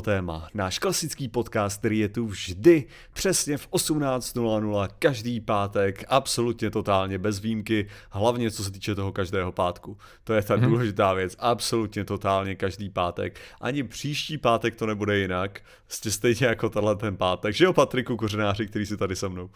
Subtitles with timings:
[0.00, 0.48] téma.
[0.54, 7.38] Náš klasický podcast, který je tu vždy přesně v 18.00 každý pátek, absolutně totálně bez
[7.38, 9.98] výjimky, hlavně co se týče toho každého pátku.
[10.24, 10.68] To je ta mm-hmm.
[10.68, 13.40] důležitá věc, absolutně totálně každý pátek.
[13.60, 17.54] Ani příští pátek to nebude jinak, jste stejně jako tenhle ten pátek.
[17.54, 19.50] Že jo, Patriku Kořenáři, který si tady se mnou.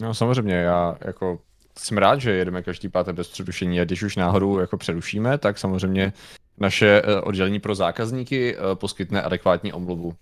[0.00, 1.40] No samozřejmě, já jako
[1.78, 5.58] jsem rád, že jedeme každý pátek bez přerušení a když už náhodou jako přerušíme, tak
[5.58, 6.12] samozřejmě
[6.60, 10.14] naše eh, oddělení pro zákazníky eh, poskytne adekvátní omluvu.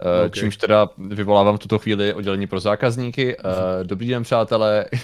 [0.00, 0.30] Eh, okay.
[0.30, 3.36] Čímž teda vyvolávám v tuto chvíli oddělení pro zákazníky.
[3.82, 4.86] Dobrý den, přátelé.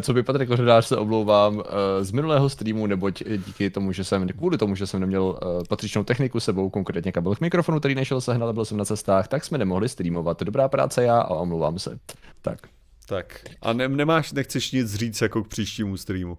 [0.00, 1.62] Co by Patrik Koředář se omlouvám
[2.00, 6.40] z minulého streamu, neboť díky tomu, že jsem, kvůli tomu, že jsem neměl patřičnou techniku
[6.40, 9.88] sebou, konkrétně kabel k mikrofonu, který nešel sehnat, byl jsem na cestách, tak jsme nemohli
[9.88, 10.42] streamovat.
[10.42, 11.98] Dobrá práce já a omlouvám se.
[12.42, 12.58] Tak.
[13.06, 13.44] Tak.
[13.62, 16.38] A ne, nemáš, nechceš nic říct jako k příštímu streamu?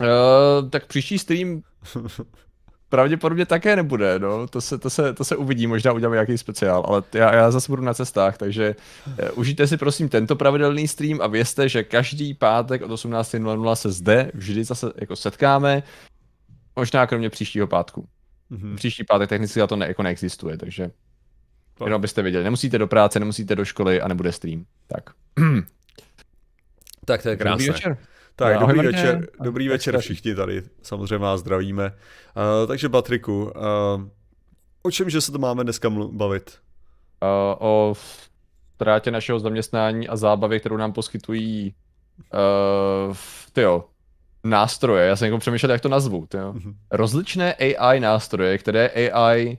[0.00, 1.62] Uh, tak příští stream
[2.88, 4.46] pravděpodobně také nebude, no.
[4.46, 7.72] To se, to se, to se uvidí, možná uděláme nějaký speciál, ale já, já zase
[7.72, 8.76] budu na cestách, takže
[9.06, 13.92] uh, užijte si prosím tento pravidelný stream a vězte, že každý pátek od 18.00 se
[13.92, 15.82] zde vždy zase jako setkáme,
[16.76, 18.08] možná kromě příštího pátku.
[18.50, 18.74] Mm-hmm.
[18.74, 20.90] Příští pátek technicky to ne, jako neexistuje, takže
[21.78, 21.86] tak.
[21.86, 24.64] jenom byste věděli, nemusíte do práce, nemusíte do školy a nebude stream.
[24.86, 25.10] Tak.
[27.04, 27.96] tak to je krásné.
[28.38, 28.60] Dobrý večer.
[28.60, 31.84] Tak, no, dobrý večer, dobrý večer všichni tady, samozřejmě vás zdravíme.
[31.86, 33.50] Uh, takže Patriku, uh,
[34.82, 36.58] o čem, že se to máme dneska bavit?
[37.22, 37.94] Uh, o
[38.74, 41.74] ztrátě našeho zaměstnání a zábavě, kterou nám poskytují
[43.08, 43.16] uh,
[43.52, 43.84] tyjo,
[44.44, 45.06] nástroje.
[45.06, 46.26] Já jsem jako přemýšlel, jak to nazvu.
[46.26, 46.52] Tyjo.
[46.52, 46.74] Mm-hmm.
[46.90, 49.58] Rozličné AI nástroje, které AI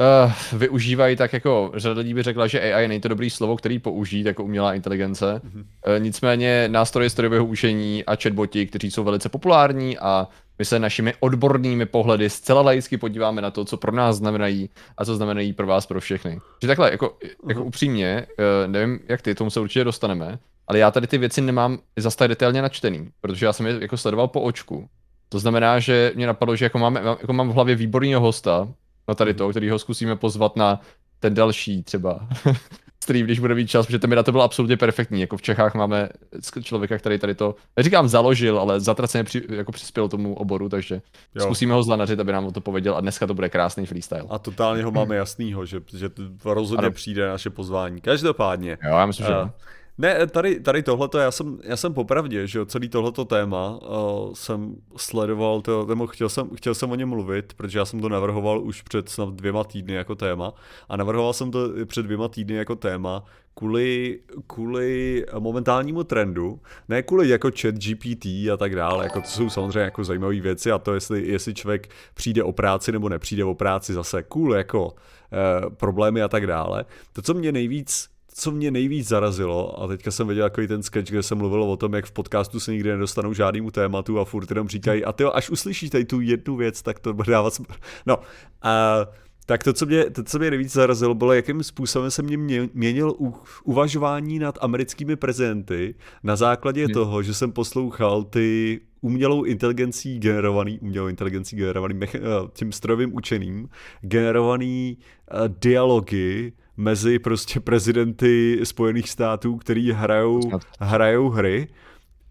[0.00, 3.78] uh, využívají tak jako, řada lidí by řekla, že AI není to dobrý slovo, který
[3.78, 5.40] použít jako umělá inteligence.
[5.44, 5.60] Mm-hmm.
[5.60, 11.14] Uh, nicméně nástroje strojového učení a chatboti, kteří jsou velice populární a my se našimi
[11.20, 15.66] odbornými pohledy zcela laicky podíváme na to, co pro nás znamenají a co znamenají pro
[15.66, 16.38] vás, pro všechny.
[16.62, 17.16] Že takhle, jako,
[17.48, 17.66] jako uh-huh.
[17.66, 21.78] upřímně, uh, nevím jak ty, tomu se určitě dostaneme, ale já tady ty věci nemám
[21.96, 24.88] zase tak detailně načtený, protože já jsem je jako sledoval po očku.
[25.28, 28.68] To znamená, že mě napadlo, že jako, máme, jako mám v hlavě výborného hosta,
[29.08, 30.80] na tady to, který ho zkusíme pozvat na
[31.20, 32.28] ten další třeba
[33.02, 35.20] stream, když bude mít čas, protože ten mi na to byl absolutně perfektní.
[35.20, 36.08] Jako v Čechách máme
[36.62, 41.02] člověka, který tady to, neříkám založil, ale zatraceně při, jako přispěl tomu oboru, takže
[41.34, 41.42] jo.
[41.42, 44.24] zkusíme ho zlanařit, aby nám o to pověděl a dneska to bude krásný freestyle.
[44.28, 46.10] A totálně ho máme jasnýho, že, že
[46.44, 46.94] rozhodně ano.
[46.94, 48.00] přijde naše pozvání.
[48.00, 48.78] Každopádně.
[48.84, 49.50] Jo, já myslím, uh, že
[49.98, 54.34] ne, tady, tady tohleto, já jsem, já jsem popravdě, že jo, celý tohleto téma uh,
[54.34, 58.08] jsem sledoval, to, nebo chtěl jsem, chtěl jsem o něm mluvit, protože já jsem to
[58.08, 60.54] navrhoval už před snad dvěma týdny jako téma
[60.88, 63.24] a navrhoval jsem to před dvěma týdny jako téma
[63.54, 69.50] kvůli, kvůli momentálnímu trendu, ne kvůli jako chat GPT a tak dále, jako to jsou
[69.50, 73.54] samozřejmě jako zajímavé věci a to, jestli, jestli člověk přijde o práci nebo nepřijde o
[73.54, 76.84] práci zase, kvůli jako uh, problémy a tak dále.
[77.12, 81.10] To, co mě nejvíc co mě nejvíc zarazilo, a teďka jsem viděl takový ten sketch,
[81.10, 84.50] kde se mluvilo o tom, jak v podcastu se nikdy nedostanou žádnému tématu a furt
[84.50, 87.72] jenom říkají, a ty až uslyšíš tady tu jednu věc, tak to bude dávat smysl.
[88.06, 88.18] No,
[88.62, 89.06] a
[89.46, 93.14] tak to co, mě, to, co mě nejvíc zarazilo, bylo, jakým způsobem se mě měnil
[93.18, 96.92] u, uvažování nad americkými prezidenty na základě hmm.
[96.92, 102.18] toho, že jsem poslouchal ty umělou inteligencí generovaný, umělou inteligencí generovaný, eh,
[102.52, 103.68] tím strojovým učením,
[104.00, 110.40] generovaný uh, dialogy mezi prostě prezidenty Spojených států, který hrajou,
[110.80, 111.68] hrajou hry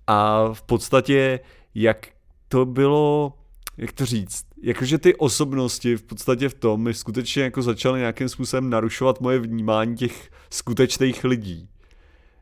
[0.08, 1.40] a v podstatě
[1.76, 2.08] jak
[2.48, 3.34] to bylo,
[3.78, 8.30] jak to říct, jakože ty osobnosti v podstatě v tom mi skutečně jako začaly nějakým
[8.30, 11.70] způsobem narušovat moje vnímání těch skutečných lidí.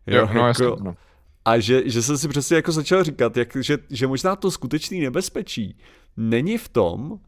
[0.07, 0.95] Jo, jo no, jako, jasný, no.
[1.45, 5.01] A že, že jsem si přesně jako začal říkat, jak, že, že možná to skutečný
[5.01, 5.77] nebezpečí
[6.17, 7.19] není v tom,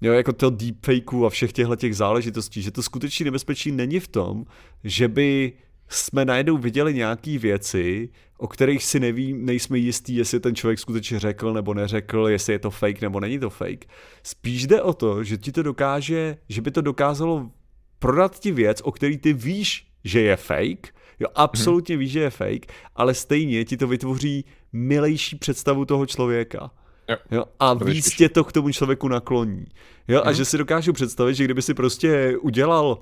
[0.00, 4.08] jo, jako to deepfakeu a všech těchto těch záležitostí, že to skutečný nebezpečí není v
[4.08, 4.44] tom,
[4.84, 5.52] že by
[5.88, 11.18] jsme najednou viděli nějaké věci, o kterých si neví, nejsme jistí, jestli ten člověk skutečně
[11.18, 13.84] řekl nebo neřekl, jestli je to fake nebo není to fake.
[14.22, 17.50] Spíš jde o to, že ti to dokáže, že by to dokázalo
[17.98, 22.00] prodat ti věc, o který ty víš, že je fake, jo, absolutně hmm.
[22.00, 26.70] víš, že je fake, ale stejně ti to vytvoří milejší představu toho člověka.
[27.08, 27.16] Jo.
[27.30, 29.64] Jo, a to víc tě to k tomu člověku nakloní.
[30.08, 30.28] Jo, hmm.
[30.28, 30.36] a mhm.
[30.36, 32.98] že si dokážu představit, že kdyby si prostě udělal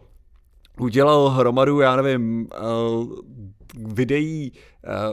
[0.80, 3.12] udělal hromadu, já nevím, uh,
[3.74, 4.52] videí,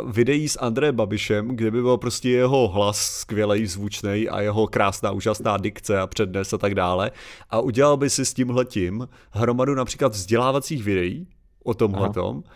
[0.01, 4.67] uh, videí s André Babišem, kde by byl prostě jeho hlas skvělej, zvučný a jeho
[4.67, 7.11] krásná, úžasná dikce a přednes a tak dále.
[7.49, 11.27] A udělal by si s tímhletím hromadu například vzdělávacích videí
[11.63, 12.43] o tomhletom.
[12.45, 12.55] Aha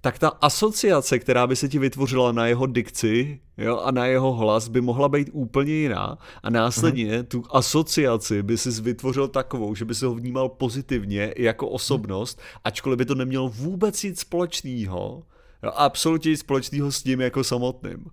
[0.00, 4.32] tak ta asociace, která by se ti vytvořila na jeho dikci jo, a na jeho
[4.32, 6.18] hlas, by mohla být úplně jiná.
[6.42, 7.26] A následně mm-hmm.
[7.26, 12.98] tu asociaci by si vytvořil takovou, že by si ho vnímal pozitivně jako osobnost, ačkoliv
[12.98, 15.22] by to nemělo vůbec nic společného,
[15.62, 18.04] jo, absolutně nic společného s tím jako samotným.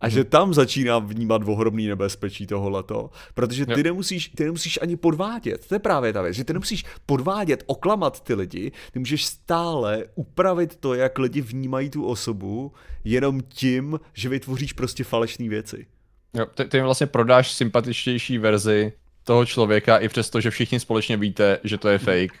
[0.00, 5.66] A že tam začínám vnímat ohromný nebezpečí toholeto, protože ty nemusíš, ty nemusíš ani podvádět.
[5.68, 10.04] To je právě ta věc, že ty nemusíš podvádět, oklamat ty lidi, ty můžeš stále
[10.14, 12.72] upravit to, jak lidi vnímají tu osobu,
[13.04, 15.86] jenom tím, že vytvoříš prostě falešné věci.
[16.34, 18.92] Jo, ty, ty vlastně prodáš sympatičtější verzi
[19.24, 22.38] toho člověka i přesto, že všichni společně víte, že to je fake.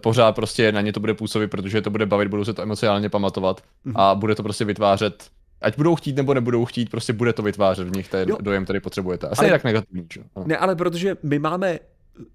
[0.00, 3.08] Pořád prostě na ně to bude působit, protože to bude bavit, budou se to emocionálně
[3.08, 3.96] pamatovat mhm.
[3.96, 5.30] a bude to prostě vytvářet
[5.62, 8.36] ať budou chtít nebo nebudou chtít, prostě bude to vytvářet v nich ten jo.
[8.40, 9.28] dojem, který potřebujete.
[9.28, 10.20] Asi ale, tak negativní, čo?
[10.44, 11.78] Ne, ale protože my máme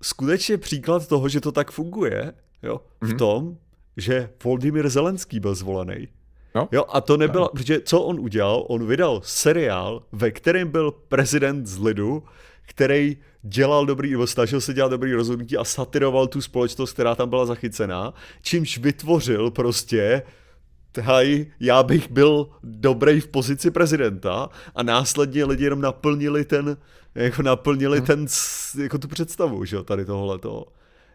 [0.02, 2.34] skutečně příklad toho, že to tak funguje,
[2.64, 3.08] jo, mm-hmm.
[3.08, 3.18] v mhm.
[3.18, 3.58] tom,
[3.98, 6.08] že Volodymyr Zelenský byl zvolený.
[6.56, 6.68] No.
[6.72, 7.50] Jo, a to nebylo, no.
[7.54, 8.66] protože co on udělal?
[8.68, 12.24] On vydal seriál, ve kterém byl prezident z lidu,
[12.62, 17.30] který dělal dobrý, nebo snažil se dělat dobrý rozhodnutí a satiroval tu společnost, která tam
[17.30, 20.22] byla zachycená, čímž vytvořil prostě
[20.98, 26.78] hej, já bych byl dobrý v pozici prezidenta a následně lidi jenom naplnili ten,
[27.16, 28.08] jako naplnili hmm.
[28.08, 28.26] ten,
[28.82, 30.66] jako tu představu, že jo, tady tohleto.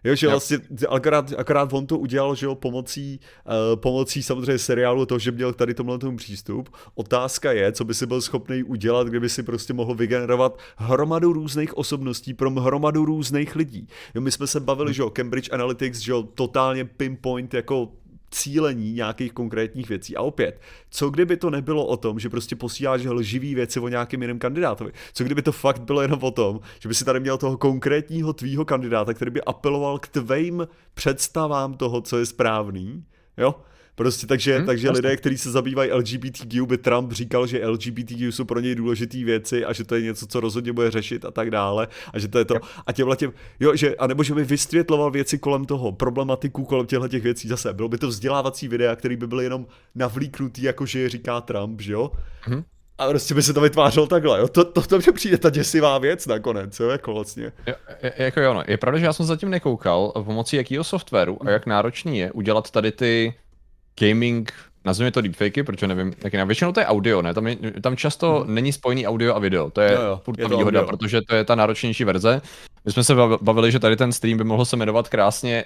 [0.05, 0.59] Jo, že vlastně
[0.89, 5.53] akorát, akorát on to udělal, že jo, pomocí, uh, pomocí samozřejmě seriálu to, že měl
[5.53, 6.69] tady tomhle tomu přístup.
[6.95, 11.77] Otázka je, co by si byl schopný udělat, kdyby si prostě mohl vygenerovat hromadu různých
[11.77, 13.89] osobností pro hromadu různých lidí.
[14.15, 14.95] Jo, my jsme se bavili, hmm.
[14.95, 17.89] že jo, Cambridge Analytics, že jo, totálně pinpoint jako
[18.33, 20.17] cílení nějakých konkrétních věcí.
[20.17, 24.23] A opět, co kdyby to nebylo o tom, že prostě posíláš lživý věci o nějakém
[24.23, 24.93] jiném kandidátovi?
[25.13, 28.33] Co kdyby to fakt bylo jenom o tom, že by si tady měl toho konkrétního
[28.33, 33.05] tvýho kandidáta, který by apeloval k tvým představám toho, co je správný,
[33.37, 33.55] jo?
[33.95, 38.45] Prostě takže, hmm, takže lidé, kteří se zabývají LGBTQ, by Trump říkal, že LGBTQ jsou
[38.45, 41.51] pro něj důležité věci a že to je něco, co rozhodně bude řešit a tak
[41.51, 41.89] dále.
[42.13, 42.55] A že to je to.
[42.87, 46.87] A těmhle těm, jo, že, a nebo že by vysvětloval věci kolem toho, problematiku kolem
[46.87, 47.73] těchto těch věcí zase.
[47.73, 51.81] Bylo by to vzdělávací videa, který by byl jenom navlíknutý, jako že je říká Trump,
[51.81, 52.11] že jo?
[52.41, 52.63] Hmm.
[52.99, 54.49] A prostě by se to vytvářelo takhle, jo?
[54.49, 57.53] To, to, to mě přijde ta děsivá věc nakonec, jo, jako vlastně.
[58.03, 58.63] Je, jako jo, no.
[58.67, 62.71] Je pravda, že já jsem zatím nekoukal pomocí jakého softwaru a jak náročný je udělat
[62.71, 63.35] tady ty
[64.01, 64.53] gaming,
[64.85, 67.35] nazveme to deepfakey, protože nevím, jak na většinou to je audio, ne?
[67.35, 68.55] Tam, je, tam často hmm.
[68.55, 70.97] není spojený audio a video, to je jo, jo, furt je to výhoda, audio.
[70.97, 72.43] protože to je ta náročnější verze.
[72.85, 75.65] My jsme se bavili, že tady ten stream by mohl se jmenovat krásně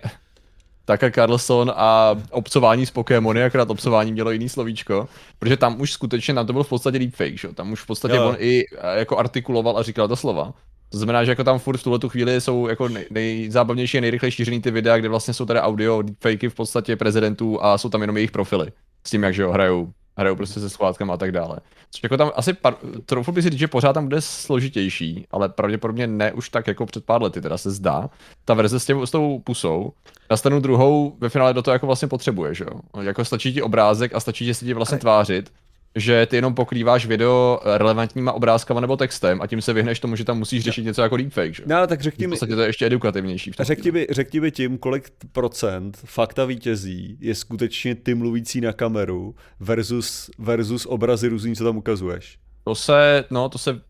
[0.85, 5.09] Taka Carlson a obcování s Pokémony, akorát obcování mělo jiný slovíčko,
[5.39, 7.49] protože tam už skutečně na to byl v podstatě deepfake, že?
[7.49, 8.29] tam už v podstatě jo.
[8.29, 8.65] on i
[8.97, 10.53] jako artikuloval a říkal to slova.
[10.89, 14.01] To znamená, že jako tam furt v tuhle tu chvíli jsou jako nej, nejzábavnější a
[14.01, 17.89] nejrychleji šířený ty videa, kde vlastně jsou tady audio fakey v podstatě prezidentů a jsou
[17.89, 18.73] tam jenom jejich profily.
[19.07, 21.59] S tím, jak že jo, hrajou, hrajou prostě se schvátkama a tak dále.
[21.91, 22.75] Což jako tam asi, par,
[23.07, 26.87] troufl by si říct, že pořád tam bude složitější, ale pravděpodobně ne už tak jako
[26.87, 28.11] před pár lety, teda se zdá.
[28.45, 29.93] Ta verze s, tě, s tou pusou,
[30.31, 33.01] na stranu druhou ve finále do toho jako vlastně potřebuje, že jo.
[33.01, 35.53] Jako stačí ti obrázek a stačí ti si ti vlastně tvářit
[35.97, 40.25] že ty jenom pokrýváš video relevantníma obrázkama nebo textem a tím se vyhneš tomu, že
[40.25, 41.63] tam musíš řešit něco jako deepfake, že?
[41.67, 42.31] No, tak řekni mi...
[42.31, 43.53] V podstatě to je ještě edukativnější.
[43.61, 49.35] Řekni mi, řekni mi tím, kolik procent fakta vítězí je skutečně ty mluvící na kameru
[49.61, 52.39] versus, versus obrazy různý, co tam ukazuješ.
[52.65, 53.81] To se, no, to se,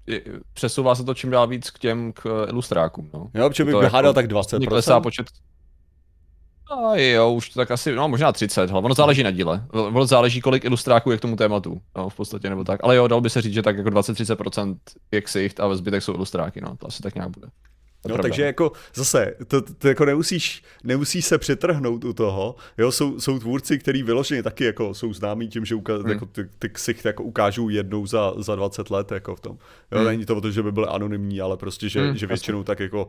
[0.52, 3.30] přesouvá se to čím dál víc k těm k ilustrákům, no.
[3.34, 4.68] Jo, protože bych hádal jako, tak 20%.
[4.68, 5.26] Klesá počet
[6.70, 9.64] a jo, už to tak asi, no možná 30, ale ono záleží na díle.
[9.72, 12.80] Ono záleží, kolik ilustráků je k tomu tématu, no, v podstatě nebo tak.
[12.82, 14.76] Ale jo, dal by se říct, že tak jako 20-30%
[15.12, 17.48] je ksicht a zbytek jsou ilustráky, no, to asi tak nějak bude.
[18.08, 18.22] No, pravda.
[18.22, 23.38] takže jako zase, to, to jako nemusíš, nemusíš se přetrhnout u toho, jo, jsou, jsou
[23.38, 26.10] tvůrci, kteří vyloženě taky jako jsou známí tím, že uka- hmm.
[26.10, 29.58] jako ty, ty ksicht jako ukážou jednou za, za 20 let jako v tom.
[29.92, 30.06] Jo, hmm.
[30.06, 32.80] není to o to, že by byly anonymní, ale prostě, že, hmm, že většinou tak
[32.80, 33.08] jako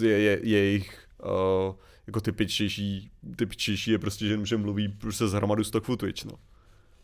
[0.00, 1.74] je, je, je jejich uh,
[2.06, 6.32] jako typičtější, typičtější je prostě, že, že mluví prostě z hromadu stock footage, no.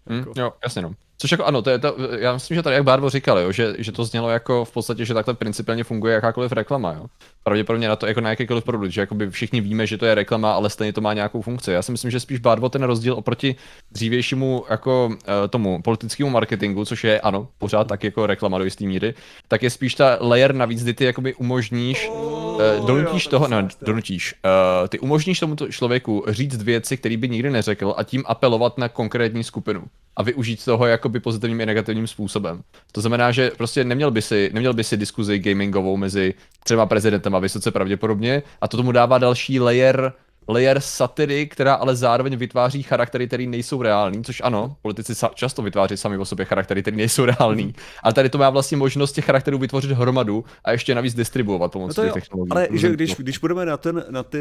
[0.07, 0.33] Hmm, jako.
[0.37, 0.95] jo, jasně no.
[1.23, 3.75] Což jako ano, to je to, já myslím, že tady jak Barbo říkal, jo, že,
[3.79, 7.07] že to znělo jako v podstatě, že takhle principiálně funguje jakákoliv reklama, jo.
[7.45, 10.53] Pravděpodobně na to jako na jakýkoliv produkt, že jakoby všichni víme, že to je reklama,
[10.53, 11.73] ale stejně to má nějakou funkci.
[11.73, 13.57] Já si myslím, že spíš Barbo ten rozdíl oproti
[13.93, 15.15] dřívějšímu jako uh,
[15.51, 19.15] tomu politickému marketingu, což je ano, pořád tak jako reklama do jisté míry,
[19.49, 24.35] tak je spíš ta layer navíc, kdy ty jakoby umožníš, uh, donutíš toho, ne, donutíš,
[24.83, 28.89] uh, ty umožníš tomu člověku říct věci, které by nikdy neřekl a tím apelovat na
[28.89, 29.85] konkrétní skupinu
[30.17, 32.63] a využít toho jakoby pozitivním i negativním způsobem.
[32.93, 37.35] To znamená, že prostě neměl by si, neměl by si diskuzi gamingovou mezi třeba prezidentem
[37.35, 40.13] a vysoce pravděpodobně a to tomu dává další layer
[40.49, 45.63] layer satiry, která ale zároveň vytváří charaktery, které nejsou reální, což ano, politici sa- často
[45.63, 49.25] vytváří sami o sobě charaktery, které nejsou reální, ale tady to má vlastně možnost těch
[49.25, 52.51] charakterů vytvořit hromadu a ještě navíc distribuovat pomocí no těch technologií.
[52.51, 54.39] Ale že když, když budeme na, ten, na, ty,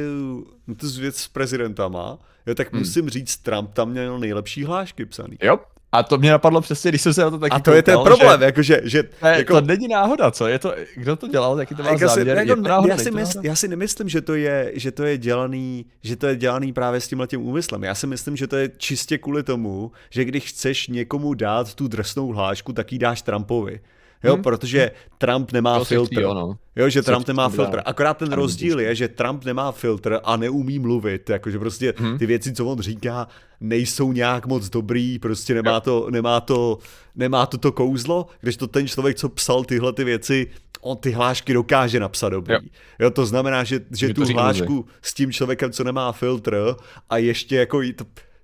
[0.67, 2.79] na tu věc s prezidentama, jo, tak hmm.
[2.79, 5.37] musím říct, Trump tam měl nejlepší hlášky psaný.
[5.41, 5.59] Jo,
[5.91, 7.83] a to mě napadlo přesně, když jsem se na to taky A to koukal, je
[7.83, 10.47] ten problém, že, jako, že, že ne, jako, to není náhoda, co?
[10.47, 12.27] Je to, kdo to dělal, jaký to má jako záměr?
[12.27, 15.03] jako, je to náhoda, já, si mysl, já si nemyslím, že to je, že to
[15.03, 17.83] je dělaný, že to je dělaný právě s tímhle tím úmyslem.
[17.83, 21.87] Já si myslím, že to je čistě kvůli tomu, že když chceš někomu dát tu
[21.87, 23.79] drsnou hlášku, tak ji dáš Trumpovi.
[24.23, 24.43] Jo, hmm.
[24.43, 26.25] protože Trump nemá to filtr.
[26.25, 26.57] Ono.
[26.75, 27.81] Jo, že Trump nemá filtr.
[27.85, 31.29] Akorát ten rozdíl je, že Trump nemá filtr a neumí mluvit.
[31.29, 32.17] Jakože prostě hmm.
[32.17, 33.27] ty věci, co on říká,
[33.59, 36.77] nejsou nějak moc dobrý, prostě nemá to, nemá to,
[37.15, 40.47] nemá to to kouzlo, když to ten člověk, co psal tyhle ty věci,
[40.81, 42.53] on ty hlášky dokáže napsat dobrý.
[42.53, 42.59] Jo,
[42.99, 46.75] jo to znamená, že, že tu hlášku s tím člověkem, co nemá filtr
[47.09, 47.81] a ještě jako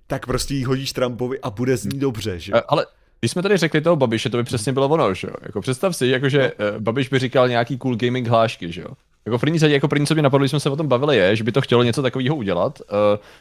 [0.06, 2.52] tak prostě ji hodíš Trumpovi a bude znít dobře, že?
[2.52, 2.86] Ale
[3.20, 5.34] když jsme tady řekli toho Babiše, to by přesně bylo ono, že jo?
[5.42, 6.80] Jako představ si, jako že no.
[6.80, 8.88] Babiš by říkal nějaký cool gaming hlášky, že jo?
[9.26, 11.44] Jako první jako první, co mě napadlo, když jsme se o tom bavili, je, že
[11.44, 12.80] by to chtělo něco takového udělat.
[12.80, 12.96] Uh,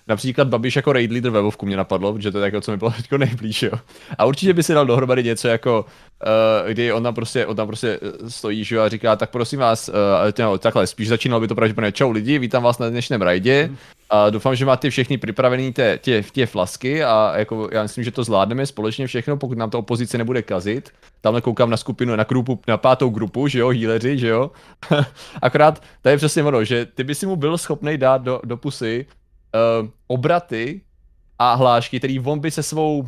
[0.08, 2.78] například Babiš jako raid leader ve Vovku mě napadlo, protože to je jako, co mi
[2.78, 3.72] bylo teď nejblíž, jo.
[4.18, 5.86] A určitě by si dal dohromady něco jako,
[6.66, 9.90] uh, kdy on tam prostě, on tam prostě stojí, že a říká, tak prosím vás,
[9.90, 9.96] uh,
[10.40, 13.70] no, takhle, spíš začínalo by to pravděpodobně, čau lidi, vítám vás na dnešním raidě.
[14.10, 18.12] A doufám, že máte všechny připravené tě, tě, tě flasky a jako já myslím, že
[18.12, 20.90] to zvládneme společně všechno, pokud nám to opozice nebude kazit.
[21.22, 24.52] Tamhle koukám na skupinu, na, grupu, na pátou grupu, že jo, healeři, že jo.
[25.42, 25.67] Akorát
[26.02, 29.06] to je přesně ono, že ty by si mu byl schopný dát do, do pusy
[29.82, 30.82] uh, obraty
[31.40, 33.08] a hlášky, který on by se svou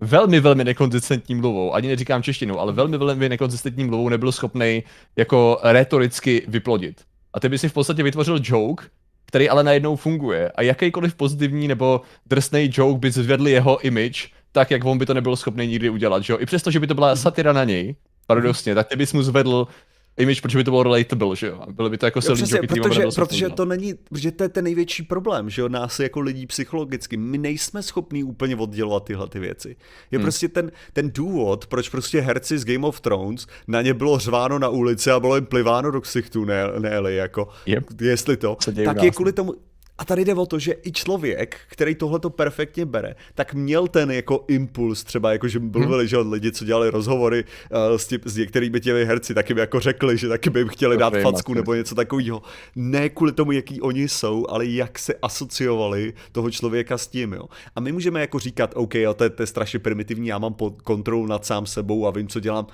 [0.00, 4.82] velmi, velmi nekonzistentní mluvou, ani neříkám češtinu, ale velmi, velmi nekonzistentní mluvou nebyl schopný
[5.16, 7.00] jako retoricky vyplodit.
[7.34, 8.84] A ty by si v podstatě vytvořil joke,
[9.26, 10.50] který ale najednou funguje.
[10.50, 15.14] A jakýkoliv pozitivní nebo drsný joke by zvedl jeho image, tak jak on by to
[15.14, 16.38] nebyl schopný nikdy udělat, že jo?
[16.40, 17.94] I přesto, že by to byla satira na něj,
[18.26, 19.66] paradoxně, tak ty bys mu zvedl
[20.16, 21.60] image, protože by to bylo relatable, že jo?
[21.70, 25.02] Bylo by to jako silný joke, protože, protože to není, že to je ten největší
[25.02, 29.76] problém, že jo, nás jako lidí psychologicky, my nejsme schopní úplně oddělovat tyhle ty věci.
[30.10, 30.24] Je hmm.
[30.24, 34.58] prostě ten, ten důvod, proč prostě herci z Game of Thrones na ně bylo řváno
[34.58, 37.84] na ulici a bylo jim pliváno do ksichtu, ne, ne jako, yep.
[38.00, 39.52] jestli to, tak je kvůli tomu,
[39.98, 43.88] a tady jde o to, že i člověk, který tohle to perfektně bere, tak měl
[43.88, 46.06] ten jako impuls, třeba jako, že mluvili, hmm.
[46.06, 49.60] že od lidi, co dělali rozhovory uh, s, tí, s některými těmi herci, taky by
[49.60, 52.42] jako řekli, že taky by jim chtěli to dát facku nebo něco takového.
[52.76, 57.32] Ne kvůli tomu, jaký oni jsou, ale jak se asociovali toho člověka s tím.
[57.32, 57.44] Jo.
[57.76, 60.54] A my můžeme jako říkat, OK, jo, to, je, to je strašně primitivní, já mám
[60.54, 62.66] pod kontrolu nad sám sebou a vím, co dělám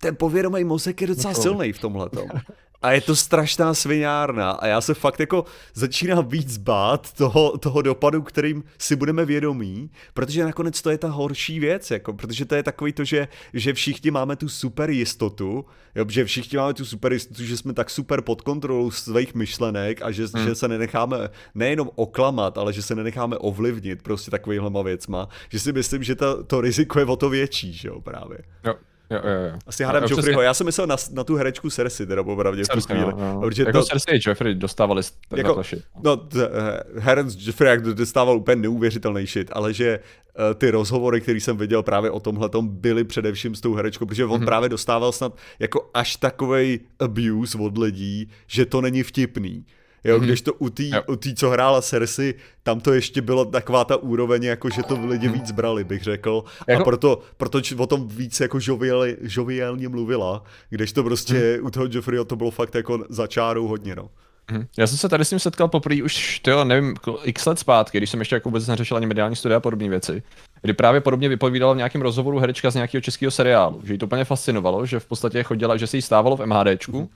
[0.00, 2.10] ten povědomý mozek je docela silný v tomhle.
[2.82, 7.82] A je to strašná sviňárna a já se fakt jako začínám víc bát toho, toho
[7.82, 12.54] dopadu, kterým si budeme vědomí, protože nakonec to je ta horší věc, jako, protože to
[12.54, 16.84] je takový to, že, že všichni máme tu super jistotu, jo, že všichni máme tu
[16.84, 20.44] super jistotu, že jsme tak super pod kontrolou svých myšlenek a že, hmm.
[20.44, 21.16] že se nenecháme
[21.54, 26.42] nejenom oklamat, ale že se nenecháme ovlivnit prostě takovýhlema věcma, že si myslím, že ta,
[26.42, 28.38] to riziko je o to větší, že jo, právě.
[28.64, 28.74] Jo.
[29.12, 29.58] Jo, jo, jo.
[29.66, 30.42] Asi hádám Joffreyho.
[30.42, 33.12] Já jsem myslel na, na tu herečku Cersei, teda popravdě v tu chvíli.
[33.16, 33.50] No, no.
[33.56, 33.84] Jako to...
[33.84, 35.02] Cersei a Joffrey dostávali
[35.36, 35.62] jako,
[36.04, 36.28] No,
[36.98, 41.82] Herens Joffrey jak dostával úplně neuvěřitelný shit, ale že uh, ty rozhovory, které jsem viděl
[41.82, 44.44] právě o tomhle, byly především s tou herečkou, protože on mm-hmm.
[44.44, 49.64] právě dostával snad jako až takovej abuse od lidí, že to není vtipný.
[50.04, 50.24] Jo, mm-hmm.
[50.24, 53.96] když to u té, u tý, co hrála Cersei, tam to ještě bylo taková ta
[53.96, 56.44] úroveň, jako že to lidi víc brali, bych řekl.
[56.68, 56.82] Jako...
[56.82, 61.66] A proto, proto o tom víc jako žoviali, žoviálně mluvila, když to prostě mm.
[61.66, 64.10] u toho Jeffreyho to bylo fakt jako za čárou hodně, no.
[64.50, 64.66] Mhm.
[64.78, 68.10] Já jsem se tady s ním setkal poprvé už, tyjo, nevím, x let zpátky, když
[68.10, 70.22] jsem ještě jako vůbec neřešil ani mediální studia a podobné věci.
[70.62, 74.06] Kdy právě podobně vypovídala v nějakém rozhovoru herečka z nějakého českého seriálu, že jí to
[74.06, 77.08] úplně fascinovalo, že v podstatě chodila, že se jí stávalo v MHDčku, mm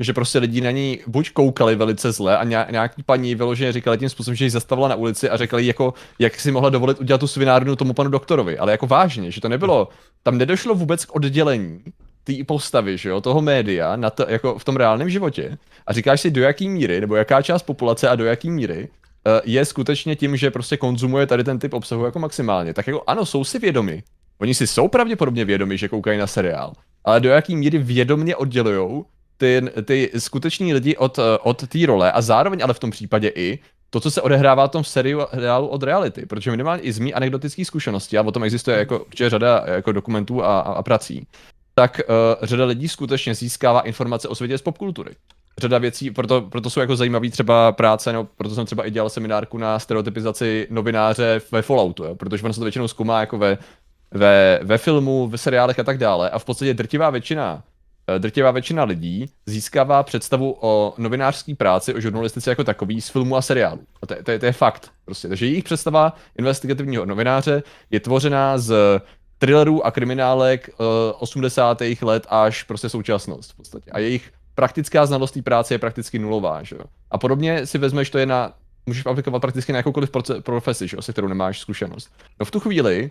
[0.00, 4.08] že prostě lidi na ní buď koukali velice zle a nějaký paní vyloženě říkali tím
[4.08, 7.26] způsobem, že ji zastavila na ulici a řekli jako, jak si mohla dovolit udělat tu
[7.26, 9.88] svinárnu tomu panu doktorovi, ale jako vážně, že to nebylo,
[10.22, 11.80] tam nedošlo vůbec k oddělení
[12.24, 16.20] té postavy, že jo, toho média na to, jako v tom reálném životě a říkáš
[16.20, 20.16] si do jaký míry, nebo jaká část populace a do jaký míry uh, je skutečně
[20.16, 22.74] tím, že prostě konzumuje tady ten typ obsahu jako maximálně.
[22.74, 24.02] Tak jako ano, jsou si vědomi.
[24.40, 26.72] Oni si jsou pravděpodobně vědomi, že koukají na seriál,
[27.04, 29.04] ale do jaký míry vědomně oddělují
[29.40, 33.32] ty, ty skuteční lidi od, eh, od té role a zároveň ale v tom případě
[33.34, 33.58] i
[33.90, 37.66] to, co se odehrává v tom seriálu od reality, protože minimálně i z mý anekdotických
[37.66, 41.26] zkušeností, a o tom existuje jako řada jako dokumentů a, a, a prací,
[41.74, 45.10] tak uh, řada lidí skutečně získává informace o světě z popkultury.
[45.58, 49.10] řada věcí, proto, proto jsou jako zajímavý třeba práce, no, proto jsem třeba i dělal
[49.10, 53.58] seminárku na stereotypizaci novináře ve Falloutu, jo, protože ono se to většinou zkoumá jako ve,
[54.10, 57.69] ve, ve filmu, ve seriálech a tak dále a v podstatě drtivá většina eh,
[58.18, 63.42] drtivá většina lidí získává představu o novinářské práci, o žurnalistice jako takový z filmu a
[63.42, 63.80] seriálu.
[64.02, 64.90] A to, to, to je fakt.
[65.04, 65.28] Prostě.
[65.28, 69.00] Takže jejich představa investigativního novináře je tvořená z
[69.38, 70.86] thrillerů a kriminálek uh,
[71.18, 71.82] 80.
[72.02, 73.90] let až prostě současnost v podstatě.
[73.90, 76.76] A jejich praktická znalost té práce je prakticky nulová, že.
[77.10, 78.52] A podobně si vezmeš, to je na,
[78.86, 82.10] můžeš aplikovat prakticky na jakoukoliv profesi, že se kterou nemáš zkušenost.
[82.40, 83.10] No v tu chvíli,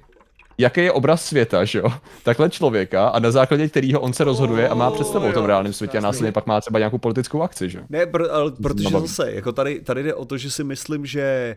[0.60, 4.70] jaký je obraz světa, že jo, takhle člověka a na základě kterého on se rozhoduje
[4.70, 7.70] a má představu o tom reálném světě a následně pak má třeba nějakou politickou akci,
[7.70, 7.84] že jo.
[7.90, 11.56] Ne, pr- ale protože zase, jako tady, tady jde o to, že si myslím, že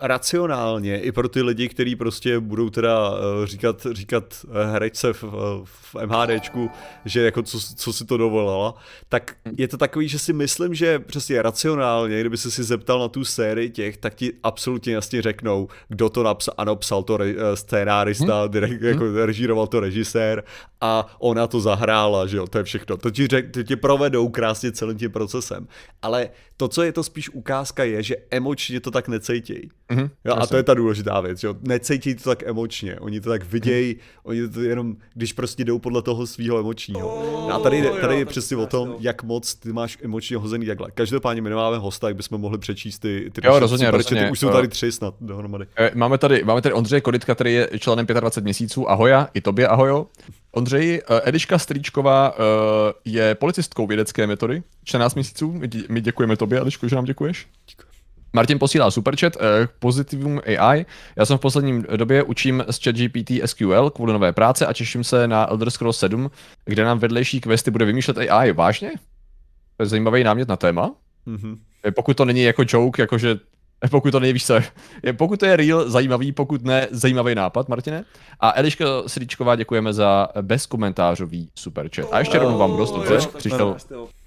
[0.00, 5.24] racionálně i pro ty lidi, kteří prostě budou teda uh, říkat, říkat uh, herečce v,
[5.64, 6.70] v MHDčku,
[7.04, 8.74] že jako co, co si to dovolila,
[9.08, 13.08] tak je to takový, že si myslím, že přesně racionálně, kdyby se si zeptal na
[13.08, 17.26] tu sérii těch, tak ti absolutně jasně řeknou, kdo to napsal, ano, psal to re,
[17.26, 18.50] eh, scénárista, hmm.
[18.50, 20.44] direkt, jako režíroval to režisér
[20.80, 22.96] a ona to zahrála, že jo, to je všechno.
[22.96, 25.68] To ti, řek, to ti provedou krásně celým tím procesem.
[26.02, 29.08] Ale to, co je to spíš ukázka, je, že emočně to tak
[29.54, 29.70] necejtějí.
[29.90, 31.54] Mm-hmm, jo, a to je ta důležitá věc, jo.
[31.60, 34.00] Necejtějí to tak emočně, oni to tak vidějí, mm.
[34.22, 37.16] oni to jenom, když prostě jdou podle toho svého emočního.
[37.16, 40.90] Oh, a tady, tady je přesně o tom, jak moc ty máš emočně hozený takhle.
[40.90, 44.30] Každopádně my nemáme hosta, jak bychom mohli přečíst ty, ty jo, rozhodně, rozhodně.
[44.30, 45.66] Už jsou tady tři snad dohromady.
[45.76, 48.90] Eh, máme tady, máme tady Ondřeje Koditka, který je členem 25 měsíců.
[48.90, 50.06] Ahoja, i tobě ahojo.
[50.52, 52.44] Ondřej, Ediška Strýčková uh,
[53.04, 57.46] je policistkou vědecké metody, 14 měsíců, my děkujeme tobě, Ediško, že nám děkuješ.
[57.70, 57.93] Děkuji.
[58.34, 59.42] Martin posílá superchat, uh,
[59.78, 60.86] Positivum AI.
[61.16, 65.28] Já jsem v posledním době učím z ChatGPT SQL kvůli nové práce a těším se
[65.28, 66.30] na Elder Scrolls 7,
[66.64, 68.52] kde nám vedlejší questy bude vymýšlet AI.
[68.52, 68.92] Vážně?
[69.76, 70.94] To je zajímavý námět na téma.
[71.26, 71.58] Mm-hmm.
[71.94, 73.38] Pokud to není jako joke, jakože
[73.90, 74.54] pokud to nevíš co,
[75.16, 78.04] pokud to je real, zajímavý, pokud ne, zajímavý nápad, Martine.
[78.40, 82.08] A Eliška Sričková děkujeme za bezkomentářový superchat.
[82.12, 83.76] A ještě rovnou vám dost, dobře, přišel,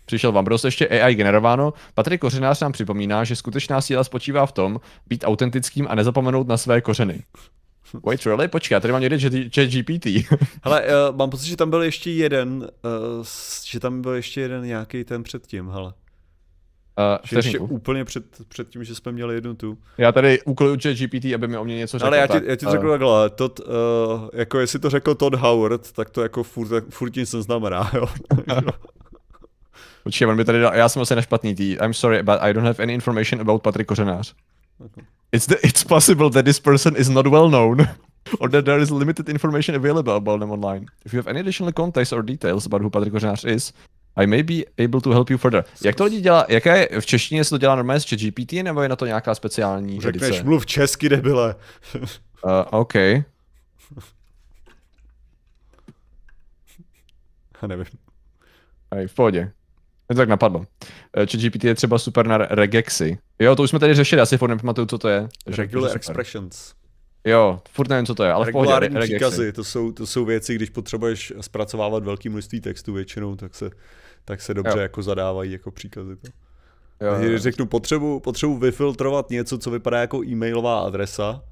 [0.07, 1.73] přišel vám dost ještě AI generováno.
[1.93, 6.57] Patrik Kořenář nám připomíná, že skutečná síla spočívá v tom, být autentickým a nezapomenout na
[6.57, 7.23] své kořeny.
[8.05, 8.47] Wait, really?
[8.47, 9.19] Počkej, já tady mám někde
[9.55, 10.05] chat GPT.
[10.63, 12.69] hele, uh, mám pocit, že tam byl ještě jeden,
[13.17, 13.25] uh,
[13.65, 15.85] že tam byl ještě jeden nějaký ten předtím, hele.
[15.85, 19.77] Uh, že ještě úplně před, před tím, že jsme měli jednu tu.
[19.97, 22.07] Já tady úkoluju chat GPT, aby mi o mě něco řekl.
[22.07, 23.65] Ale já ti, já ti uh, řeknu takhle, Todd, uh,
[24.33, 28.05] jako jestli to řekl Todd Howard, tak to jako furt, furt nic neznamená, jo.
[30.07, 31.71] Počkej, on by tady dal, já jsem asi na špatný tý.
[31.71, 34.33] I'm sorry, but I don't have any information about Patrik Kořenář.
[34.79, 35.03] Okay.
[35.31, 37.87] It's, the, it's possible that this person is not well known.
[38.39, 40.85] or that there is limited information available about them online.
[41.05, 43.73] If you have any additional context or details about who Patrik Kořenář is,
[44.15, 45.65] i may be able to help you further.
[45.83, 48.81] Jak to lidi dělá, jaké je, v češtině se to dělá normálně s GPT, nebo
[48.81, 50.43] je na to nějaká speciální Řekneš, edice?
[50.43, 51.55] mluv česky, debile.
[51.95, 52.09] uh,
[52.71, 52.95] OK.
[52.95, 53.23] Já
[57.67, 57.85] nevím.
[58.93, 59.51] Hej, v pohodě.
[60.09, 60.65] Mě to tak napadlo.
[61.17, 63.17] Eh, Chat GPT je třeba super na regexy.
[63.39, 65.27] Jo, to už jsme tady řešili, asi furt nepamatuju, co to je.
[65.47, 66.73] Regular expressions.
[67.25, 69.07] Jo, furt nevím, co to je, ale Regulární v pohodě.
[69.07, 73.69] příkazy, to jsou, to jsou věci, když potřebuješ zpracovávat velké množství textu většinou, tak se
[74.25, 74.81] tak se dobře jo.
[74.81, 76.15] jako zadávají jako příkazy.
[76.15, 76.27] To.
[77.05, 77.19] Jo, jo.
[77.19, 81.43] Když řeknu, potřebu, potřebu vyfiltrovat něco, co vypadá jako e-mailová adresa,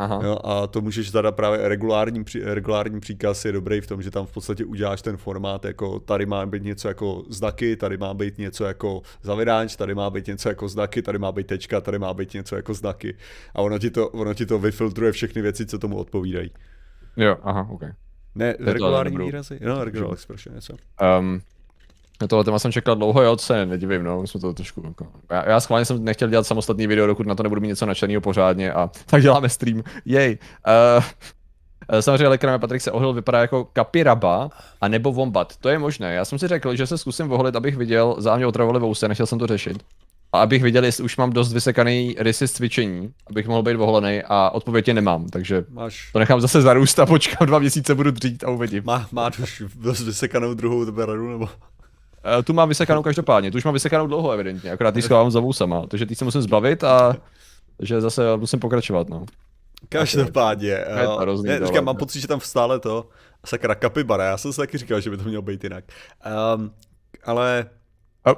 [0.00, 0.20] Aha.
[0.24, 4.26] Jo, a to můžeš zadat právě regulární, regulární příkaz je dobrý v tom, že tam
[4.26, 8.38] v podstatě uděláš ten formát, jako tady má být něco jako znaky, tady má být
[8.38, 12.14] něco jako zavidáč, tady má být něco jako znaky, tady má být tečka, tady má
[12.14, 13.16] být něco jako znaky.
[13.54, 16.50] A ono ti to, ono ti to vyfiltruje všechny věci, co tomu odpovídají.
[17.16, 17.82] Jo, aha, ok.
[18.34, 19.58] Ne, regulární výrazy?
[19.62, 20.74] No, regular expression, něco.
[21.18, 21.40] Um,
[22.20, 25.48] na tohle téma jsem čekal dlouho, jo, se nedivím, no, jsme to trošku, jako, já,
[25.48, 28.72] já schválně jsem nechtěl dělat samostatný video, dokud na to nebudu mít něco načeného pořádně
[28.72, 30.38] a tak děláme stream, jej.
[30.98, 31.04] Uh,
[32.00, 35.56] Samozřejmě Lekrame Patrik se ohlil, vypadá jako kapiraba a nebo vombat.
[35.56, 36.14] To je možné.
[36.14, 39.26] Já jsem si řekl, že se zkusím voholit, abych viděl, za mě otravovali vousy, nechtěl
[39.26, 39.82] jsem to řešit.
[40.32, 44.22] A abych viděl, jestli už mám dost vysekaný rysy z cvičení, abych mohl být voholený
[44.28, 46.12] a odpověď je nemám, takže Máš...
[46.12, 48.82] to nechám zase zarůst a počkám dva měsíce, budu dřít a uvidím.
[48.86, 51.48] Má, máš už dost vysekanou druhou radu, nebo?
[52.24, 55.40] Uh, tu mám vysekanou každopádně, tu už mám vysekanou dlouho evidentně, akorát ty schovám za
[55.40, 57.16] vousama, takže ty se musím zbavit a
[57.82, 59.26] že zase musím pokračovat, no.
[59.88, 60.78] Každopádně,
[61.26, 63.08] uh, ne, říkám, mám pocit, že tam stále to,
[63.46, 65.84] sakra kapibara, já jsem si taky říkal, že by to mělo být jinak.
[66.56, 66.70] Um,
[67.24, 67.66] ale...
[68.26, 68.34] Uh,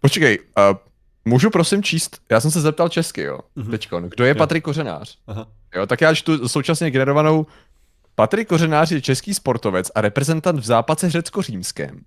[0.00, 0.38] počkej,
[0.70, 0.76] uh,
[1.24, 3.70] můžu prosím číst, já jsem se zeptal česky, jo, uh-huh.
[3.70, 5.18] teďkon, kdo je Patrik Kořenář?
[5.26, 5.46] Aha.
[5.74, 7.46] Jo, tak já čtu současně generovanou
[8.14, 12.00] Patrik Kořenář je český sportovec a reprezentant v zápase řecko-římském.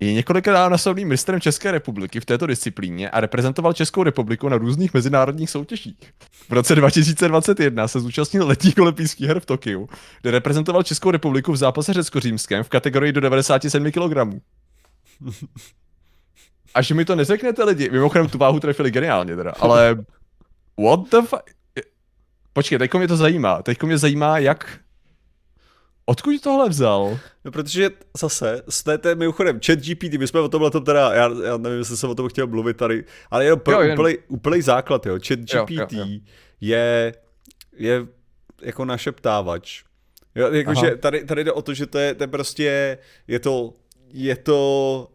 [0.00, 4.94] Je několikrát násobným mistrem České republiky v této disciplíně a reprezentoval Českou republiku na různých
[4.94, 6.12] mezinárodních soutěžích.
[6.48, 9.88] V roce 2021 se zúčastnil letních olympijských her v Tokiu,
[10.22, 14.40] kde reprezentoval Českou republiku v zápase řecko-římském v kategorii do 97 kg.
[16.74, 20.04] A že mi to neřeknete lidi, mimochodem tu váhu trefili geniálně teda, ale
[20.84, 21.42] what the fuck?
[22.52, 24.78] Počkej, teďko mě to zajímá, teďko mě zajímá, jak
[26.06, 27.18] Odkud tohle vzal?
[27.44, 28.62] No protože zase,
[28.98, 32.10] té mimochodem, chat GPT, my jsme o tomhle to teda, já, já nevím, jestli jsem
[32.10, 35.70] o tom chtěl mluvit tady, ale jenom pro jo, úplný, úplný základ, jo, chat GPT
[35.70, 36.20] jo, jo, jo.
[36.60, 37.14] je,
[37.76, 38.06] je
[38.62, 39.82] jako našeptávač.
[40.34, 43.74] Jo, jakože tady, tady jde o to, že to je, to je prostě, je to,
[44.12, 45.08] je to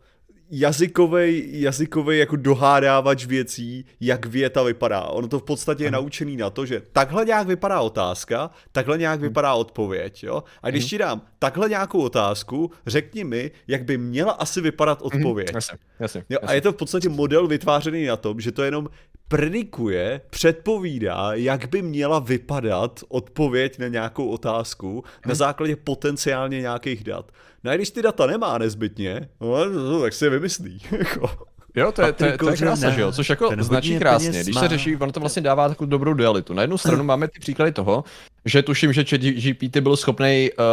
[0.52, 5.02] jazykovej, jazykovej jako dohádávač věcí, jak věta vypadá.
[5.02, 9.20] Ono to v podstatě je naučený na to, že takhle nějak vypadá otázka, takhle nějak
[9.20, 9.30] hmm.
[9.30, 10.44] vypadá odpověď, jo?
[10.64, 10.90] A když hmm.
[10.90, 15.06] ti dám takhle nějakou otázku, řekni mi, jak by měla asi vypadat mhm.
[15.06, 15.52] odpověď.
[15.54, 16.40] Jasně, jasně, jo?
[16.44, 18.90] A je to v podstatě model vytvářený na tom, že to jenom
[19.32, 27.32] predikuje, předpovídá, jak by měla vypadat odpověď na nějakou otázku na základě potenciálně nějakých dat.
[27.64, 30.82] No a když ty data nemá nezbytně, no, tak si je vymyslí.
[31.76, 33.12] Jo, to je, to, je, to je krása, že jo?
[33.12, 36.54] Což jako značí krásně, když se řeší, ono to vlastně dává takovou dobrou dualitu.
[36.54, 38.04] Na jednu stranu máme ty příklady toho,
[38.46, 40.66] že tuším, že GPT byl schopný uh,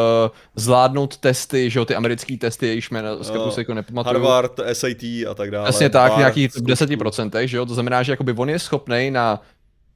[0.56, 4.14] zvládnout testy, že jo, ty americké testy, jejichž jména z uh, se jako nepamatuju.
[4.14, 5.68] Harvard, SAT a tak dále.
[5.68, 9.42] Jasně tak, v nějakých 10%, že jo, to znamená, že jakoby on je schopný na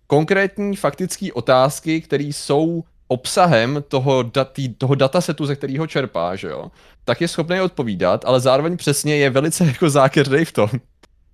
[0.06, 6.70] konkrétní faktické otázky, které jsou obsahem toho, datý, toho datasetu, ze kterého čerpá, že jo,
[7.04, 10.70] tak je schopný odpovídat, ale zároveň přesně je velice jako zákeřný v tom,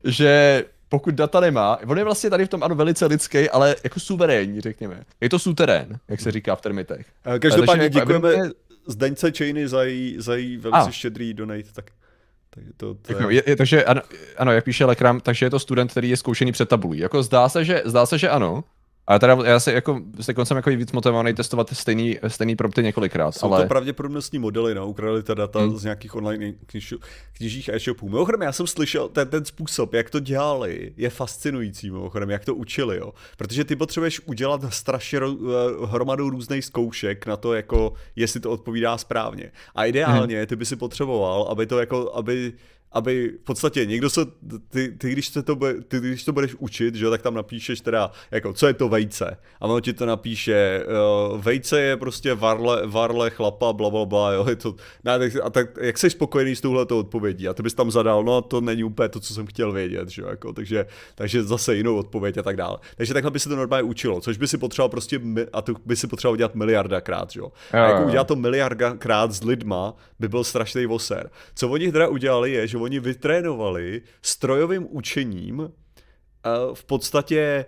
[0.05, 4.01] že pokud data nemá, on je vlastně tady v tom ano velice lidský, ale jako
[4.01, 5.05] suverénní, řekněme.
[5.21, 7.07] Je to suterén, jak se říká v termitech.
[7.39, 8.51] Každopádně jako děkujeme je...
[8.87, 10.91] Zdeňce Cheney za její, za její velice A.
[10.91, 11.85] štědrý donate, tak
[12.51, 13.35] tak to, to je...
[13.35, 14.01] Je, je, takže ano,
[14.37, 16.99] ano, jak píše Lekram, takže je to student, který je zkoušený před tabulí.
[16.99, 18.65] Jako zdá se, že, zdá se, že ano,
[19.09, 23.33] ale teda já se jako, se koncem jako víc motivovaný testovat stejný, stejný prompty několikrát.
[23.33, 23.63] Jsou ale...
[23.63, 25.77] to pravděpodobnostní modely, no, ukradli ta data hmm.
[25.77, 26.95] z nějakých online kniž,
[27.33, 28.09] knižích e-shopů.
[28.09, 32.55] Mimochodem, já jsem slyšel, ten, ten způsob, jak to dělali, je fascinující, mimochodem, jak to
[32.55, 33.13] učili, jo.
[33.37, 38.51] Protože ty potřebuješ udělat strašně ro, eh, hromadu různých zkoušek na to, jako, jestli to
[38.51, 39.53] odpovídá správně.
[39.75, 40.47] A ideálně, hmm.
[40.47, 42.53] ty by si potřeboval, aby to jako, aby
[42.93, 44.21] aby v podstatě někdo se,
[44.69, 45.57] ty, ty, když, se to,
[45.89, 49.37] ty když to budeš učit, že tak tam napíšeš teda, jako, co je to vejce.
[49.61, 50.85] A ono ti to napíše,
[51.31, 54.75] uh, vejce je prostě varle, varle chlapa, bla, bla, bla, jo, je to,
[55.05, 57.49] ne, tak, a tak, jak jsi spokojený s touhletou odpovědí?
[57.49, 60.23] A ty bys tam zadal, no to není úplně to, co jsem chtěl vědět, že
[60.23, 62.79] jako, takže, takže zase jinou odpověď a tak dále.
[62.97, 65.21] Takže takhle by se to normálně učilo, což by si potřeboval prostě,
[65.53, 67.53] a to by si potřeboval udělat miliardakrát, že jo.
[67.73, 71.31] A jako udělat to miliardakrát s lidma by byl strašný voser.
[71.55, 75.69] Co oni teda udělali je, že oni vytrénovali strojovým učením uh,
[76.75, 77.65] v podstatě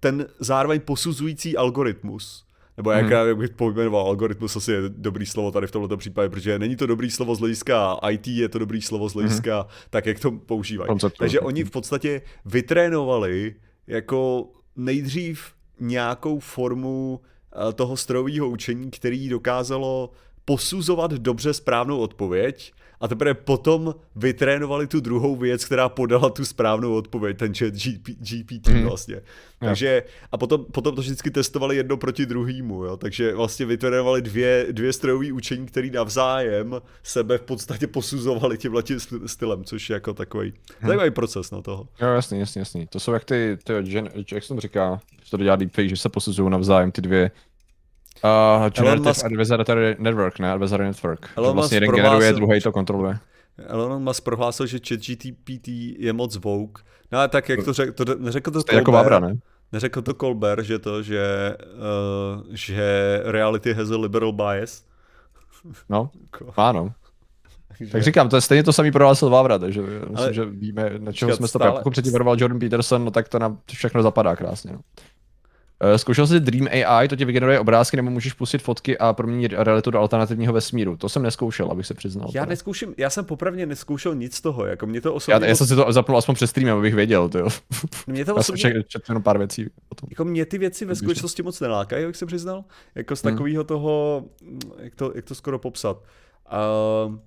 [0.00, 2.46] ten zároveň posuzující algoritmus.
[2.76, 3.12] Nebo jak hmm.
[3.12, 6.86] já bych pojmenoval algoritmus, asi je dobrý slovo tady v tomto případě, protože není to
[6.86, 9.70] dobrý slovo z hlediska IT, je to dobrý slovo z hlediska hmm.
[9.90, 10.88] tak, jak to používají.
[10.88, 11.18] Konceptu.
[11.18, 13.54] Takže oni v podstatě vytrénovali
[13.86, 20.10] jako nejdřív nějakou formu uh, toho strojového učení, který dokázalo
[20.44, 26.94] posuzovat dobře správnou odpověď a teprve potom vytrénovali tu druhou věc, která podala tu správnou
[26.94, 28.82] odpověď, ten chat GP, GPT mm.
[28.82, 29.20] vlastně.
[29.58, 32.96] Takže a potom, potom to vždycky testovali jedno proti druhému, jo?
[32.96, 38.74] takže vlastně vytrénovali dvě, dvě strojové učení, které navzájem sebe v podstatě posuzovali tím
[39.26, 40.88] stylem, což je jako takový hmm.
[40.88, 41.88] zajímavý proces na toho.
[42.00, 42.86] Jo, jasný, jasný, jasný.
[42.86, 43.72] To jsou jak ty, ty
[44.34, 47.30] jak jsem říká, že to dělá deepfake, že se posuzují navzájem ty dvě
[48.24, 49.24] Uh, Generative Musk...
[49.24, 50.52] Adversary Network, ne?
[50.52, 51.28] Adversary Network.
[51.36, 52.20] Elon vlastně jeden prohlásil...
[52.20, 53.18] generuje, druhý to kontroluje.
[53.66, 56.84] Elon Musk prohlásil, že ChatGPT je moc vouk.
[57.12, 59.36] No a tak jak to řekl, to neřekl to, to jako Vavra, ne?
[59.72, 64.84] Neřekl to Colbert, že to, že, uh, že reality has a liberal bias.
[65.88, 66.92] No, jako- ano.
[67.92, 70.34] Tak říkám, to je stejně to samý prohlásil Vávra, takže myslím, Ale...
[70.34, 71.70] že víme, na čeho jsme stále...
[71.70, 74.72] to Pokud předtím Jordan Peterson, no tak to nám všechno zapadá krásně.
[74.72, 74.80] No.
[75.82, 79.52] Uh, zkoušel jsi Dream AI, to ti vygeneruje obrázky, nebo můžeš pustit fotky a proměnit
[79.56, 80.96] realitu do alternativního vesmíru.
[80.96, 82.30] To jsem neskoušel, abych se přiznal.
[82.34, 85.34] Já neskouším, já jsem popravdě neskoušel nic z toho, jako mě to osobně...
[85.34, 87.48] Já, já jsem si to zapnul aspoň přes stream, abych věděl, to jo.
[88.06, 88.62] Mě to osobně...
[88.74, 90.08] Já jsem jenom pár věcí o tom.
[90.10, 92.64] Jako mě ty věci ve skutečnosti moc nelákají, jak jsem přiznal.
[92.94, 93.32] Jako z hmm.
[93.32, 94.24] takového toho,
[94.78, 95.96] jak to, jak to skoro popsat.
[97.06, 97.18] Uh,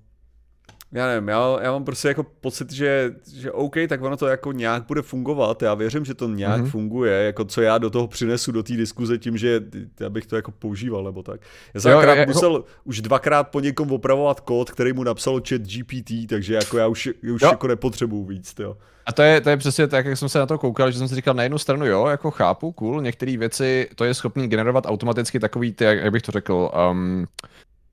[0.96, 4.52] já nevím, já, já mám prostě jako pocit, že, že OK, tak ono to jako
[4.52, 6.70] nějak bude fungovat, já věřím, že to nějak mm-hmm.
[6.70, 9.60] funguje, jako co já do toho přinesu do té diskuze tím, že
[10.00, 11.40] já bych to jako používal nebo tak.
[11.74, 12.32] Já jsem jo, jako...
[12.32, 16.86] musel už dvakrát po někom opravovat kód, který mu napsal chat GPT, takže jako já
[16.86, 18.76] už, už jako nepotřebuju víc, jo.
[19.06, 21.08] A to je, to je přesně tak, jak jsem se na to koukal, že jsem
[21.08, 24.86] si říkal na jednu stranu, jo, jako chápu, cool, některé věci, to je schopný generovat
[24.86, 27.26] automaticky takový, ty, jak, jak bych to řekl, um,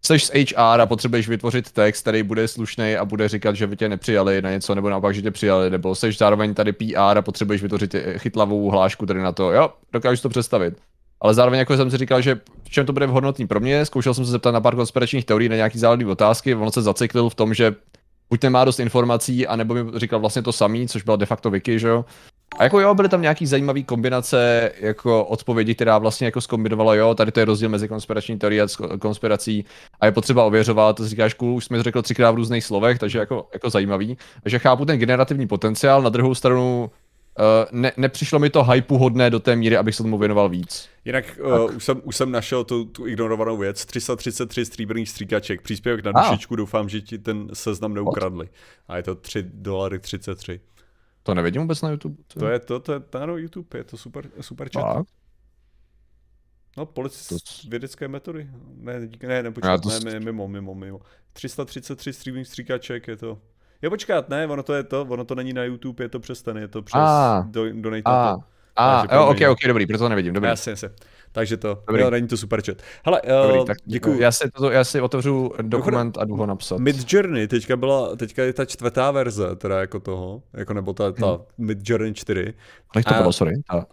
[0.05, 3.75] jsi z HR a potřebuješ vytvořit text, který bude slušný a bude říkat, že by
[3.75, 7.21] tě nepřijali na něco, nebo naopak, že tě přijali, nebo jsi zároveň tady PR a
[7.21, 9.51] potřebuješ vytvořit chytlavou hlášku tady na to.
[9.51, 10.73] Jo, dokážu to představit.
[11.21, 14.13] Ale zároveň jako jsem si říkal, že v čem to bude vhodnotný pro mě, zkoušel
[14.13, 17.35] jsem se zeptat na pár konspiračních teorií, na nějaký záležité otázky, on se zacyklil v
[17.35, 17.75] tom, že
[18.29, 21.79] buď nemá dost informací, anebo mi říkal vlastně to samý, což byla de facto Wiki,
[21.79, 22.05] že jo.
[22.57, 27.15] A jako jo, byly tam nějaký zajímavý kombinace jako odpovědi, která vlastně jako skombinovala, jo,
[27.15, 28.67] tady to je rozdíl mezi konspirační teorií a
[28.99, 29.65] konspirací
[29.99, 32.99] a je potřeba ověřovat, to říkáš, cool, už jsme to řekl třikrát v různých slovech,
[32.99, 34.17] takže jako, jako zajímavý.
[34.43, 36.91] Takže chápu ten generativní potenciál, na druhou stranu
[37.39, 40.89] Uh, ne, nepřišlo mi to hypeu hodné do té míry, abych se tomu věnoval víc.
[41.05, 43.85] Jinak uh, už, jsem, už jsem našel tu, tu ignorovanou věc.
[43.85, 45.61] 333 stříbrných stříkaček.
[45.61, 46.57] Příspěvek na dušičku, ah.
[46.57, 48.49] doufám, že ti ten seznam neukradli.
[48.87, 50.59] A je to 3 dolary 33.
[51.23, 52.23] To nevidím vůbec na YouTube.
[52.27, 54.95] To, to je to, to je, ano, YouTube, je to super, super chat.
[54.95, 55.05] Tak.
[56.77, 57.35] No, polic to...
[57.69, 58.49] vědecké metody.
[58.75, 59.89] Ne, ne, ne, počkat, to...
[60.05, 60.99] ne, mimo, mimo, mimo.
[61.33, 63.39] 333 streaming stříkaček, je to...
[63.81, 66.41] Jo, počkat, ne, ono to je to, ono to není na YouTube, je to přes
[66.41, 67.45] ten, je to přes ah.
[67.49, 68.01] do, donate.
[68.05, 68.35] Ah.
[68.75, 70.49] A, jo, ok, ok, dobrý, proto to nevidím, dobrý.
[70.49, 70.89] Jasně, jasně.
[71.33, 72.01] Takže to, dobrý.
[72.01, 72.77] jo, není to super chat.
[73.05, 74.19] Hele, dobrý, uh, tak děkuju.
[74.19, 76.79] Já si, to, já si otevřu dokument a jdu ho napsat.
[76.79, 81.11] Mid Journey, teďka byla, teďka je ta čtvrtá verze, teda jako toho, jako nebo ta,
[81.11, 81.37] ta hmm.
[81.57, 82.53] Mid Journey 4.
[82.87, 83.53] Kolik to bylo, sorry?
[83.69, 83.83] A, uh,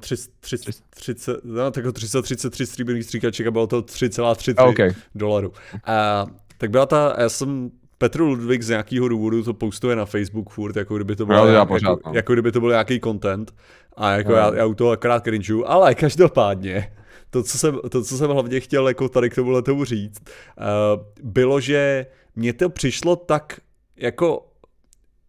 [0.00, 4.90] 30, 30, 30, no, tak 333 stříbrných stříkaček a bylo to 3,3 okay.
[5.14, 5.52] dolarů.
[5.84, 6.26] A,
[6.58, 10.76] tak byla ta, já jsem Petr Ludvík z nějakého důvodu to postuje na Facebook furt,
[10.76, 12.14] jako kdyby to bylo, pořád, jako, no.
[12.14, 13.54] jako, kdyby to byl nějaký content.
[13.96, 14.36] A jako no.
[14.36, 16.92] já, já u toho akorát cringeu, ale každopádně,
[17.30, 21.04] to co, jsem, to, co jsem hlavně chtěl jako tady k tomu tomu říct, uh,
[21.22, 22.06] bylo, že
[22.36, 23.60] mně to přišlo tak
[23.96, 24.46] jako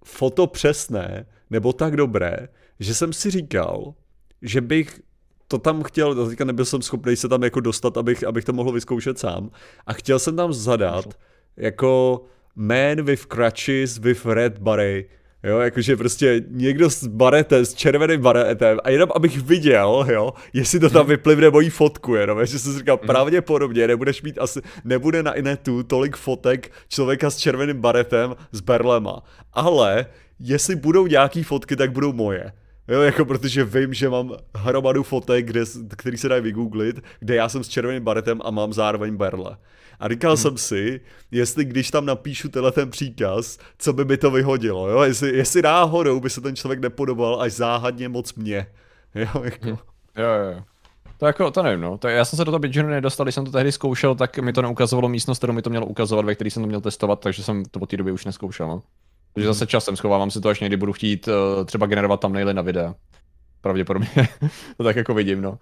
[0.06, 2.48] foto přesné, nebo tak dobré,
[2.80, 3.94] že jsem si říkal,
[4.42, 5.00] že bych
[5.48, 8.72] to tam chtěl, teďka nebyl jsem schopný se tam jako dostat, abych, abych to mohl
[8.72, 9.50] vyzkoušet sám.
[9.88, 11.06] A chtěl jsem tam zadat
[11.58, 12.22] jako
[12.60, 15.06] man with crutches with red beret.
[15.44, 20.80] Jo, jakože prostě někdo s baretem, s červeným baretem a jenom abych viděl, jo, jestli
[20.80, 21.10] to tam mhm.
[21.10, 23.08] vyplivne mojí fotku, jenom, že jsem si říkal, mm.
[23.08, 29.24] pravděpodobně nebudeš mít asi, nebude na inetu tolik fotek člověka s červeným baretem s berlema,
[29.54, 30.06] ale
[30.40, 32.52] jestli budou nějaký fotky, tak budou moje.
[32.88, 35.62] Jo, jako protože vím, že mám hromadu fotek, kde,
[35.98, 39.58] který se dají vygooglit, kde já jsem s červeným baretem a mám zároveň berle.
[40.00, 40.38] A říkal hmm.
[40.38, 45.02] jsem si, jestli když tam napíšu tenhle ten příkaz, co by mi to vyhodilo, jo?
[45.02, 48.68] Jestli, jestli náhodou by se ten člověk nepodobal až záhadně moc mě.
[49.16, 49.66] Jo, jako.
[49.66, 49.78] Hmm.
[50.18, 50.64] jo, jo.
[51.18, 51.98] To jako, to nevím, no.
[51.98, 54.54] To, já jsem se do toho Bitgenu nedostal, když jsem to tehdy zkoušel, tak mi
[54.54, 57.44] to neukazovalo místnost, kterou mi to mělo ukazovat, ve který jsem to měl testovat, takže
[57.44, 58.84] jsem to od té doby už neskoušel, no.
[59.34, 62.62] Takže zase časem schovávám si to, až někdy budu chtít uh, třeba generovat tam na
[62.62, 62.96] videa.
[63.62, 64.10] Pravděpodobně.
[64.78, 65.58] to tak jako vidím, no.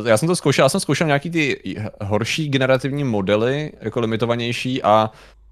[0.00, 4.82] Uh, já jsem to zkoušel, já jsem zkoušel nějaký ty horší generativní modely, jako limitovanější
[4.82, 5.10] a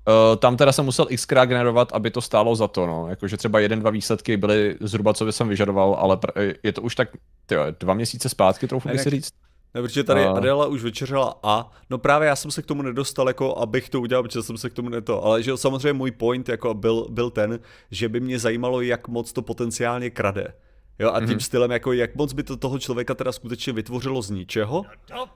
[0.09, 3.09] uh, tam teda jsem musel xkrát generovat, aby to stálo za to, no.
[3.09, 6.19] Jakože třeba jeden, dva výsledky byly zhruba, co by jsem vyžadoval, ale
[6.63, 7.09] je to už tak,
[7.47, 9.31] tyjo, dva měsíce zpátky, trochu by si říct.
[9.75, 10.33] Ne, protože tady a...
[10.33, 14.01] Adela už večeřela a, no právě já jsem se k tomu nedostal, jako abych to
[14.01, 17.31] udělal, protože jsem se k tomu neto, ale že samozřejmě můj point jako byl, byl
[17.31, 17.61] ten,
[17.91, 20.55] že by mě zajímalo, jak moc to potenciálně krade.
[20.99, 21.45] Jo, a tím mm-hmm.
[21.45, 24.85] stylem, jako jak moc by to toho člověka teda skutečně vytvořilo z ničeho.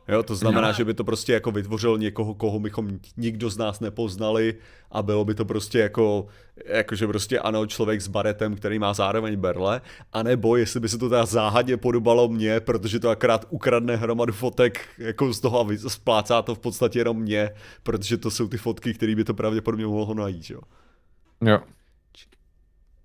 [0.08, 3.80] Jo, to znamená, že by to prostě jako vytvořil někoho, koho bychom nikdo z nás
[3.80, 4.54] nepoznali
[4.90, 6.26] a bylo by to prostě jako,
[6.64, 9.80] jakože prostě ano, člověk s baretem, který má zároveň berle,
[10.12, 14.80] anebo jestli by se to teda záhadně podobalo mně, protože to akorát ukradne hromadu fotek
[14.98, 17.50] jako z toho a splácá to v podstatě jenom mě,
[17.82, 20.60] protože to jsou ty fotky, které by to pravděpodobně mohlo najít, jo.
[21.44, 21.58] Jo.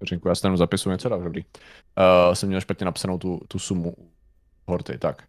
[0.03, 1.41] Řinku, já si tam zapisu něco dál, dobrý.
[1.41, 3.93] Uh, jsem měl špatně napsanou tu, tu sumu
[4.65, 5.23] horty, tak.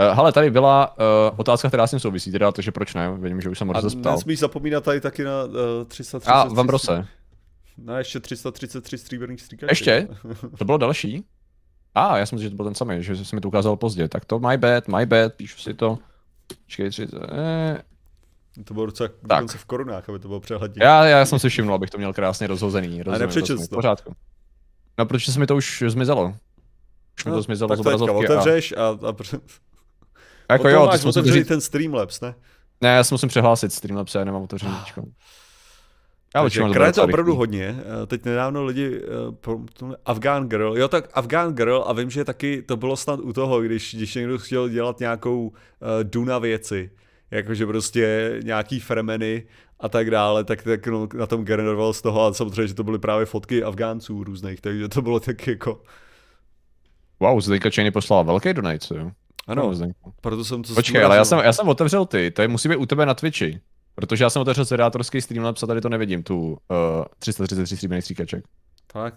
[0.00, 1.04] Uh, hele, tady byla uh,
[1.36, 3.12] otázka, která s tím souvisí, teda, takže proč ne?
[3.18, 4.12] Vidím, že už jsem se zeptal.
[4.12, 5.52] A nesmíš zapomínat tady taky na uh,
[5.88, 6.30] 333.
[6.30, 7.06] A, v Ambrose.
[7.78, 9.70] Na ještě 333 stříbrných stříkačů.
[9.70, 10.08] Ještě?
[10.58, 11.24] To bylo další?
[11.94, 13.76] A, ah, já jsem myslel, že to byl ten samý, že jsi mi to ukázal
[13.76, 14.08] pozdě.
[14.08, 15.98] Tak to my bad, my bad, píšu si to.
[16.64, 17.82] Počkej, tři, eh,
[18.64, 20.84] to bylo docela dokonce v korunách, aby to bylo přehledně.
[20.84, 23.02] Já, já jsem si všiml, abych to měl krásně rozhozený.
[23.02, 23.74] A nepřečet to.
[23.76, 24.14] Pořádku.
[24.98, 26.34] No, protože se mi to už zmizelo.
[27.18, 28.26] Už mi to no, zmizelo tak z obrazovky.
[28.26, 28.88] Tak otevřeš a...
[28.88, 29.08] a...
[30.48, 32.34] a jako jo, máš otevřít ten Streamlabs, ne?
[32.80, 34.74] Ne, já si musím přehlásit Streamlabs, já nemám otevřený.
[36.34, 37.76] Já Takže učím kraje to opravdu hodně.
[38.02, 39.00] Eh, Teď nedávno lidi,
[39.46, 43.32] uh, Afghan Girl, jo tak Afghan Girl a vím, že taky to bylo snad u
[43.32, 45.54] toho, když, když někdo chtěl dělat nějakou uh,
[46.02, 46.90] Duna věci,
[47.32, 49.46] jakože prostě nějaký fremeny
[49.80, 52.84] a tak dále, tak, tak no, na tom generoval z toho a samozřejmě, že to
[52.84, 55.82] byly právě fotky Afgánců různých, takže to bylo tak jako...
[57.20, 59.10] Wow, Zdenka Čejny poslala velký donate, jo?
[59.46, 62.48] Ano, no, proto jsem to Počkej, ale já jsem, já jsem otevřel ty, to je,
[62.48, 63.60] musí být u tebe na Twitchi.
[63.94, 66.56] Protože já jsem otevřel sedátorský streamlabs a tady to nevidím, tu uh,
[67.18, 68.44] 333 stříbrných stříkaček.
[68.86, 69.14] Tak,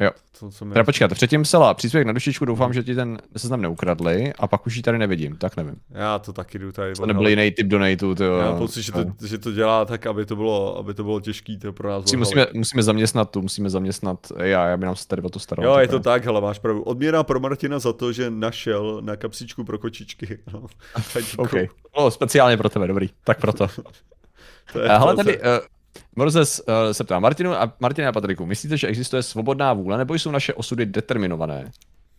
[0.00, 0.10] Jo.
[0.40, 0.64] To, co.
[0.64, 4.66] Teda počkat, předtím psala příspěvek na dušičku, doufám, že ti ten seznam neukradli a pak
[4.66, 5.76] už ji tady nevidím, tak nevím.
[5.90, 6.94] Já to taky jdu tady.
[6.94, 8.38] To nebyl jiný typ donatů, to jo.
[8.38, 11.20] Já mám pocit, že to, že to dělá tak, aby to bylo, aby to bylo
[11.20, 12.02] těžký to pro nás.
[12.02, 15.66] Musí, musíme, musíme zaměstnat tu, musíme zaměstnat já, aby nám se tady o to staral.
[15.66, 16.82] Jo, je to tak, hele, máš pravdu.
[16.82, 20.38] Odměna pro Martina za to, že našel na kapsičku pro kočičky.
[20.52, 20.66] No,
[21.36, 21.52] OK,
[21.98, 23.68] no, speciálně pro tebe, dobrý, tak proto.
[24.72, 25.44] to je hele, tady, uh,
[26.16, 30.14] Morzes uh, se ptá Martinu a Martina a Patriku, myslíte, že existuje svobodná vůle, nebo
[30.14, 31.70] jsou naše osudy determinované?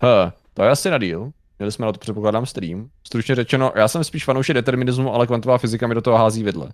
[0.03, 1.31] H, to je asi na díl.
[1.59, 2.89] Měli jsme na to předpokládám stream.
[3.07, 6.69] Stručně řečeno, já jsem spíš fanoušek determinismu, ale kvantová fyzika mi do toho hází vidle.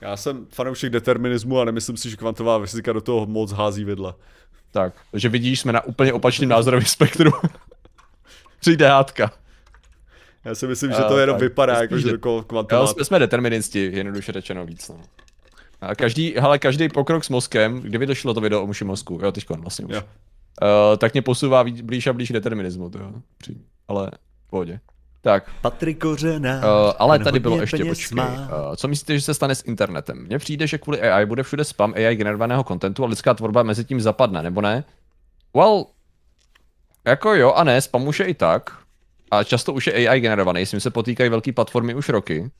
[0.00, 4.14] Já jsem fanoušek determinismu a nemyslím si, že kvantová fyzika do toho moc hází vidle.
[4.70, 7.30] Tak, takže vidíš, jsme na úplně opačném názorovém spektru.
[8.60, 9.32] Přijde hádka.
[10.44, 12.86] Já si myslím, že to jenom vypadá, jako že do kvantová...
[12.86, 14.88] jsme, jsme deterministi, jednoduše řečeno víc.
[14.88, 15.00] No.
[15.86, 19.32] A každý, hele, každý pokrok s mozkem, kdyby došlo to video o muši mozku, jo,
[19.32, 20.00] teďkon vlastně už, uh,
[20.98, 23.12] tak mě posouvá víc, blíž a blíž determinismu, to jo.
[23.88, 24.10] Ale
[24.46, 24.80] v pohodě.
[25.20, 25.50] Tak.
[25.60, 26.56] Patrik Kořena.
[26.56, 28.18] Uh, ale tady bylo ještě, počkej.
[28.18, 30.26] Uh, co myslíte, že se stane s internetem?
[30.26, 33.84] Mně přijde, že kvůli AI bude všude spam AI generovaného kontentu a lidská tvorba mezi
[33.84, 34.84] tím zapadne, nebo ne?
[35.56, 35.86] Well,
[37.06, 38.78] jako jo a ne, spam už je i tak.
[39.30, 42.50] A často už je AI generovaný, s tím se potýkají velké platformy už roky.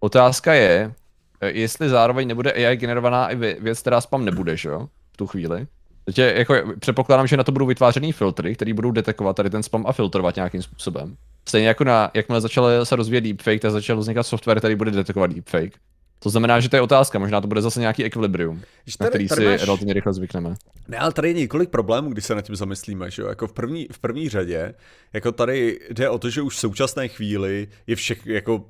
[0.00, 0.99] Otázka je, Eh,
[1.46, 5.66] jestli zároveň nebude AI generovaná i věc, která spam nebude, že jo, v tu chvíli.
[6.04, 9.86] Takže jako předpokládám, že na to budou vytvářený filtry, které budou detekovat tady ten spam
[9.86, 11.16] a filtrovat nějakým způsobem.
[11.48, 15.30] Stejně jako na, jakmile začal se rozvíjet deepfake, tak začal vznikat software, který bude detekovat
[15.30, 15.78] deepfake.
[16.22, 18.66] To znamená, že to je otázka, možná to bude zase nějaký ekvilibrium, tady,
[19.00, 19.62] na který si máš...
[19.62, 20.54] relativně rychle zvykneme.
[20.88, 23.28] Ne, ale tady je několik problémů, když se nad tím zamyslíme, že jo?
[23.28, 24.74] Jako v první, v první řadě,
[25.12, 28.64] jako tady jde o to, že už v současné chvíli je všech, jako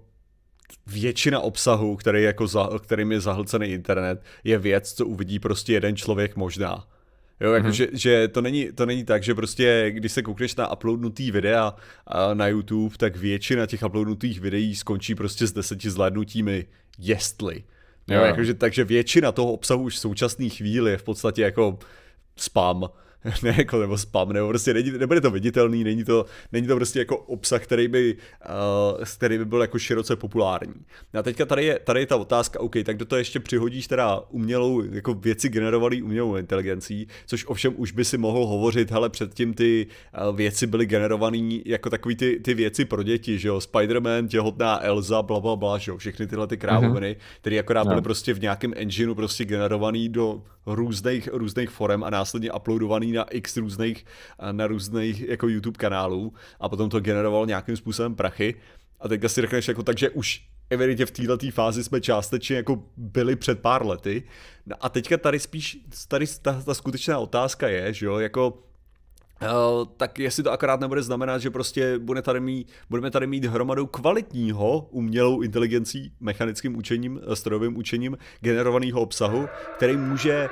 [0.87, 5.96] většina obsahu, který jako za, kterým je zahlcený internet, je věc, co uvidí prostě jeden
[5.96, 6.87] člověk možná.
[7.40, 7.70] Jo, jako, mm-hmm.
[7.70, 11.74] že, že to, není, to není tak, že prostě, když se koukneš na uploadnutý videa
[12.35, 16.66] na YouTube, tak většina těch uploadnutých videí skončí prostě s deseti zhlédnutími
[16.98, 17.64] jestli.
[18.09, 18.24] Jo, jo.
[18.24, 21.78] Jakože, takže většina toho obsahu už v současné chvíli je v podstatě jako
[22.37, 22.88] spam.
[23.42, 26.98] ne jako nebo spam, nebo prostě není, nebude to viditelný, není to, není to prostě
[26.98, 28.16] jako obsah, který by,
[28.96, 30.74] uh, který by byl jako široce populární.
[31.14, 34.20] A teďka tady je, tady je ta otázka, OK, tak do toho ještě přihodíš teda
[34.30, 39.54] umělou, jako věci generované umělou inteligencí, což ovšem už by si mohl hovořit, hele, předtím
[39.54, 39.87] ty
[40.28, 44.85] uh, věci byly generované jako takový ty, ty věci pro děti, že jo, Spider-Man, těhotná
[44.85, 47.38] Elza, bla, bla, bla, že jo, všechny tyhle ty krávoviny, mm-hmm.
[47.40, 47.88] které akorát no.
[47.88, 50.42] byly prostě v nějakém engineu prostě generovaný do
[50.74, 54.04] různých, různých forem a následně uploadovaný na x různých,
[54.52, 58.54] na různých jako YouTube kanálů a potom to generoval nějakým způsobem prachy.
[59.00, 62.83] A teďka si řekneš jako tak, že už evidentně v této fázi jsme částečně jako
[62.96, 64.22] byli před pár lety.
[64.66, 65.78] No a teďka tady spíš,
[66.09, 68.69] tady ta, ta skutečná otázka je, že jo, jako
[69.96, 73.87] tak jestli to akorát nebude znamenat, že prostě bude tady mít, budeme tady mít hromadu
[73.87, 80.48] kvalitního umělou inteligencí, mechanickým učením, strojovým učením generovaného obsahu, který může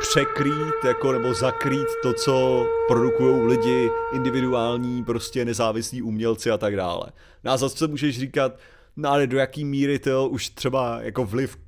[0.00, 7.06] překrýt jako, nebo zakrýt to, co produkují lidi, individuální, prostě nezávislí umělci a tak dále.
[7.44, 8.58] No a zase můžeš říkat,
[8.96, 11.58] no ale do jaký míry to už třeba jako vliv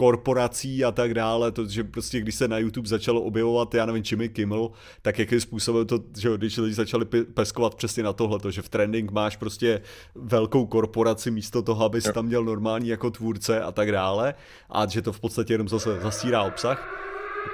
[0.00, 4.02] korporací a tak dále, to, že prostě když se na YouTube začalo objevovat, já nevím,
[4.10, 4.70] Jimmy Kimmel,
[5.02, 9.10] tak jakým způsobem to, že když lidi začali peskovat přesně na tohle, že v trending
[9.10, 9.80] máš prostě
[10.14, 14.34] velkou korporaci místo toho, abys tam měl normální jako tvůrce a tak dále
[14.70, 16.80] a že to v podstatě jenom zase zasírá obsah.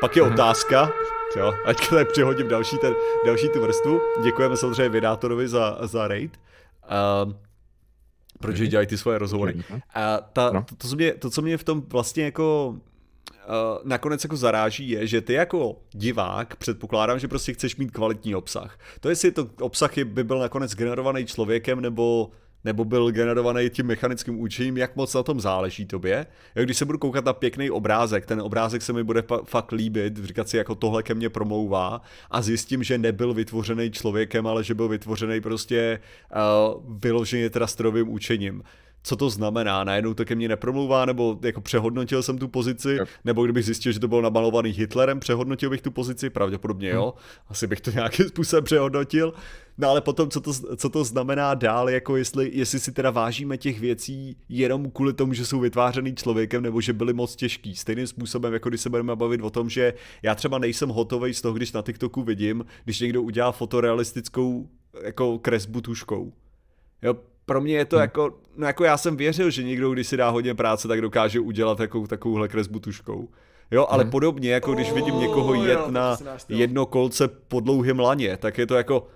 [0.00, 0.32] Pak je mhm.
[0.32, 0.92] otázka,
[1.36, 2.94] jo, ať tady přihodím další, ten,
[3.26, 4.00] další tu vrstvu.
[4.22, 6.38] Děkujeme samozřejmě vydátorovi za, za raid.
[7.26, 7.45] Uh,
[8.40, 8.68] proč mhm.
[8.68, 9.64] dělají ty svoje rozhovory.
[9.94, 10.62] A ta, no.
[10.62, 12.76] to, to, co mě, to, co mě v tom vlastně jako
[13.48, 18.34] uh, nakonec jako zaráží, je, že ty jako divák předpokládám, že prostě chceš mít kvalitní
[18.34, 18.78] obsah.
[19.00, 22.30] To jestli to obsah je, by byl nakonec generovaný člověkem nebo
[22.66, 26.26] nebo byl generovaný tím mechanickým učením, jak moc na tom záleží tobě.
[26.54, 30.24] Jak když se budu koukat na pěkný obrázek, ten obrázek se mi bude fakt líbit,
[30.24, 34.74] říkat si jako tohle ke mně promlouvá a zjistím, že nebyl vytvořený člověkem, ale že
[34.74, 36.00] byl vytvořený prostě
[36.76, 38.62] uh, vyloženě teda strojovým učením
[39.06, 39.84] co to znamená.
[39.84, 43.08] Najednou to ke mně nepromlouvá, nebo jako přehodnotil jsem tu pozici, yep.
[43.24, 47.44] nebo kdybych zjistil, že to bylo namalovaný Hitlerem, přehodnotil bych tu pozici, pravděpodobně jo, hmm.
[47.48, 49.34] asi bych to nějakým způsobem přehodnotil.
[49.78, 53.58] No ale potom, co to, co to znamená dál, jako jestli, jestli si teda vážíme
[53.58, 57.76] těch věcí jenom kvůli tomu, že jsou vytvářený člověkem, nebo že byly moc těžký.
[57.76, 61.42] Stejným způsobem, jako když se budeme bavit o tom, že já třeba nejsem hotový z
[61.42, 64.68] toho, když na TikToku vidím, když někdo udělá fotorealistickou
[65.02, 66.32] jako kresbu tuškou.
[67.02, 67.14] Jo,
[67.46, 68.02] pro mě je to hmm.
[68.02, 71.40] jako, no jako já jsem věřil, že někdo, když si dá hodně práce, tak dokáže
[71.40, 73.28] udělat jako, takovouhle kresbu tuškou.
[73.70, 74.10] Jo, ale hmm.
[74.10, 76.16] podobně, jako když vidím někoho jet na
[76.48, 79.06] jedno kolce po dlouhém laně, tak je to jako,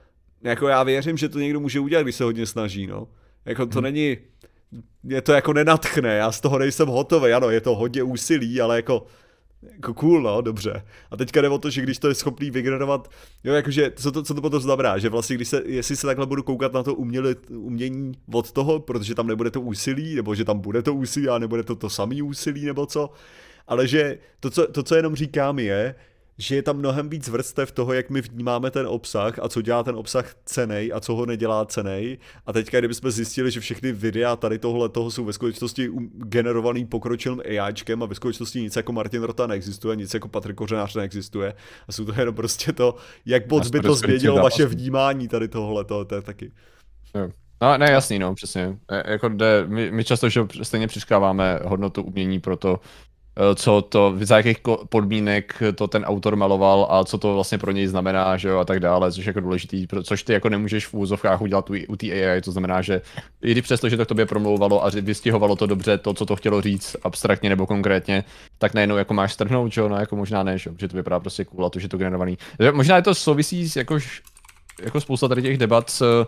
[0.43, 3.09] jako já věřím, že to někdo může udělat, když se hodně snaží, no.
[3.45, 3.83] Jako to hmm.
[3.83, 4.17] není,
[5.03, 8.77] mě to jako nenatchne, já z toho nejsem hotový, ano, je to hodně úsilí, ale
[8.77, 9.07] jako
[9.63, 10.83] jako cool, no, dobře.
[11.11, 13.11] A teďka jde o to, že když to je schopný vygenerovat,
[13.45, 16.27] jo, jakože, co to, co to potom znamená, že vlastně, když se, jestli se takhle
[16.27, 20.45] budu koukat na to uměli, umění od toho, protože tam nebude to úsilí, nebo že
[20.45, 23.11] tam bude to úsilí, a nebude to to samý úsilí, nebo co,
[23.69, 25.95] ale že to, co, to, co jenom říkám je,
[26.41, 29.83] že je tam mnohem víc vrstev toho, jak my vnímáme ten obsah a co dělá
[29.83, 32.19] ten obsah cenej a co ho nedělá cenej.
[32.47, 37.41] A teďka, kdybychom zjistili, že všechny videa tady tohle toho jsou ve skutečnosti generovaný pokročilým
[37.41, 41.55] AIčkem a ve skutečnosti nic jako Martin Rota neexistuje, nic jako Patrik Kořenář neexistuje.
[41.89, 42.95] A jsou to jenom prostě to,
[43.27, 46.53] jak moc by to změnilo vaše vnímání tady tohle, to, to je taky.
[47.63, 48.79] No, ne, jasný, no, přesně.
[48.91, 52.81] E, jako jde, my, my často že stejně přiskáváme hodnotu umění pro to,
[53.55, 57.87] co to, za jakých podmínek to ten autor maloval a co to vlastně pro něj
[57.87, 60.95] znamená, že jo, a tak dále, což je jako důležitý, což ty jako nemůžeš v
[60.95, 63.01] úzovkách udělat u, u té AI, to znamená, že
[63.43, 66.37] i když přesto, že to k tobě promlouvalo a vystihovalo to dobře to, co to
[66.37, 68.25] chtělo říct, abstraktně nebo konkrétně,
[68.59, 70.97] tak najednou jako máš strhnout, že jo, no jako možná ne, že, jo, že to
[70.97, 72.39] vypadá prostě cool a to, že to generovaný.
[72.73, 74.23] Možná je to souvisí s jakož,
[74.83, 76.27] jako spousta tady těch debat s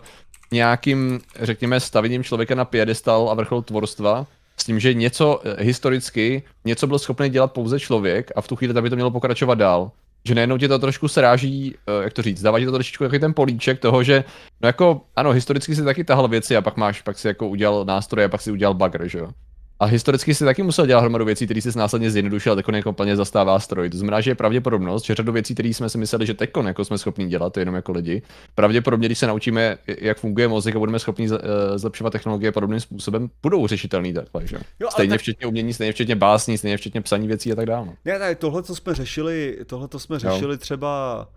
[0.51, 4.27] nějakým, řekněme, stavením člověka na piedestal a vrchol tvorstva,
[4.57, 8.55] s tím, že něco eh, historicky, něco byl schopný dělat pouze člověk a v tu
[8.55, 9.91] chvíli by to mělo pokračovat dál.
[10.25, 13.19] Že najednou tě to trošku sráží, eh, jak to říct, dává ti to trošičku jako
[13.19, 14.23] ten políček toho, že
[14.61, 17.85] no jako, ano, historicky si taky tahal věci a pak máš, pak si jako udělal
[17.85, 19.29] nástroje a pak si udělal bugger, že jo.
[19.83, 22.93] A historicky si taky musel dělat hromadu věcí, které si následně zjednodušil a teď jako
[22.93, 23.89] plně zastává stroj.
[23.89, 26.85] To znamená, že je pravděpodobnost, že řadu věcí, které jsme si mysleli, že teď jako
[26.85, 28.21] jsme schopni dělat, to jenom jako lidi,
[28.55, 33.29] pravděpodobně, když se naučíme, jak funguje mozek a budeme schopni eh, zlepšovat technologie podobným způsobem,
[33.41, 34.57] budou řešitelný takhle, že?
[34.79, 35.21] Jo, stejně tak...
[35.21, 37.85] včetně umění, stejně včetně básní, stejně včetně psaní věcí a tak dále.
[37.85, 37.93] No.
[38.05, 40.57] Ne, ne, tohle, co jsme řešili, tohle, to jsme řešili jo.
[40.57, 41.27] třeba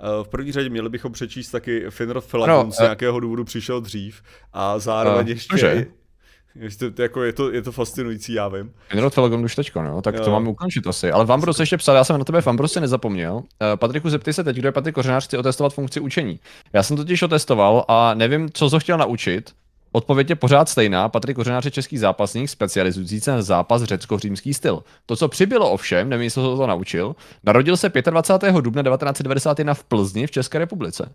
[0.00, 3.80] eh, v první řadě měli bychom přečíst taky Finrod Felakon no, z nějakého důvodu přišel
[3.80, 4.22] dřív
[4.52, 5.86] a zároveň uh, ještě,
[6.78, 8.72] to, to, jako je, to, je to fascinující, já vím.
[8.88, 10.24] General Telegram už teďko, no, tak jo.
[10.24, 11.10] to máme ukončit asi.
[11.10, 13.34] Ale vám prostě ještě psal, já jsem na tebe vám prostě nezapomněl.
[13.34, 13.42] Uh,
[13.76, 16.40] Patriku, zeptej se teď, kdo je Patrik Kořenář, chci otestovat funkci učení.
[16.72, 19.50] Já jsem totiž otestoval a nevím, co to chtěl naučit.
[19.92, 21.08] Odpověď je pořád stejná.
[21.08, 24.82] Patrik Kořenář je český zápasník, specializující se na zápas řecko-římský styl.
[25.06, 28.54] To, co přibylo ovšem, nevím, jestli to naučil, narodil se 25.
[28.54, 31.14] dubna 1991 v Plzni v České republice.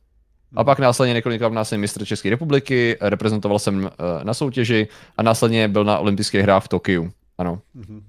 [0.56, 3.90] A pak následně několikrát jsem mistr České republiky, reprezentoval jsem uh,
[4.24, 4.88] na soutěži
[5.18, 7.12] a následně byl na olympijských hrách v Tokiu.
[7.38, 7.62] Ano.
[7.78, 8.02] Mm-hmm.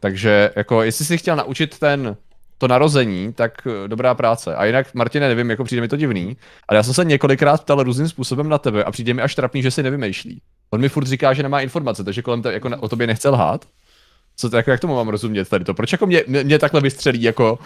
[0.00, 2.16] Takže jako, jestli si chtěl naučit ten
[2.58, 4.56] to narození, tak uh, dobrá práce.
[4.56, 6.36] A jinak, Martine, nevím, jako přijde mi to divný,
[6.68, 9.62] ale já jsem se několikrát ptal různým způsobem na tebe a přijde mi až trapný,
[9.62, 10.40] že si nevymýšlí.
[10.70, 13.64] On mi furt říká, že nemá informace, takže kolem tebe jako o tobě nechce lhát.
[14.36, 15.74] Co to, jako, jak tomu mám rozumět tady to?
[15.74, 17.58] Proč jako mě, mě, mě takhle vystřelí jako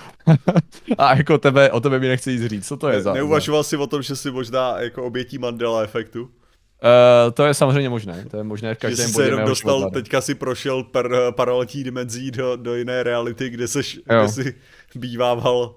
[0.99, 3.13] a jako tebe, o tebe mi nechce jít říct, co to je ne, za...
[3.13, 6.23] Neuvažoval jsi o tom, že jsi možná jako obětí Mandela efektu?
[6.23, 9.79] Uh, to je samozřejmě možné, to je možné v každém že jsi se jenom dostal,
[9.79, 9.95] života.
[9.95, 14.55] teďka si prošel per, paralelní dimenzí do, do jiné reality, kde, seš, kde jsi
[14.95, 15.75] bývával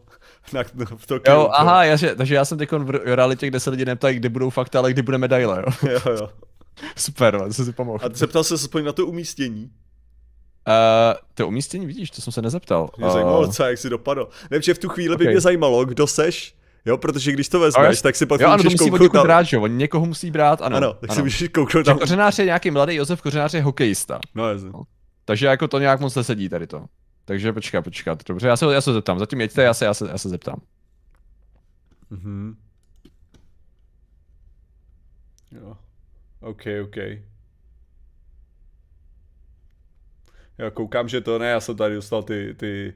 [0.53, 1.33] na, no, v Tokiu.
[1.33, 4.49] Jo, aha, já, takže já jsem teď v realitě, kde se lidi neptají, kdy budou
[4.49, 5.89] fakta, ale kdy bude medaile, jo.
[5.91, 6.29] jo, jo.
[6.97, 8.05] Super, jsem si pomohl.
[8.05, 9.69] A zeptal se aspoň na to umístění?
[10.67, 12.89] Uh, to umístění vidíš, to jsem se nezeptal.
[12.97, 13.13] Mě uh...
[13.13, 14.29] zajímalo co, jak jsi dopadl.
[14.51, 15.27] Nevím, že v tu chvíli okay.
[15.27, 16.55] by mě zajímalo, kdo seš,
[16.85, 19.23] Jo, protože když to vezmeš, tak si potom jo, ano, musí kouknout na...
[19.23, 19.67] brát, že jo?
[19.67, 20.77] někoho musí brát, ano.
[20.77, 21.15] Ano, tak ano.
[21.15, 21.93] si můžeš kouknout na...
[21.93, 24.19] Kořenář je nějaký mladý Josef Kořenář je hokejista.
[24.35, 24.69] No, jasně.
[24.69, 24.83] No.
[25.25, 26.85] Takže jako to nějak moc nesedí tady to.
[27.25, 28.23] Takže počká, počkat.
[28.27, 29.19] Dobře, já se, já se zeptám.
[29.19, 30.61] Zatím jeďte, já se, já se, já se zeptám.
[32.09, 32.55] Mhm.
[35.51, 35.77] Jo.
[36.41, 36.95] OK, OK.
[40.57, 42.93] Já koukám, že to ne, já jsem tady dostal ty, ty,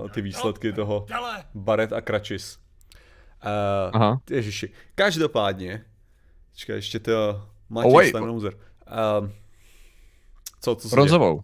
[0.00, 1.06] uh, ty výsledky toho
[1.54, 2.58] Baret a Kračis.
[3.44, 4.20] Uh, Aha.
[4.30, 4.70] Ježiši.
[4.94, 5.84] Každopádně,
[6.54, 8.54] čekaj, ještě to Matěj oh, Stanouzer.
[8.54, 9.28] Uh,
[10.60, 11.40] co, co Bronzovou.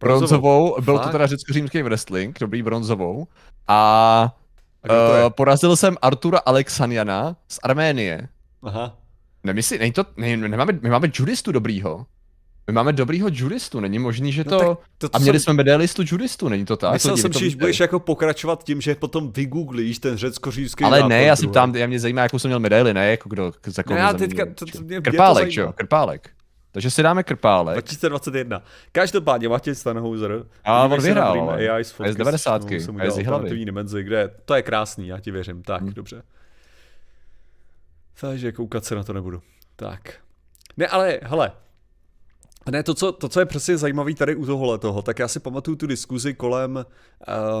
[0.00, 1.06] Bronzovou, byl Fakt?
[1.06, 3.26] to teda řecko-římský wrestling, dobrý bronzovou.
[3.68, 3.76] A,
[4.88, 8.28] a uh, porazil jsem Artura Alexaniana z Arménie.
[8.62, 8.98] Aha.
[9.44, 12.06] Nemyslí, není to, ne, nemáme, my máme judistu dobrýho.
[12.68, 14.50] My máme dobrýho judistu, není možný, že to...
[14.50, 15.44] No to, to a měli jsem...
[15.44, 16.92] jsme medailistu judistu, není to tak?
[16.92, 21.36] Myslel jsem, že budeš jako pokračovat tím, že potom vygooglíš ten řecko-římský Ale ne, já
[21.36, 24.12] si ptám, já mě zajímá, jakou jsem měl medaili, ne jako kdo, za koho já
[24.12, 26.30] teďka, to, to, mě, Krpálek, mě jo, krpálek.
[26.72, 27.74] Takže si dáme krpálek.
[27.74, 28.62] 2021.
[28.92, 30.44] Každopádně Matěj Stanhouser.
[30.64, 31.50] A on vyhrál.
[31.50, 32.64] AI z, z 90.
[32.64, 33.64] A je z hlavy.
[33.64, 35.62] dimenzi, kde to je krásný, já ti věřím.
[35.62, 35.92] Tak, hmm.
[35.92, 36.22] dobře.
[38.20, 39.42] Takže koukat se na to nebudu.
[39.76, 40.14] Tak.
[40.76, 41.52] Ne, ale, hele,
[42.70, 45.40] ne, to co, to, co je přesně zajímavé tady u tohohle toho, tak já si
[45.40, 46.86] pamatuju tu diskuzi kolem,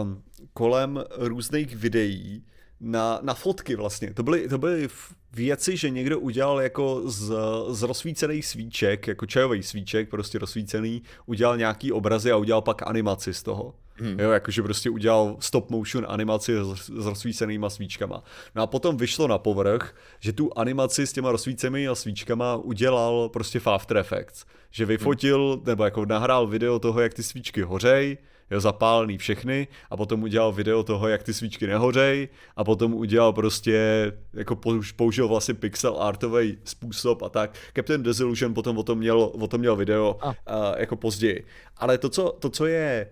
[0.02, 2.44] um, kolem různých videí
[2.80, 4.14] na, na fotky vlastně.
[4.14, 4.88] To byly, to byly
[5.32, 7.32] věci, že někdo udělal jako z,
[7.68, 13.34] z rozsvícených svíček, jako čajový svíček, prostě rozsvícený, udělal nějaký obrazy a udělal pak animaci
[13.34, 13.74] z toho.
[14.00, 14.20] Hmm.
[14.20, 18.22] Jo, jakože prostě udělal stop motion animaci s, rozsvícenýma svíčkama.
[18.54, 23.60] No a potom vyšlo na povrch, že tu animaci s těma rozsvícenými svíčkama udělal prostě
[23.60, 24.44] v After Effects.
[24.70, 25.62] Že vyfotil, hmm.
[25.66, 28.18] nebo jako nahrál video toho, jak ty svíčky hořej,
[28.50, 33.32] jo, zapálený všechny a potom udělal video toho, jak ty svíčky nehořej a potom udělal
[33.32, 34.58] prostě, jako
[34.96, 37.58] použil vlastně pixel artový způsob a tak.
[37.76, 40.34] Captain Disillusion potom o tom měl, o tom měl video a.
[40.46, 41.44] A, jako později.
[41.76, 43.08] Ale to co, to, co je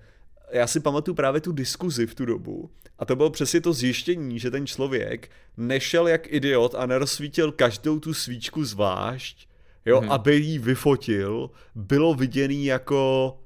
[0.53, 4.39] já si pamatuju právě tu diskuzi v tu dobu a to bylo přesně to zjištění,
[4.39, 9.49] že ten člověk nešel jak idiot a nerozsvítil každou tu svíčku zvlášť,
[9.87, 10.13] jo, hmm.
[10.13, 13.37] aby ji vyfotil, bylo viděný jako,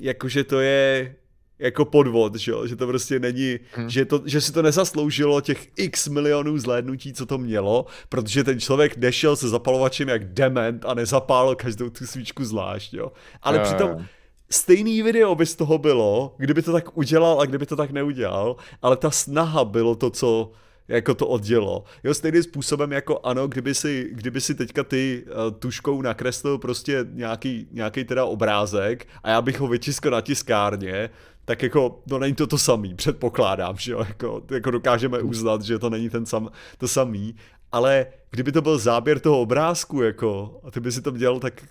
[0.00, 1.14] jako že to je
[1.58, 3.90] jako podvod, že, že to prostě není, hmm.
[3.90, 8.60] že, to, že si to nezasloužilo těch x milionů zhlédnutí, co to mělo, protože ten
[8.60, 13.12] člověk nešel se zapalovačem jak dement a nezapálil každou tu svíčku zvlášť, jo.
[13.42, 13.68] Ale yeah.
[13.68, 14.06] přitom
[14.54, 18.56] stejný video by z toho bylo, kdyby to tak udělal a kdyby to tak neudělal,
[18.82, 20.52] ale ta snaha bylo to, co
[20.88, 21.84] jako to oddělo.
[22.04, 27.06] Jo, stejným způsobem jako ano, kdyby si, kdyby si teďka ty uh, tuškou nakreslil prostě
[27.12, 31.10] nějaký, nějaký teda obrázek a já bych ho vytiskl na tiskárně,
[31.44, 35.78] tak jako to není to to samý, předpokládám, že jo, jako, jako dokážeme uznat, že
[35.78, 37.36] to není ten sam, to samý,
[37.72, 41.62] ale kdyby to byl záběr toho obrázku, jako, a ty by si to dělal, tak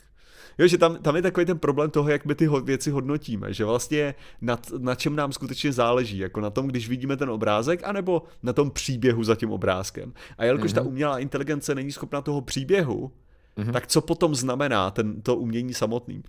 [0.57, 3.65] Jo, že tam, tam je takový ten problém toho, jak my ty věci hodnotíme, že
[3.65, 8.23] vlastně na, na čem nám skutečně záleží, jako na tom, když vidíme ten obrázek, anebo
[8.43, 10.13] na tom příběhu za tím obrázkem.
[10.37, 10.75] A jelikož mm-hmm.
[10.75, 10.89] ta mhm.
[10.89, 13.11] umělá inteligence není schopna toho příběhu,
[13.57, 13.71] mm-hmm.
[13.71, 16.23] tak co potom znamená ten, to umění samotný?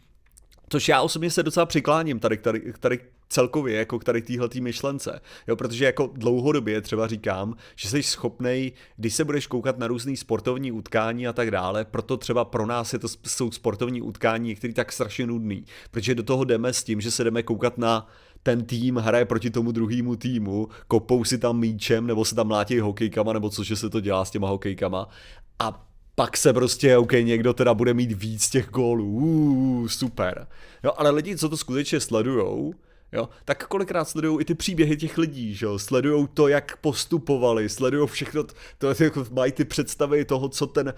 [0.69, 2.99] Což já osobně se docela přikláním tady, tady, tady
[3.35, 5.21] celkově jako k tady téhle myšlence.
[5.49, 10.17] Jo, protože jako dlouhodobě třeba říkám, že jsi schopnej, když se budeš koukat na různé
[10.17, 14.75] sportovní utkání a tak dále, proto třeba pro nás je to, jsou sportovní utkání některý
[14.75, 18.07] tak strašně nudný, protože do toho jdeme s tím, že se jdeme koukat na
[18.43, 22.81] ten tým hraje proti tomu druhému týmu, kopou si tam míčem, nebo se tam mlátí
[22.81, 25.09] hokejkama, nebo což se to dělá s těma hokejkama.
[25.59, 30.47] A pak se prostě, OK, někdo teda bude mít víc těch gólů, uh, super.
[30.85, 32.75] Jo, ale lidi, co to skutečně sledujou,
[33.15, 37.69] jo, tak kolikrát sledují i ty příběhy těch lidí, že jo, sledují to, jak postupovali,
[37.69, 40.95] sledují všechno, to, to jako mají ty představy toho, co ten,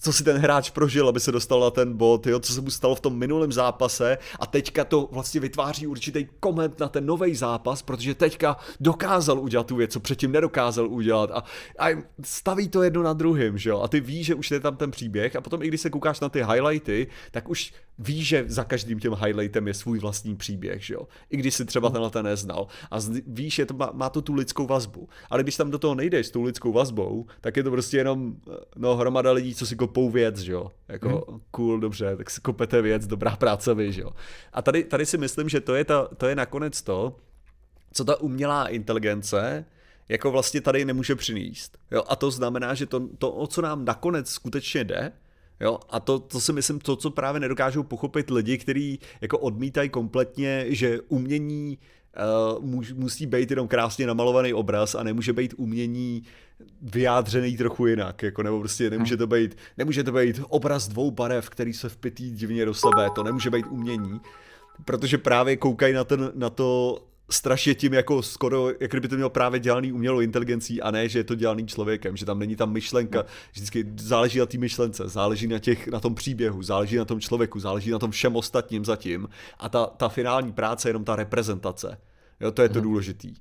[0.00, 2.70] co si ten hráč prožil, aby se dostal na ten bod, jo, co se mu
[2.70, 7.34] stalo v tom minulém zápase a teďka to vlastně vytváří určitý koment na ten nový
[7.34, 11.44] zápas, protože teďka dokázal udělat tu věc, co předtím nedokázal udělat a,
[11.78, 11.88] a
[12.24, 14.90] staví to jedno na druhým, že jo, a ty víš, že už je tam ten
[14.90, 18.64] příběh a potom i když se koukáš na ty highlighty, tak už víš, že za
[18.64, 22.24] každým tím highlightem je svůj vlastní příběh, že jo, i když si třeba tenhle ten
[22.24, 22.66] neznal.
[22.90, 22.96] A
[23.26, 25.08] víš, je to, má, má to tu lidskou vazbu.
[25.30, 28.34] Ale když tam do toho nejdeš s tou lidskou vazbou, tak je to prostě jenom
[28.76, 30.70] no, hromada lidí, co si kopou věc, že jo.
[30.88, 31.40] Jako hmm.
[31.50, 34.10] cool, dobře, tak si kopete věc, dobrá práce vy, že jo.
[34.52, 37.16] A tady, tady si myslím, že to je, ta, to je nakonec to,
[37.92, 39.64] co ta umělá inteligence
[40.08, 41.78] jako vlastně tady nemůže přinést.
[41.90, 42.04] Jo?
[42.08, 45.12] A to znamená, že to, to, o co nám nakonec skutečně jde,
[45.62, 49.88] Jo, a to, to si myslím, to, co právě nedokážou pochopit lidi, kteří jako odmítají
[49.88, 51.78] kompletně, že umění
[52.58, 56.22] uh, musí být jenom krásně namalovaný obraz a nemůže být umění
[56.82, 61.50] vyjádřený trochu jinak, jako nebo prostě nemůže to být, nemůže to být obraz dvou barev,
[61.50, 64.20] který se vpytý divně do sebe, to nemůže být umění,
[64.84, 66.98] protože právě koukají na, ten, na to
[67.32, 71.18] strašně tím jako skoro, jak kdyby to mělo právě dělaný umělou inteligencí a ne, že
[71.18, 73.24] je to dělaný člověkem, že tam není tam myšlenka, no.
[73.52, 77.60] vždycky záleží na té myšlence, záleží na, těch, na tom příběhu, záleží na tom člověku,
[77.60, 79.28] záleží na tom všem ostatním zatím
[79.58, 81.98] a ta, ta finální práce je jenom ta reprezentace.
[82.40, 82.82] Jo, to je to hmm.
[82.82, 83.34] důležitý.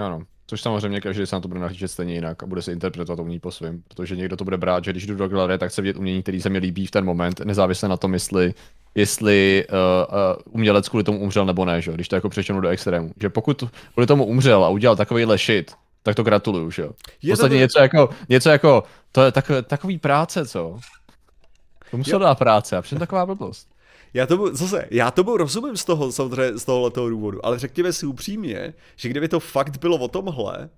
[0.00, 3.22] Ano, Což samozřejmě každý se na to bude nahlížet stejně jinak a bude se interpretovat
[3.22, 5.82] umění po svém, protože někdo to bude brát, že když jdu do galerie, tak chce
[5.82, 8.54] vidět umění, který se mi líbí v ten moment, nezávisle na tom, jestli
[8.94, 9.76] jestli uh,
[10.14, 11.92] uh, umělec kvůli tomu umřel nebo ne, že?
[11.92, 13.12] když to jako přečenu do extrému.
[13.20, 15.72] Že pokud kvůli tomu umřel a udělal takovýhle shit,
[16.02, 16.90] tak to gratuluju, že jo.
[17.22, 17.58] V podstatě to...
[17.58, 18.82] něco jako, něco jako,
[19.12, 20.78] to je tak, takový práce, co?
[21.90, 23.68] To musel dát práce, a taková blbost.
[24.14, 28.06] Já tomu, zase, já tomu rozumím z toho, samozřejmě z tohoto důvodu, ale řekněme si
[28.06, 30.70] upřímně, že kdyby to fakt bylo o tomhle,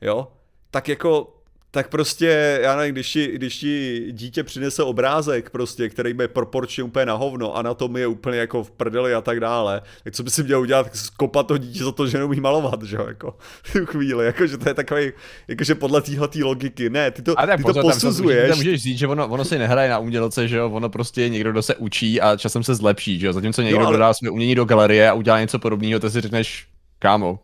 [0.00, 0.28] jo,
[0.70, 1.35] tak jako
[1.70, 6.82] tak prostě, já nevím, když ti, když ti dítě přinese obrázek prostě, který bude proporčně
[6.82, 10.14] úplně na hovno a na tom je úplně jako v prdeli a tak dále, tak
[10.14, 13.06] co by si měl udělat, skopat to dítě za to, že neumí malovat, že jo,
[13.08, 15.12] jako v tu chvíli, jako že to je takový,
[15.48, 18.48] jakože podle téhle logiky, ne, ty to, ty pozor, to posuzuješ.
[18.48, 21.28] Tam můžeš říct, že ono, ono si nehraje na umělce, že jo, ono prostě je
[21.28, 23.96] někdo, kdo se učí a časem se zlepší, že jo, zatímco někdo jo, ale...
[23.96, 26.66] dodá své umění do galerie a udělá něco podobného, to si řekneš,
[26.98, 27.38] kámo,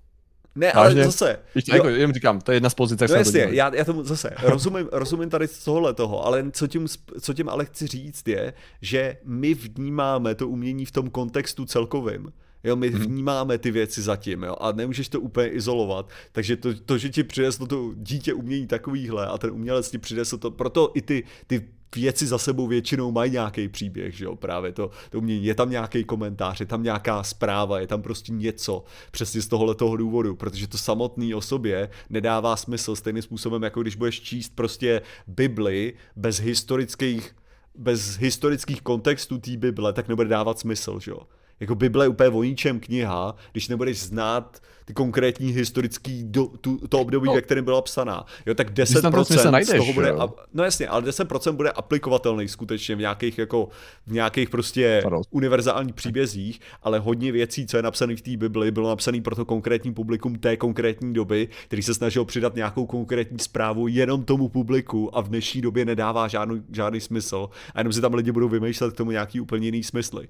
[0.55, 1.01] ne, Vážně?
[1.01, 1.39] ale zase.
[1.55, 4.05] Ještě, jako, jen říkám, to je jedna z pozic, jak no jasně, já, já tomu
[4.05, 6.87] zase rozumím, rozumím tady z tohohle toho, ale co tím,
[7.21, 12.33] co tím ale chci říct je, že my vnímáme to umění v tom kontextu celkovým.
[12.65, 13.03] Jo, my hmm.
[13.03, 16.11] vnímáme ty věci zatím, jo, a nemůžeš to úplně izolovat.
[16.33, 20.39] Takže to, to že ti přineslo to dítě umění takovýhle a ten umělec ti přinesl
[20.39, 24.73] to, proto i ty, ty věci za sebou většinou mají nějaký příběh, že jo, právě
[24.73, 25.45] to, to umění.
[25.45, 29.75] Je tam nějaký komentář, je tam nějaká zpráva, je tam prostě něco přesně z tohohle
[29.75, 34.53] toho důvodu, protože to samotný o sobě nedává smysl stejným způsobem, jako když budeš číst
[34.55, 37.37] prostě Bibli bez historických
[37.75, 41.19] bez historických kontextů té Bible, tak nebude dávat smysl, že jo.
[41.63, 46.89] Jako Bible je úplně o ničem kniha, když nebudeš znát ty konkrétní historický do, tu,
[46.89, 47.35] to období, no.
[47.35, 48.27] ve kterém byla psaná.
[48.47, 50.35] Jo, tak 10% najdeš, z toho bude, jo?
[50.55, 53.69] no jasně, ale 10% bude aplikovatelný skutečně v nějakých jako,
[54.07, 55.23] v nějakých prostě Pardon.
[55.31, 59.45] univerzálních příbězích, ale hodně věcí, co je napsané v té Bibli, bylo napsané pro to
[59.45, 65.17] konkrétní publikum té konkrétní doby, který se snažil přidat nějakou konkrétní zprávu jenom tomu publiku
[65.17, 68.95] a v dnešní době nedává žádný, žádný smysl a jenom si tam lidi budou vymýšlet
[68.95, 70.29] k tomu nějaký úplně jiný smysly.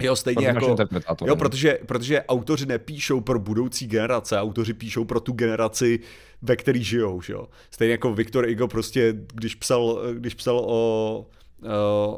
[0.00, 0.76] Jo, stejně jako,
[1.26, 6.00] jo, protože, protože autoři nepíšou pro budoucí generace, autoři píšou pro tu generaci,
[6.42, 7.48] ve který žijou, že jo.
[7.70, 11.26] Stejně jako Viktor Igo prostě, když psal, když psal o,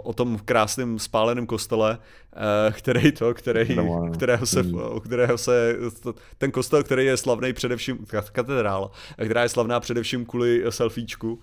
[0.04, 1.98] o tom krásném spáleném kostele,
[2.32, 3.76] eh, který to, který,
[4.12, 5.00] kterého se, hmm.
[5.00, 5.76] kterého se,
[6.38, 8.90] ten kostel, který je slavný především, katedrála,
[9.24, 11.40] která je slavná především kvůli selfiečku,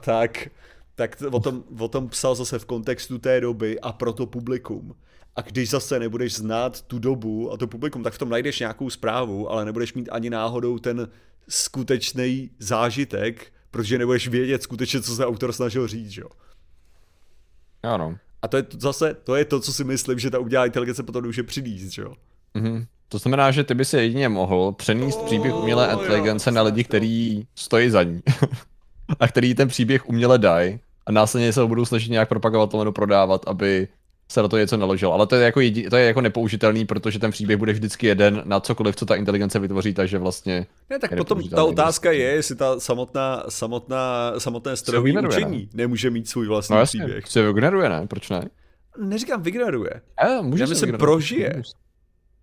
[0.00, 0.48] tak,
[0.94, 4.94] tak o tom, o tom psal zase v kontextu té doby a pro to publikum.
[5.36, 8.90] A když zase nebudeš znát tu dobu a to publikum, tak v tom najdeš nějakou
[8.90, 11.08] zprávu, ale nebudeš mít ani náhodou ten
[11.48, 16.28] skutečný zážitek, protože nebudeš vědět skutečně, co se autor snažil říct, jo.
[17.82, 18.16] Ano.
[18.42, 21.02] A to je to zase, to je to, co si myslím, že ta udělá inteligence
[21.02, 22.14] potom může přinést, jo.
[22.54, 22.86] Mm-hmm.
[23.08, 26.84] To znamená, že ty by si jedině mohl přenést oh, příběh umělé inteligence na lidi,
[26.84, 28.22] kteří stojí za ní.
[29.20, 32.92] a který ten příběh uměle dají a následně se ho budou snažit nějak propagovat nebo
[32.92, 33.88] prodávat, aby
[34.32, 35.12] se na to něco naložil.
[35.12, 38.42] Ale to je jako, jedi, to je jako nepoužitelný, protože ten příběh bude vždycky jeden
[38.44, 40.66] na cokoliv, co ta inteligence vytvoří, takže vlastně...
[40.90, 45.68] Ne, tak potom ta otázka je, jestli ta samotná, samotná, samotné strojové učení ne?
[45.74, 47.26] nemůže mít svůj vlastní no, jasně, příběh.
[47.26, 48.06] Se vygeneruje, ne?
[48.06, 48.48] Proč ne?
[48.98, 49.90] Neříkám vygeneruje.
[50.28, 51.52] Je, může Já myslím, prožije.
[51.56, 51.70] Může.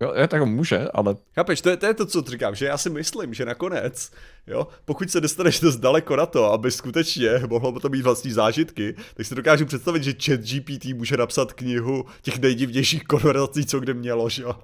[0.02, 1.16] Jo, je, tak může, ale...
[1.34, 4.10] Chápeš, to je, to je to, co říkám, že já si myslím, že nakonec,
[4.46, 8.96] jo, pokud se dostaneš dost daleko na to, aby skutečně mohlo to být vlastní zážitky,
[9.14, 13.94] tak si dokážu představit, že chat GPT může napsat knihu těch nejdivnějších konverzací, co kde
[13.94, 14.54] mělo, že jo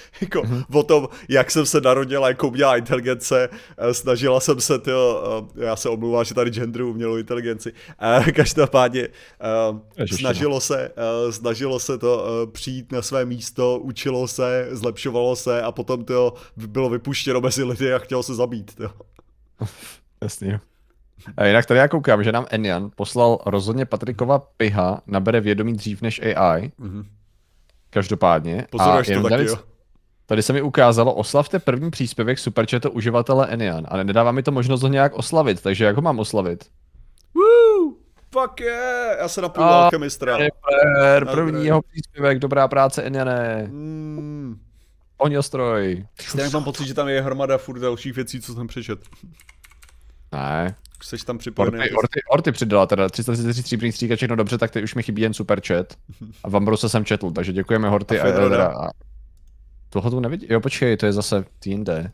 [0.20, 0.64] jako mm-hmm.
[0.72, 5.24] o tom, jak jsem se narodila, jako umělá inteligence, eh, snažila jsem se to,
[5.56, 9.08] eh, já se omlouvám, že tady genderu umělou inteligenci, eh, každopádně
[10.16, 10.90] snažilo se,
[11.30, 16.88] snažilo se to přijít na své místo, učilo se, zlepšovalo se a potom to bylo
[16.88, 18.74] vypuštěno mezi lidi a chtělo se zabít.
[18.74, 18.90] To.
[20.22, 20.60] Jasně.
[21.36, 26.02] A jinak tady já koukám, že nám Enian poslal rozhodně Patrikova piha nabere vědomí dřív
[26.02, 26.72] než AI.
[26.80, 27.04] Mm-hmm.
[27.90, 28.66] Každopádně.
[28.70, 29.56] Pozoruješ to taky, jo?
[30.32, 34.82] Tady se mi ukázalo, oslavte první příspěvek superchatu uživatele Enian a nedává mi to možnost
[34.82, 36.64] ho nějak oslavit, takže jak ho mám oslavit?
[37.34, 37.94] Woo!
[38.30, 39.18] Fuck yeah!
[39.18, 40.36] Já se napiju ah, alchemistra.
[40.36, 43.66] Super, první jeho příspěvek, dobrá práce Eniane.
[43.70, 44.60] Mm.
[45.18, 46.06] Ohňostroj.
[46.20, 48.98] Stejně mám pocit, že tam je hromada furt dalších věcí, co jsem přečet.
[50.32, 50.74] Ne.
[51.02, 51.78] Jsi tam připojený.
[51.78, 55.02] Orty, Orty, Orty přidala teda 333 stříbrných střík a všechno dobře, tak teď už mi
[55.02, 55.86] chybí jen super chat.
[56.44, 58.90] A v Ambrose jsem četl, takže děkujeme Horty a, a, a,
[59.92, 60.48] toho tu nevidím.
[60.50, 62.12] Jo, počkej, to je zase jinde.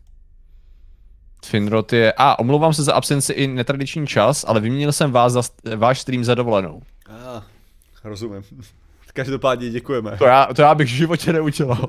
[1.46, 2.12] Finrod je...
[2.12, 5.42] A, ah, omlouvám se za absenci i netradiční čas, ale vyměnil jsem vás za,
[5.76, 6.82] váš stream za dovolenou.
[7.06, 7.42] Ah,
[8.04, 8.42] rozumím.
[9.12, 10.16] Každopádně děkujeme.
[10.16, 11.88] To já, to já bych v životě neudělal.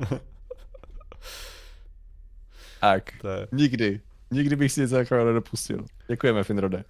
[2.80, 3.48] tak, je...
[3.52, 4.00] nikdy.
[4.30, 5.84] Nikdy bych si něco takového nedopustil.
[6.08, 6.84] Děkujeme, Finrode.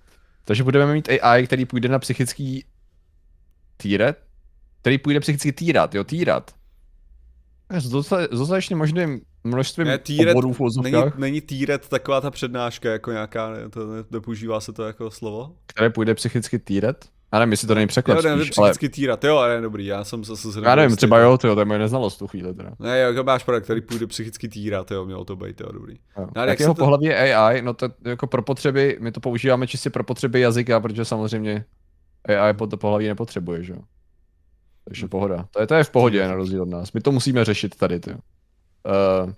[0.45, 2.65] Takže budeme mít AI, který půjde na psychický
[3.77, 4.23] týret,
[4.81, 6.55] který půjde psychicky týrat, jo, týrat.
[7.71, 7.89] S
[8.31, 13.51] dostatečně možným množstvím ne, týret, oborů v není, není týret taková ta přednáška jako nějaká,
[13.51, 15.53] ne, to, nepoužívá se to jako slovo?
[15.67, 17.09] Které půjde psychicky týret?
[17.33, 18.73] Já nevím, jestli to není překlad Jo, nevím, spíš, ale...
[18.75, 20.67] týrat, jo, ale dobrý, já jsem zase zase...
[20.67, 22.71] Já nevím, třeba jo, tyjo, to je moje neznalost tu chvíli teda.
[22.79, 25.95] Ne, jako máš projekt, který půjde psychicky týrat, jo, mělo to být, jo, dobrý.
[26.19, 26.27] Jo.
[26.37, 29.67] No, jak jeho to- pohlaví je AI, no to jako pro potřeby, my to používáme
[29.67, 31.65] čistě pro potřeby jazyka, protože samozřejmě
[32.29, 33.79] AI pod to pohlaví nepotřebuje, že jo.
[34.85, 35.47] Takže pohoda.
[35.51, 36.93] To je, to je v pohodě, na rozdíl od nás.
[36.93, 38.11] My to musíme řešit tady, ty.
[38.11, 39.33] Uh,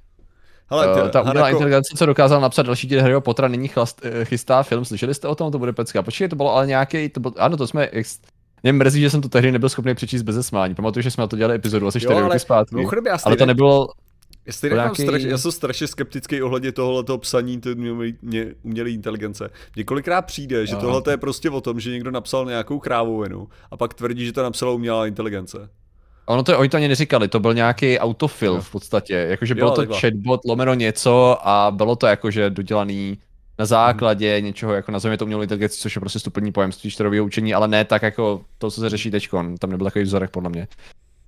[0.71, 3.69] Hele, uh, ty, ta Hanako- umělá inteligence, co dokázal napsat další díl Harryho Pottera, nyní
[3.69, 4.85] chlast, eh, chystá film.
[4.85, 5.53] Slyšeli jste o tom?
[5.53, 6.03] To bude pecka.
[6.03, 8.21] Počkej, to bylo ale nějaký, to bylo, ano, to jsme, ex-
[8.63, 10.75] mě mrzí, že jsem to tehdy nebyl schopný přečíst bez zesmání.
[10.75, 12.75] Pamatuju, že jsme na to dělali epizodu asi 4 ale roky zpátky.
[13.25, 13.87] Ale to nebylo,
[14.61, 19.51] to mám nějaký- straš, já jsem strašně skeptický ohledně tohoto psaní umělé- mě- umělé inteligence.
[19.77, 20.81] Mně kolikrát přijde, že Jo.
[20.81, 24.43] tohle je prostě o tom, že někdo napsal nějakou krávovinu a pak tvrdí, že to
[24.43, 25.69] napsala umělá inteligence.
[26.27, 29.71] Ono to, oni to ani neříkali, to byl nějaký autofill v podstatě, jakože Jo, bylo
[29.71, 30.01] to takhle.
[30.01, 33.19] chatbot lomeno něco a bylo to jakože dodělaný
[33.59, 37.55] na základě něčeho, jako nazveme to umělou inteligenci, což je prostě stupení pojem čtyřového učení,
[37.55, 40.69] ale ne tak jako to, co se řeší teďkon, tam nebyl takový vzorek podle mě.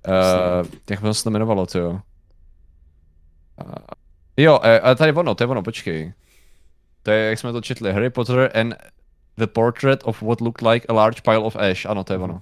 [0.07, 1.99] Uh, jak se to jmenovalo, to jo?
[3.65, 3.73] Uh,
[4.37, 6.13] jo, eh, ale tady ono, to je ono, počkej.
[7.03, 8.75] To je, jak jsme to četli, Harry Potter and
[9.37, 12.41] the portrait of what looked like a large pile of ash, ano, to je ono.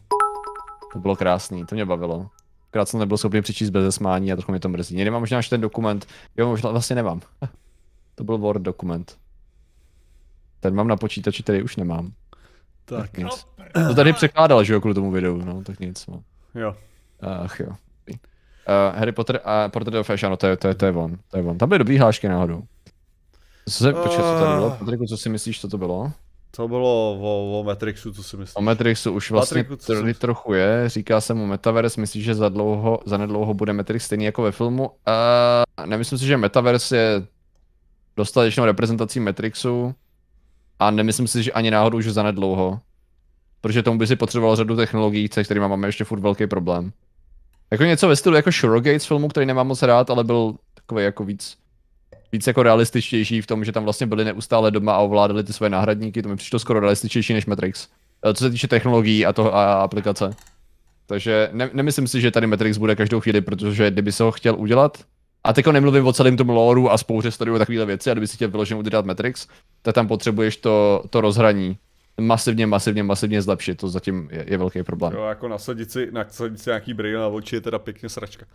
[0.93, 2.29] To bylo krásný, to mě bavilo.
[2.71, 4.95] Krát jsem nebyl schopný přečíst bez zesmání a trochu mě to mrzí.
[4.95, 6.07] Někdy mám možná až ten dokument.
[6.37, 7.21] Jo, možná vlastně nemám.
[8.15, 9.17] to byl Word dokument.
[10.59, 12.11] Ten mám na počítači, který už nemám.
[12.85, 13.47] Tak, Nic.
[13.87, 16.07] To tady překládal, že jo, kvůli tomu videu, no, tak nic.
[16.07, 16.23] No.
[16.55, 16.75] jo.
[17.21, 17.69] Ach jo.
[18.67, 21.17] Uh, Harry Potter a Portrait of Ash, ano, to je, to je, to je on,
[21.31, 21.57] to je on.
[21.57, 22.63] Tam byly dobrý hlášky náhodou.
[23.69, 24.75] Co se, počkej, co tady bylo?
[24.79, 26.11] Patriku, co si myslíš, co to bylo?
[26.55, 28.55] To bylo o, o Matrixu, co si myslíš?
[28.55, 32.49] O Matrixu už vlastně tady jsi- trochu je, říká se mu Metaverse, myslíš, že za
[32.49, 34.83] dlouho, za nedlouho bude Matrix stejný jako ve filmu?
[34.85, 37.21] Uh, nemyslím si, že Metaverse je
[38.17, 39.95] dostatečnou reprezentací Matrixu
[40.79, 42.79] a nemyslím si, že ani náhodou už za nedlouho.
[43.61, 46.91] Protože tomu by si potřeboval řadu technologií, se kterými máme ještě furt velký problém.
[47.73, 51.03] Jako něco ve stylu jako Surrogate z filmu, který nemám moc rád, ale byl takový
[51.03, 51.57] jako víc
[52.31, 55.69] víc jako realističtější v tom, že tam vlastně byli neustále doma a ovládali ty své
[55.69, 57.87] náhradníky, to mi přišlo skoro realističtější než Matrix.
[58.25, 60.35] Eh, Co se týče technologií a, toho, a aplikace.
[61.07, 64.55] Takže ne, nemyslím si, že tady Matrix bude každou chvíli, protože kdyby se ho chtěl
[64.55, 64.97] udělat,
[65.43, 68.27] a teďko nemluvím o celém tom loreu a spouře studiů a takovéhle věci, a kdyby
[68.27, 69.47] si chtěl vyloženě udělat Matrix,
[69.81, 71.77] tak tam potřebuješ to, to rozhraní
[72.21, 75.13] masivně, masivně, masivně zlepšit, to zatím je, je velký problém.
[75.13, 78.45] Jo, jako nasadit si, nasadit si nějaký brýle na oči je teda pěkně sračka.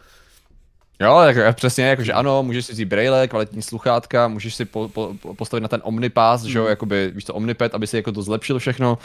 [1.01, 5.15] Jo, tak přesně, jakože ano, můžeš si vzít braille, kvalitní sluchátka, můžeš si po, po,
[5.23, 8.23] po- postavit na ten Omnipass, že jo, jakoby, víš to, Omnipad, aby si jako to
[8.23, 8.99] zlepšil všechno,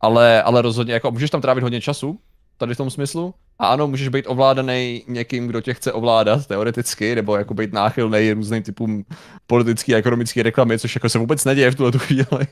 [0.00, 2.18] ale, ale rozhodně, jako můžeš tam trávit hodně času,
[2.58, 7.14] tady v tom smyslu, a ano, můžeš být ovládaný někým, kdo tě chce ovládat, teoreticky,
[7.14, 9.04] nebo jako být náchylný různým typům
[9.46, 12.46] politický a ekonomický reklamy, což jako se vůbec neděje v tuhle tu chvíli,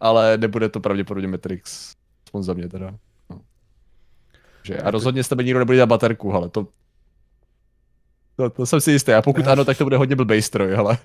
[0.00, 1.94] ale nebude to pravděpodobně Matrix,
[2.26, 2.94] aspoň za mě teda.
[3.30, 3.40] No.
[4.62, 6.66] Že, a rozhodně s tebe nikdo nebude dělat baterku, ale to,
[8.36, 9.12] to, to jsem si jistý.
[9.12, 10.98] A pokud ano, tak to bude hodně blbej stroj, ale.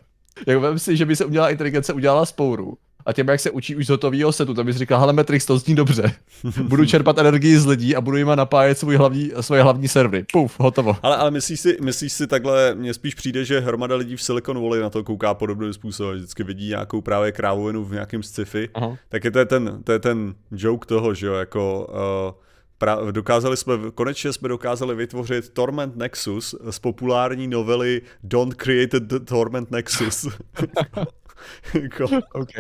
[0.48, 2.78] Jak vem si, že by se udělala inteligence udělala spouru.
[3.06, 5.58] A těm, jak se učí už z hotového setu, to bys říkal, hele Matrix, to
[5.58, 6.14] zní dobře.
[6.64, 10.26] budu čerpat energii z lidí a budu jim napájet svůj hlavní, svoje hlavní servery.
[10.32, 10.98] Puf, hotovo.
[11.04, 14.62] Ale, ale myslíš si, myslíš si takhle, mně spíš přijde, že hromada lidí v Silicon
[14.62, 18.98] Valley na to kouká podobným způsobem, vždycky vidí nějakou právě krávovinu v nějakém sci-fi, Aha.
[19.10, 21.88] tak je to je ten, to je ten joke toho, že jo, jako
[22.36, 22.42] uh,
[22.78, 29.20] pra, dokázali jsme, konečně jsme dokázali vytvořit Torment Nexus z populární novely Don't Create the
[29.20, 30.28] Torment Nexus.
[31.82, 32.52] jako, OK.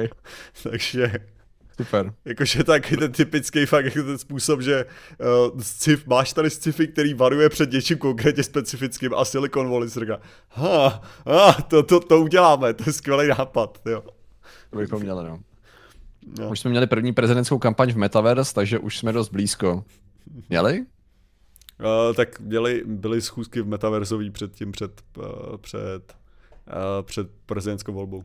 [0.63, 1.11] takže
[1.82, 2.13] Super.
[2.25, 4.86] Jakože taky ten typický fakt jako ten způsob, že
[5.53, 9.99] uh, scif, máš tady sci-fi, který varuje před něčím konkrétně specifickým a Silicon Valley si
[9.99, 10.19] říká,
[10.49, 14.03] ha, ah, to, to, to uděláme, to je skvělý nápad, jo.
[14.69, 15.39] To bychom měli, no.
[16.39, 16.49] no.
[16.49, 19.86] Už jsme měli první prezidentskou kampaň v Metaverse, takže už jsme dost blízko.
[20.49, 20.86] Měli?
[21.79, 26.15] Uh, tak měli, byly schůzky v metaverzový předtím před, uh, před,
[26.67, 28.23] uh, před prezidentskou volbou.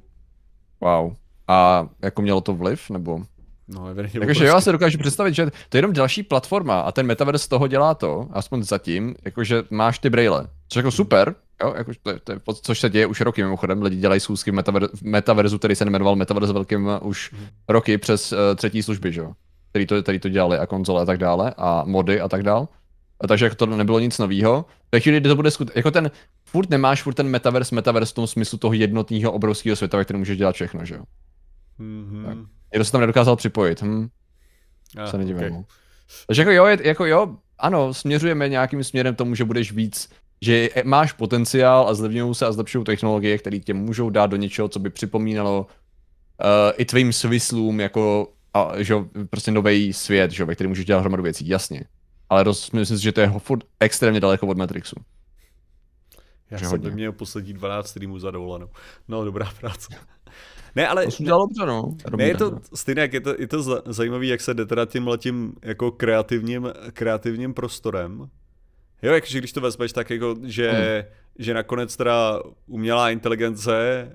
[0.80, 1.12] Wow.
[1.48, 3.20] A jako mělo to vliv, nebo?
[3.68, 6.92] No, evidentně Takže jo, já si dokážu představit, že to je jenom další platforma a
[6.92, 11.34] ten Metaverse z toho dělá to, aspoň zatím, jakože máš ty braille, což jako super,
[11.62, 14.50] jo, jako to, je- to je, což se děje už roky mimochodem, lidi dělají schůzky
[14.50, 17.34] v, metaver, Metaverzu, který se nejmenoval Metaverse velkým uh, už
[17.68, 19.32] roky přes uh, třetí služby, že jo,
[19.70, 22.66] který to, který to dělali a konzole a tak dále a mody a tak dále.
[23.28, 24.64] Takže jako to nebylo nic nového.
[24.92, 25.70] Ve chvíli, kdy to bude skut...
[25.74, 26.10] jako ten,
[26.44, 30.18] furt nemáš furt ten metaverse, metaverse v tom smyslu toho jednotného obrovského světa, ve kterém
[30.18, 31.02] můžeš dělat všechno, že jo.
[31.80, 32.46] Mm-hmm.
[32.72, 34.08] Někdo se tam nedokázal připojit, hm.
[34.96, 35.38] Ah, se nedivím.
[35.38, 35.50] okay.
[35.50, 35.64] no.
[36.26, 40.08] Takže jako jo, je, jako jo, ano, směřujeme nějakým směrem tomu, že budeš víc,
[40.40, 44.68] že máš potenciál a zlevňují se a zlepšují technologie, které tě můžou dát do něčeho,
[44.68, 46.46] co by připomínalo uh,
[46.76, 48.94] i tvým smyslům jako a, že
[49.30, 51.84] prostě nový svět, že ve kterém můžeš dělat hromadu věcí, jasně.
[52.30, 54.96] Ale roz, myslím si, že to je furt extrémně daleko od Matrixu.
[56.50, 58.68] Já jsem by měl poslední 12 streamů za dovolenou.
[59.08, 59.94] No, dobrá práce.
[60.76, 61.04] Ne, ale...
[61.04, 61.96] To jsem dělal dobře, no.
[62.16, 65.08] Ne, je to stejně, jak je to, je to zajímavé, jak se jde teda tím
[65.08, 68.30] letím jako kreativním, kreativním prostorem.
[69.02, 74.08] Jo, jakože když to vezmeš tak jako, že hmm že nakonec teda umělá inteligence,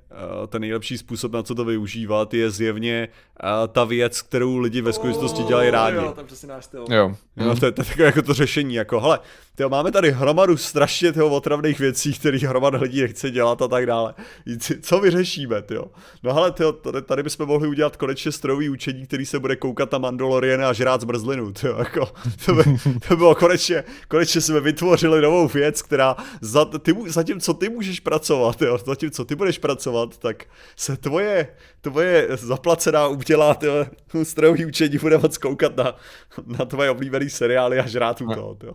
[0.47, 3.07] ten nejlepší způsob, na co to využívat, je zjevně
[3.67, 5.97] ta věc, kterou lidi ve skutečnosti dělají rádi.
[5.97, 6.86] Jo, to je přesně náš styl.
[6.89, 7.15] Jo.
[7.38, 9.19] jo to, je, to je takové jako to řešení, jako, hele,
[9.55, 13.85] tyjo, máme tady hromadu strašně tyho otravných věcí, které hromada lidí nechce dělat a tak
[13.85, 14.13] dále.
[14.81, 15.85] Co vyřešíme, jo?
[16.23, 19.91] No hele, tyjo, tady, tady bychom mohli udělat konečně strojový učení, který se bude koukat
[19.91, 22.09] na Mandaloriana a žrát zmrzlinu, tyjo, jako,
[22.45, 22.63] to, by,
[23.07, 28.61] to bylo konečně, konečně jsme vytvořili novou věc, která za, ty, zatímco ty můžeš pracovat,
[28.61, 30.45] jo, zatímco ty budeš pracovat, tak
[30.75, 31.47] se tvoje,
[31.81, 33.57] tvoje zaplacená udělá
[34.23, 35.95] strojový učení bude moc koukat na,
[36.45, 38.73] na tvoje oblíbený seriály a žrát u toho, jo.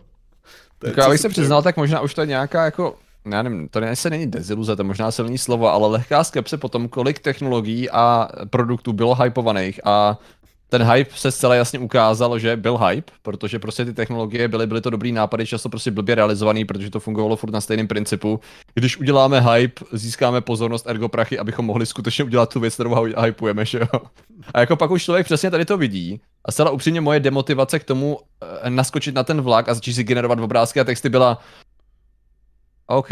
[0.78, 2.96] Tak já bych se přiznal, tak možná už to je nějaká jako
[3.32, 6.88] já nevím, to se není deziluze, to je možná silný slovo, ale lehká skepse potom,
[6.88, 10.18] kolik technologií a produktů bylo hypovaných a
[10.68, 14.80] ten hype se zcela jasně ukázal, že byl hype, protože prostě ty technologie byly, byly
[14.80, 18.40] to dobrý nápady, často prostě blbě realizovaný, protože to fungovalo furt na stejném principu.
[18.74, 23.64] Když uděláme hype, získáme pozornost ergo prachy, abychom mohli skutečně udělat tu věc, kterou hypujeme,
[23.64, 24.00] že jo.
[24.54, 26.20] A jako pak už člověk přesně tady to vidí.
[26.44, 30.04] A zcela upřímně moje demotivace k tomu eh, naskočit na ten vlak a začít si
[30.04, 31.38] generovat obrázky a texty byla
[32.86, 33.08] OK,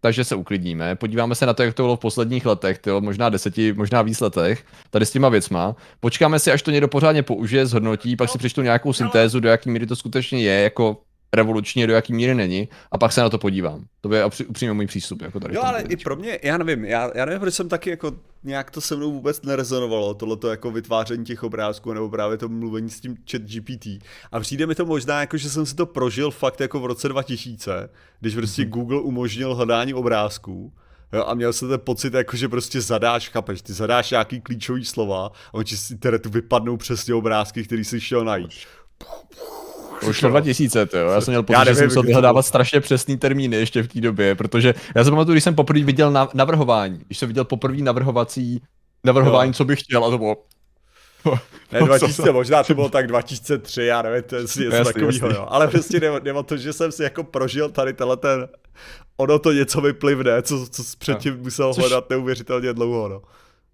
[0.00, 3.28] takže se uklidníme, podíváme se na to, jak to bylo v posledních letech, tyjo, možná
[3.28, 5.76] deseti, možná víc letech, tady s těma věcma.
[6.00, 9.70] Počkáme si, až to někdo pořádně použije, zhodnotí, pak si přečtu nějakou syntézu, do jaký
[9.70, 11.00] míry to skutečně je, jako
[11.34, 13.84] revoluční, do jaký míry není, a pak se na to podívám.
[14.00, 15.22] To je upřímně můj přístup.
[15.22, 17.90] Jako tady jo, ale i pro mě, já nevím, já, já nevím, proč jsem taky
[17.90, 18.12] jako
[18.44, 22.90] nějak to se mnou vůbec nerezonovalo, tohleto jako vytváření těch obrázků, nebo právě to mluvení
[22.90, 23.86] s tím chat GPT.
[24.32, 27.08] A přijde mi to možná jako, že jsem si to prožil fakt jako v roce
[27.08, 27.88] 2000,
[28.20, 28.68] když prostě mm-hmm.
[28.68, 30.72] Google umožnil hledání obrázků,
[31.12, 34.84] Jo, a měl jsem ten pocit, jako, že prostě zadáš, chápeš, ty zadáš nějaký klíčový
[34.84, 38.50] slova a on ti z internetu vypadnou přesně obrázky, který jsi šel najít.
[40.08, 41.08] Už to 2000, to jo.
[41.08, 44.34] Já jsem měl pocit, že jsem musel vyhledávat strašně přesný termíny ještě v té době,
[44.34, 48.62] protože já si pamatuju, když jsem poprvé viděl navrhování, když jsem viděl poprvé navrhovací
[49.04, 49.54] navrhování, jo.
[49.54, 50.36] co bych chtěl, a to bylo
[51.72, 55.46] ne, 2000, možná to bylo tak 2003, já nevím, to je něco takového, jo.
[55.48, 58.48] Ale prostě nebo to, že jsem si jako prožil tady tenhle ten,
[59.16, 61.82] ono to něco vyplivne, co, co předtím musel Což...
[61.82, 63.22] hledat neuvěřitelně dlouho, no.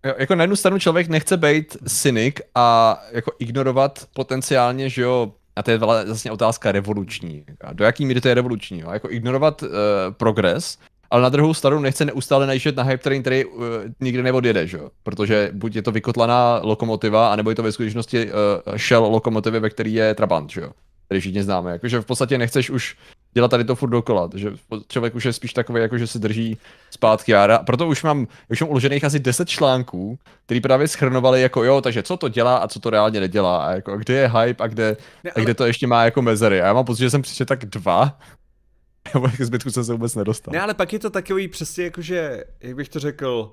[0.04, 5.32] Jo, jako na jednu stranu člověk nechce být cynik a jako ignorovat potenciálně, že jo,
[5.58, 7.44] a to je vlastně otázka revoluční.
[7.72, 8.80] Do jaký míry to je revoluční?
[8.80, 8.90] Jo?
[8.90, 9.68] Jako ignorovat uh,
[10.10, 10.78] progres,
[11.10, 13.64] ale na druhou stranu nechce neustále najíždět na hype train, který uh,
[14.00, 14.78] nikdy neodjede, že?
[15.02, 19.70] protože buď je to vykotlaná lokomotiva, anebo je to ve skutečnosti uh, shell lokomotivy, ve
[19.70, 20.62] který je Trabant, že?
[21.08, 21.72] Který všichni známe.
[21.72, 22.96] Jakože v podstatě nechceš už
[23.34, 24.52] dělat tady to furt dokola, že
[24.88, 26.58] člověk už je spíš takový, jako že si drží
[26.90, 27.58] zpátky jára.
[27.58, 32.02] Proto už mám, už mám uložených asi 10 článků, který právě schrnovali jako jo, takže
[32.02, 34.96] co to dělá a co to reálně nedělá, a jako kde je hype a kde,
[35.24, 35.42] ne, ale...
[35.42, 36.62] a kde to ještě má jako mezery.
[36.62, 38.18] A já mám pocit, že jsem přišel tak dva,
[39.14, 40.52] nebo k zbytku jsem se vůbec nedostal.
[40.52, 43.52] Ne, ale pak je to takový přesně jakože, jak bych to řekl,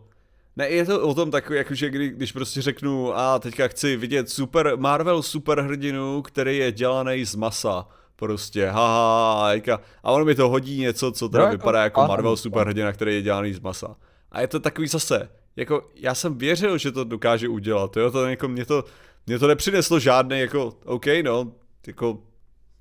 [0.57, 4.29] ne, je to o tom takový, jakože kdy, když prostě řeknu, a teďka chci vidět
[4.29, 7.87] super Marvel superhrdinu, který je dělaný z masa.
[8.15, 12.11] Prostě, haha, a, a on mi to hodí něco, co teda no, vypadá jako, jako
[12.11, 13.95] Marvel superhrdina, který je dělaný z masa.
[14.31, 18.25] A je to takový zase, jako já jsem věřil, že to dokáže udělat, jo, to
[18.25, 18.83] jako mě to,
[19.27, 21.51] mě to nepřineslo žádný jako, OK, no,
[21.87, 22.19] jako,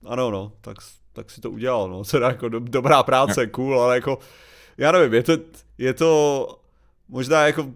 [0.06, 0.76] ano, no, tak,
[1.12, 4.18] tak si to udělal, no, teda jako do, dobrá práce, cool, ale jako,
[4.78, 5.32] já nevím, je to,
[5.78, 6.63] je to
[7.08, 7.72] možná jako,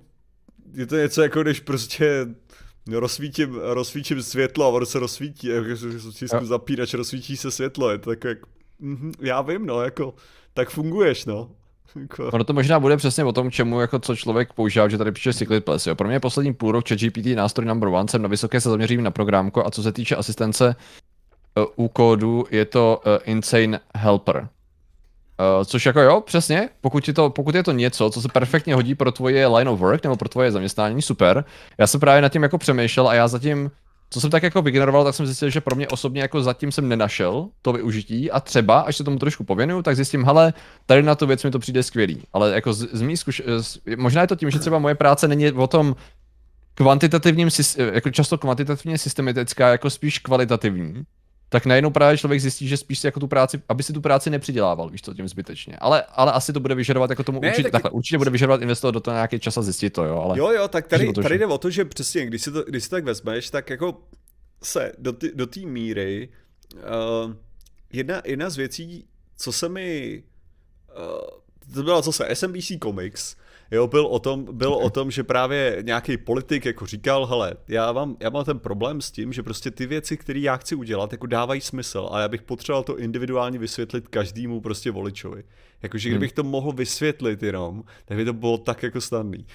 [0.73, 2.27] je to něco jako když prostě
[2.91, 5.77] rozsvítím, rozsvítím světlo a ono se rozsvítí, jako
[6.11, 8.39] stisknu zapínač, rozsvítí se světlo, je to jako, jak,
[8.79, 10.15] mm, já vím, no, jako,
[10.55, 11.51] tak funguješ, no.
[12.01, 12.29] Jako...
[12.29, 15.35] Ono to možná bude přesně o tom, čemu jako co člověk používá, že tady píše
[15.35, 15.87] Cyclid Plus.
[15.87, 15.95] Jo.
[15.95, 19.03] Pro mě je poslední půl rok ChatGPT nástroj number one, jsem na vysoké se zaměřím
[19.03, 20.77] na programko a co se týče asistence
[21.57, 24.49] uh, u kódu, je to uh, Insane Helper.
[25.41, 28.75] Uh, což jako jo, přesně, pokud je, to, pokud je to něco, co se perfektně
[28.75, 31.45] hodí pro tvoje line of work nebo pro tvoje zaměstnání, super.
[31.79, 33.71] Já jsem právě nad tím jako přemýšlel a já zatím,
[34.11, 36.89] co jsem tak jako vygeneroval, tak jsem zjistil, že pro mě osobně jako zatím jsem
[36.89, 40.53] nenašel to využití a třeba, až se tomu trošku pověnuju, tak zjistím, hele,
[40.87, 42.23] tady na tu věc mi to přijde skvělý.
[42.33, 43.43] Ale jako z, z zkuš...
[43.59, 45.97] z, možná je to tím, že třeba moje práce není o tom
[46.75, 47.49] kvantitativním,
[47.93, 51.05] jako často kvantitativně systematická, jako spíš kvalitativní
[51.49, 54.31] tak najednou právě člověk zjistí, že spíš si jako tu práci, aby si tu práci
[54.31, 55.77] nepřidělával, víš co, tím zbytečně.
[55.79, 57.73] Ale, ale asi to bude vyžadovat jako tomu ne, určitě, tak...
[57.73, 60.21] takhle, určitě bude vyžadovat investovat do toho nějaký čas a zjistit to, jo.
[60.21, 62.63] Ale jo, jo, tak tady, to, tady jde o to, že přesně, když si to,
[62.63, 64.03] když si tak vezmeš, tak jako
[64.63, 66.29] se do té do míry
[66.75, 67.33] uh,
[67.93, 69.05] jedna, jedna z věcí,
[69.37, 70.23] co se mi
[70.99, 73.37] uh, to byla zase SMBC Comics,
[73.71, 77.93] jo, byl o tom, byl o tom, že právě nějaký politik jako říkal, hele, já
[77.93, 81.13] mám, já mám ten problém s tím, že prostě ty věci, které já chci udělat,
[81.13, 85.45] jako dávají smysl a já bych potřeboval to individuálně vysvětlit každému prostě voličovi.
[85.83, 89.47] Jakože kdybych to mohl vysvětlit jenom, tak by to bylo tak jako snadný.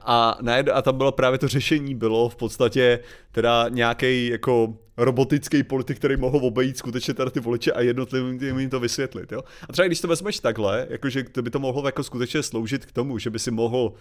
[0.00, 0.38] A,
[0.72, 2.98] a tam bylo právě to řešení bylo v podstatě
[3.32, 8.70] teda nějaký jako robotický politik, který mohl obejít skutečně tady ty voliče a jednotlivým jim
[8.70, 9.32] to vysvětlit.
[9.32, 9.40] Jo?
[9.68, 12.92] A třeba když to vezmeš takhle, jakože to by to mohlo jako skutečně sloužit k
[12.92, 13.92] tomu, že by si mohl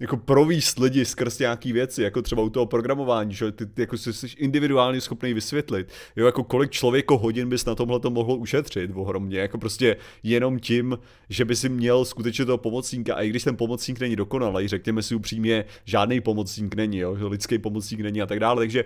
[0.00, 3.98] jako províst lidi skrz nějaký věci, jako třeba u toho programování, že ty, ty jako
[3.98, 8.90] jsi individuálně schopný vysvětlit, jo, jako kolik člověko hodin bys na tomhle to mohl ušetřit
[8.94, 13.44] ohromně, jako prostě jenom tím, že by si měl skutečně toho pomocníka, a i když
[13.44, 18.26] ten pomocník není dokonalý, řekněme si upřímně, žádný pomocník není, jo, lidský pomocník není a
[18.26, 18.84] tak dále, takže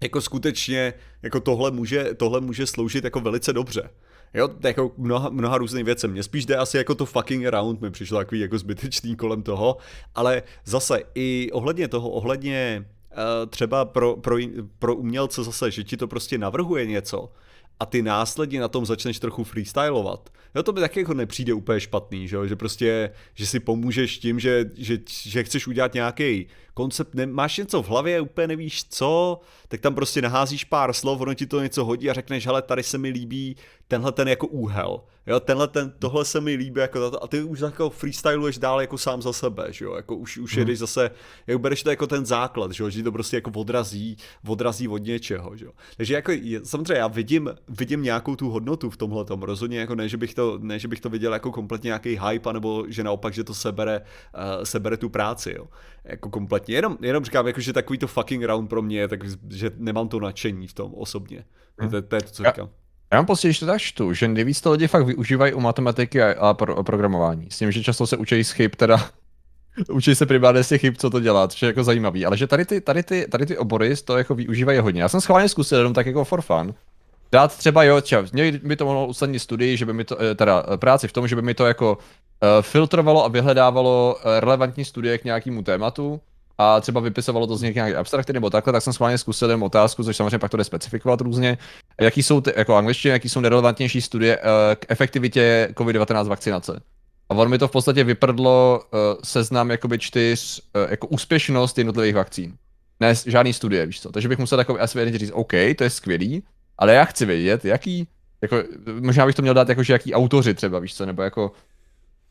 [0.00, 3.90] jako skutečně jako tohle může, tohle může sloužit jako velice dobře.
[4.34, 6.10] Jo, jako mnoha, mnoha různých věcem.
[6.10, 9.76] Mně spíš jde asi jako to fucking around, mi přišlo takový jako zbytečný kolem toho,
[10.14, 14.36] ale zase i ohledně toho, ohledně uh, třeba pro, pro,
[14.78, 17.32] pro umělce zase, že ti to prostě navrhuje něco,
[17.80, 20.30] a ty následně na tom začneš trochu freestylovat.
[20.54, 24.40] Jo, to by taky jako nepřijde úplně špatný, že, že prostě, že si pomůžeš tím,
[24.40, 29.40] že, že, že chceš udělat nějaký koncept, ne, máš něco v hlavě, úplně nevíš co,
[29.68, 32.82] tak tam prostě naházíš pár slov, ono ti to něco hodí a řekneš, hele, tady
[32.82, 33.56] se mi líbí
[33.88, 37.42] tenhle ten jako úhel, jo, tenhle ten, tohle se mi líbí jako tato, a ty
[37.42, 40.58] už jako freestyluješ dál jako sám za sebe, že jo, jako už, už hmm.
[40.58, 41.10] jedeš zase,
[41.46, 44.16] jak bereš to jako ten základ, že jo, že to prostě jako odrazí,
[44.48, 45.72] odrazí od něčeho, že jo.
[45.96, 46.32] Takže jako,
[46.64, 50.34] samozřejmě já vidím, vidím nějakou tu hodnotu v tomhle tom, rozhodně jako ne, že bych
[50.34, 53.54] to, ne, že bych to viděl jako kompletně nějaký hype, nebo že naopak, že to
[53.54, 55.66] sebere, uh, sebere tu práci, jo,
[56.04, 59.20] jako kompletně, jenom, jenom říkám, jako, že takový to fucking round pro mě, tak,
[59.50, 61.44] že nemám to nadšení v tom osobně,
[61.78, 61.90] hmm.
[61.90, 62.66] to, to je to, co říkám.
[62.66, 62.82] Já
[63.12, 66.22] já mám pocit, že to tak čtu, že nejvíc to lidi fakt využívají u matematiky
[66.22, 67.50] a, a pro, programování.
[67.50, 69.10] S tím, že často se učí z chyb, teda
[69.92, 72.26] učí se primárně z těch chyb, co to dělat, což je jako zajímavý.
[72.26, 75.02] Ale že tady ty, tady ty, tady ty obory to jako využívají hodně.
[75.02, 76.74] Já jsem schválně zkusil jenom tak jako for fun.
[77.32, 80.34] Dát třeba, jo, třeba, mě by to mohlo usnadnit studii, že by mi to, eh,
[80.34, 84.84] teda eh, práci v tom, že by mi to jako uh, filtrovalo a vyhledávalo relevantní
[84.84, 86.20] studie k nějakému tématu
[86.58, 90.04] a třeba vypisovalo to z nějaké abstrakty nebo takhle, tak jsem schválně zkusil jen otázku,
[90.04, 91.58] což samozřejmě pak to jde specifikovat různě.
[92.00, 94.38] Jaký jsou, ty, jako angličtině, jaký jsou nerelevantnější studie
[94.74, 96.80] k efektivitě COVID-19 vakcinace.
[97.28, 98.82] A on mi to v podstatě vyprdlo
[99.24, 102.54] seznam jakoby čtyř, jako úspěšnost jednotlivých vakcín.
[103.00, 104.12] Ne, žádný studie, víš co.
[104.12, 106.42] Takže bych musel takový asi říct, OK, to je skvělý,
[106.82, 108.08] ale já chci vědět, jaký,
[108.40, 108.56] jako,
[109.00, 111.52] možná bych to měl dát jako, že jaký autoři třeba, víš co, nebo jako,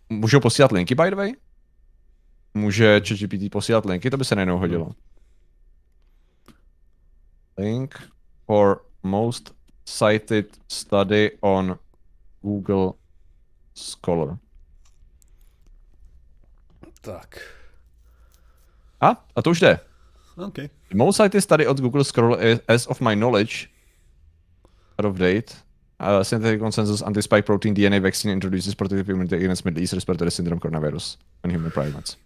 [0.10, 1.34] můžu posílat linky by the way?
[2.54, 4.92] může ChatGPT posílat linky, to by se nejednou hodilo.
[7.58, 8.10] Link
[8.46, 11.80] for most cited study on
[12.42, 12.92] Google
[13.74, 14.38] Scholar.
[17.02, 17.40] Tak.
[19.02, 19.26] A?
[19.36, 19.80] A to už jde.
[20.38, 20.70] Okay.
[20.90, 23.71] The most cited study on Google Scholar is, as of my knowledge,
[25.02, 25.56] out of date,
[26.00, 30.60] uh, synthetic consensus anti-spike protein DNA vaccine introduces protective immunity against Middle East respiratory syndrome
[30.60, 32.18] coronavirus in human primates.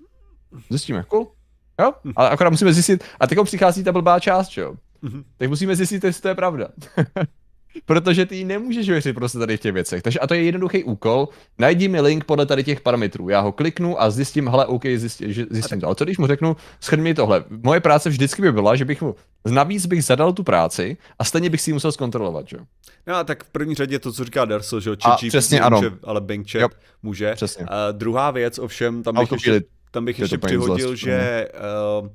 [0.70, 1.32] Zjistíme, cool.
[1.80, 1.94] Jo?
[2.04, 2.14] Hm.
[2.16, 4.76] Ale akorát musíme zjistit, a teď přichází ta blbá část, jo?
[5.04, 5.24] Mm-hmm.
[5.38, 6.68] Tak musíme zjistit, jestli to je pravda.
[7.86, 10.04] Protože ty nemůžeš věřit prostě tady v těch věcech.
[10.04, 11.30] Takže a to je jednoduchý úkol.
[11.58, 13.30] Najdi mi link podle tady těch parametrů.
[13.30, 15.86] Já ho kliknu a zjistím, hele, OK, zjistím, zjistím to.
[15.86, 17.44] Ale co když mu řeknu, schrň mi tohle.
[17.64, 19.16] Moje práce vždycky by byla, že bych mu
[19.46, 22.58] navíc bych zadal tu práci a stejně bych si ji musel zkontrolovat, že?
[23.08, 25.78] No a tak v první řadě to, co říká Darso, že a přesně ano.
[25.78, 26.72] Může, ale Bing Chat
[27.04, 27.34] může.
[27.34, 27.66] Přesně.
[27.68, 29.62] A druhá věc, ovšem, tam bych ještě,
[29.92, 31.48] tam bych ještě přihodil, že,
[32.02, 32.08] uh,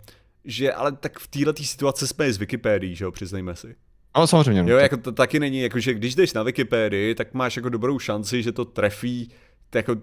[0.45, 3.75] že ale tak v této situaci jsme z Wikipedii, že jo, přiznejme si.
[4.15, 4.73] Ale samozřejmě.
[4.73, 7.99] Jo, jako to taky není, jako že když jdeš na Wikipedii, tak máš jako dobrou
[7.99, 9.31] šanci, že to trefí
[9.75, 9.97] jako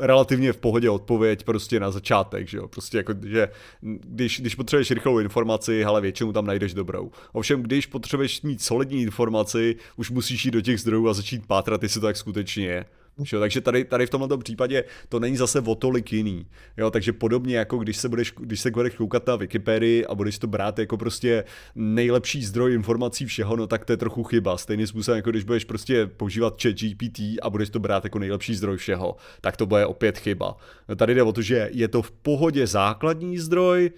[0.00, 3.48] relativně v pohodě odpověď prostě na začátek, že jo, prostě jako, že
[3.82, 7.10] když, když potřebuješ rychlou informaci, ale většinou tam najdeš dobrou.
[7.32, 11.82] Ovšem, když potřebuješ mít solidní informaci, už musíš jít do těch zdrojů a začít pátrat,
[11.82, 12.84] jestli to tak skutečně je.
[13.32, 16.46] Jo, takže tady, tady v tomto případě to není zase o tolik jiný.
[16.76, 20.38] Jo, takže podobně jako když se, budeš, když se budeš koukat na Wikipedii a budeš
[20.38, 21.44] to brát jako prostě
[21.74, 24.58] nejlepší zdroj informací všeho, no tak to je trochu chyba.
[24.58, 28.54] Stejným způsobem, jako když budeš prostě používat chat GPT a budeš to brát jako nejlepší
[28.54, 30.56] zdroj všeho, tak to bude opět chyba.
[30.88, 33.90] No tady jde o to, že je to v pohodě základní zdroj,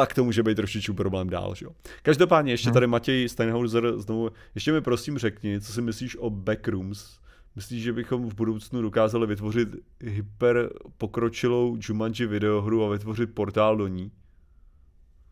[0.00, 1.72] a k tomu může být trošičku problém dál, že jo.
[2.02, 2.74] Každopádně ještě hmm.
[2.74, 7.18] tady Matěj Steinhauser znovu, ještě mi prosím řekni, co si myslíš o backrooms,
[7.58, 9.68] Myslíš, že bychom v budoucnu dokázali vytvořit
[10.00, 14.10] hyper pokročilou Jumanji videohru a vytvořit portál do ní?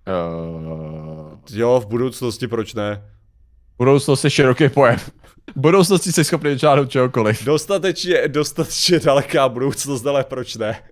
[0.08, 1.38] Uh...
[1.50, 3.02] Jo, v budoucnosti proč ne?
[3.78, 4.96] Budoucnost je široký pojem.
[5.56, 7.44] V budoucnosti jsi schopný dočáhnout čehokoliv.
[7.44, 10.82] Dostatečně, dostatečně daleká budoucnost, ale proč ne?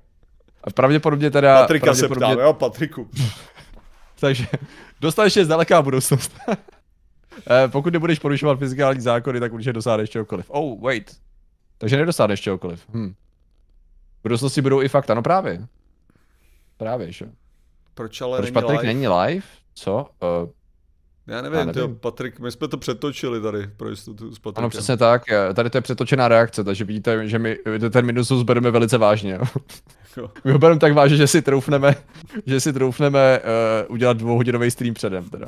[0.65, 1.61] A pravděpodobně teda...
[1.61, 2.29] Patrika pravděpodobně...
[2.29, 3.11] se ptám, jo, Patriku.
[4.21, 4.47] Takže
[5.01, 6.33] dostatečně daleká budoucnost.
[7.51, 10.47] Eh, pokud nebudeš porušovat fyzikální zákony, tak určitě dosáhneš čehokoliv.
[10.49, 11.17] Oh, wait.
[11.79, 12.85] Takže nedosáhneš čehokoliv.
[12.95, 13.15] Hm.
[14.21, 15.67] V budoucnosti budou i fakta, no právě.
[16.77, 17.27] Právě, že?
[17.95, 18.95] Proč ale Proč není Patrik live?
[18.95, 19.47] není live?
[19.75, 20.07] Co?
[20.43, 20.49] Uh,
[21.27, 21.75] já nevím, já nevím.
[21.75, 24.65] Tyjo, Patrik, my jsme to přetočili tady pro jistotu s Patrikem.
[24.65, 25.23] Ano, přesně tak.
[25.55, 27.59] Tady to je přetočená reakce, takže vidíte, že my
[27.91, 29.33] ten minusus bereme velice vážně.
[29.33, 29.41] Jo.
[30.17, 30.33] Jako.
[30.45, 31.95] My ho bereme tak vážně, že si troufneme,
[32.47, 35.29] že si troufneme uh, udělat dvouhodinový stream předem.
[35.31, 35.47] Teda.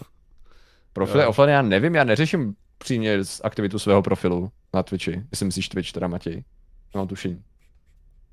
[0.97, 5.23] Profil je offline, já nevím, já neřeším přímě z aktivitu svého profilu na Twitchi.
[5.31, 6.45] Jestli myslíš Twitch, teda Matěj.
[6.95, 7.43] Mám tušení.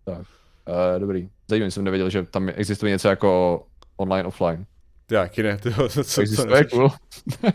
[0.06, 1.30] Tak, uh, dobrý.
[1.50, 3.64] Zajímavý jsem nevěděl, že tam existuje něco jako
[3.98, 4.66] online, offline.
[5.12, 6.92] Jaký ne, tyho, to, co Existuje, cool.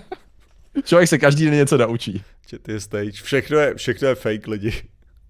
[0.84, 2.22] Člověk se každý den něco naučí.
[2.50, 4.72] Chat je stage, všechno je, všechno je fake lidi.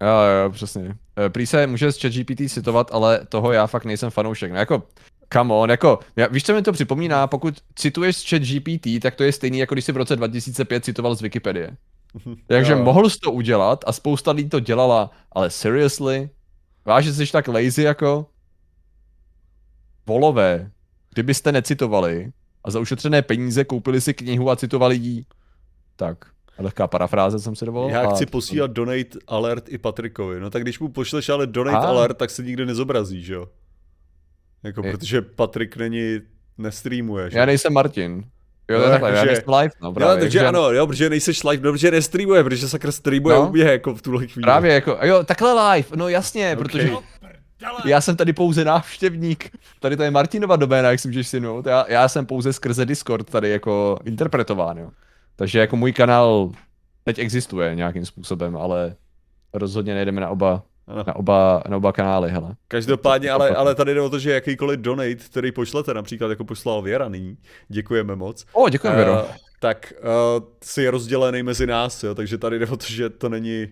[0.01, 0.95] Jo, jo, přesně.
[1.25, 4.51] Eh, prý se může z ChatGPT citovat, ale toho já fakt nejsem fanoušek.
[4.51, 4.83] No jako,
[5.33, 9.23] come on, jako, já, víš, co mi to připomíná, pokud cituješ z ChatGPT, tak to
[9.23, 11.77] je stejný, jako když jsi v roce 2005 citoval z Wikipedie.
[12.47, 12.83] Takže jo.
[12.83, 16.29] mohl jsi to udělat a spousta lidí to dělala, ale seriously?
[16.99, 18.25] Že jsi tak lazy jako?
[20.07, 20.71] Volové,
[21.13, 22.31] kdybyste necitovali
[22.63, 25.25] a za ušetřené peníze koupili si knihu a citovali jí,
[25.95, 26.25] tak
[26.59, 27.89] lehká parafráze jsem si dovolil.
[27.89, 30.39] Já chci posílat donate alert i Patrikovi.
[30.39, 31.89] No tak když mu pošleš ale donate a...
[31.89, 33.47] alert, tak se nikdy nezobrazí, že jo?
[34.63, 34.91] Jako, je...
[34.91, 36.19] protože Patrik není,
[36.57, 37.37] nestreamuje, že?
[37.37, 38.23] Já nejsem Martin.
[38.69, 40.15] Jo, no, takhle, já nejsem live, no právě.
[40.15, 43.47] Jo, takže ano, jo, protože nejseš live, no, protože nestreamuje, protože sakra streamuje no.
[43.47, 44.43] u mě, jako v tuhle chvíli.
[44.43, 46.55] Právě, jako, jo, takhle live, no jasně, okay.
[46.55, 46.91] protože
[47.85, 49.49] já jsem tady pouze návštěvník.
[49.79, 53.29] Tady to je Martinova doména, jak si můžeš si Já, já jsem pouze skrze Discord
[53.29, 54.89] tady jako interpretován, jo.
[55.35, 56.51] Takže jako můj kanál
[57.03, 58.95] teď existuje nějakým způsobem, ale
[59.53, 60.63] rozhodně nejdeme na oba
[61.05, 62.55] Na oba, na oba kanály, hele.
[62.67, 66.81] Každopádně, ale, ale tady jde o to, že jakýkoliv donate, který pošlete, například jako poslal
[66.81, 67.37] Věra nyní,
[67.67, 68.45] děkujeme moc.
[68.53, 69.13] O, děkujeme, Věro.
[69.13, 69.29] Uh,
[69.59, 73.29] tak uh, si je rozdělený mezi nás, jo, takže tady jde o to, že to
[73.29, 73.67] není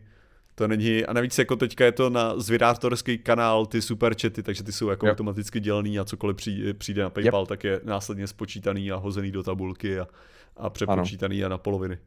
[0.57, 4.63] to není, a navíc jako teďka je to na zvědátorský kanál, ty super chaty, takže
[4.63, 5.13] ty jsou jako yep.
[5.13, 7.47] automaticky dělený a cokoliv přijde, přijde na PayPal, yep.
[7.47, 10.07] tak je následně spočítaný a hozený do tabulky a,
[10.57, 11.45] a přepočítaný ano.
[11.45, 11.97] a na poloviny.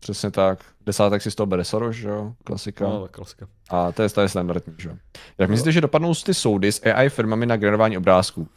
[0.00, 0.58] Přesně tak.
[0.86, 2.32] Desátek si z toho bere Soros, že jo?
[2.44, 2.84] Klasika.
[2.84, 3.46] No, klasika.
[3.70, 4.94] A to je, to je standardní, že jo?
[5.38, 5.52] Jak no.
[5.52, 8.48] myslíte, že dopadnou ty soudy s AI firmami na generování obrázků?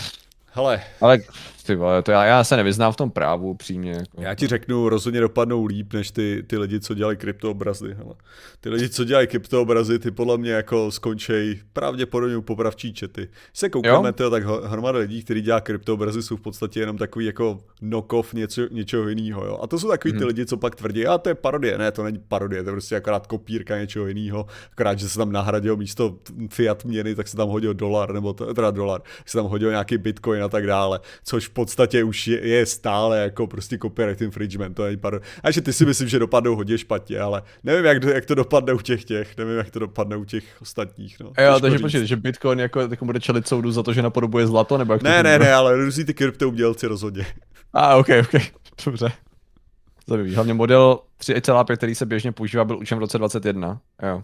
[0.54, 0.84] Hele.
[1.02, 1.20] Ale
[1.64, 3.92] ty vole, to já, já se nevyznám v tom právu přímě.
[3.92, 4.22] Jako.
[4.22, 7.94] Já ti řeknu, rozhodně dopadnou líp, než ty, ty lidi, co dělají kryptoobrazy.
[7.94, 8.16] Hele.
[8.62, 13.30] Ty lidi, co dělají kryptoobrazy, ty podle mě jako skončej pravděpodobně u popravčí čety.
[13.54, 17.60] Se koukneme, to, tak hromada lidí, kteří dělá kryptoobrazy, jsou v podstatě jenom takový jako
[17.80, 19.46] knock-off něco, něčeho jiného.
[19.46, 19.60] Jo.
[19.62, 20.20] A to jsou takový hmm.
[20.20, 20.28] ty mhm.
[20.28, 21.78] lidi, co pak tvrdí, a to je parodie.
[21.78, 24.46] Ne, to není parodie, to je prostě akorát kopírka něčeho jiného.
[24.72, 26.16] Akorát, že se tam nahradil místo
[26.50, 30.44] fiat měny, tak se tam hodil dolar, nebo teda dolar, se tam hodil nějaký bitcoin
[30.44, 34.98] a tak dále, což podstatě už je, je stále jako prostě copyright infringement, to není
[34.98, 35.22] pardon.
[35.44, 38.74] A že ty si myslím, že dopadnou hodně špatně, ale nevím, jak, jak to dopadne
[38.74, 41.20] u těch těch, nevím, jak to dopadne u těch ostatních.
[41.20, 41.32] No.
[41.44, 44.78] Jo, takže počkej, že Bitcoin jako, jako bude čelit soudu za to, že napodobuje zlato,
[44.78, 47.26] nebo jak Ne, to ne, ne, ale růzí ty kryptoudělci rozhodně.
[47.74, 48.42] A, ah, ok, ok,
[48.86, 49.12] dobře.
[50.08, 50.36] Zajímavý.
[50.36, 53.82] Hlavně model 3.5, který se běžně používá, byl učen v roce 21.
[54.04, 54.24] Jo.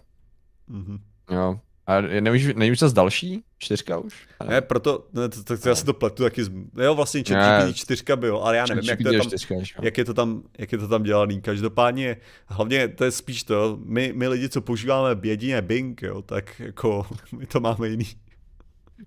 [0.70, 1.00] Mm-hmm.
[1.32, 1.60] Jo.
[1.88, 3.44] A nevíš, nevíš zase další?
[3.58, 4.28] Čtyřka už?
[4.50, 7.78] Ne, proto, ne, to, to, to, já si to pletu taky, z, jo vlastně ChatGPT
[7.78, 10.72] čtyřka byl, ale já nevím, jak to, je tam, čtyřka, jak, je to tam, jak
[10.72, 11.42] je to tam dělaný.
[11.42, 12.18] Každopádně,
[12.48, 17.06] hlavně to je spíš to, my, my lidi, co používáme jedině Bing, jo, tak jako
[17.38, 18.06] my to máme jiný.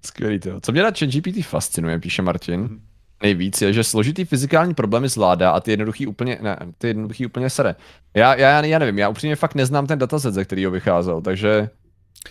[0.04, 0.60] Skvělý to.
[0.60, 2.80] Co mě na ChatGPT fascinuje, píše Martin, hmm.
[3.22, 7.50] nejvíc je, že složitý fyzikální problémy zvládá a ty jednoduchý úplně, ne, ty jednoduchý úplně
[7.50, 7.74] sere.
[8.14, 11.70] Já, já, já nevím, já upřímně fakt neznám ten dataset, ze kterého vycházel, takže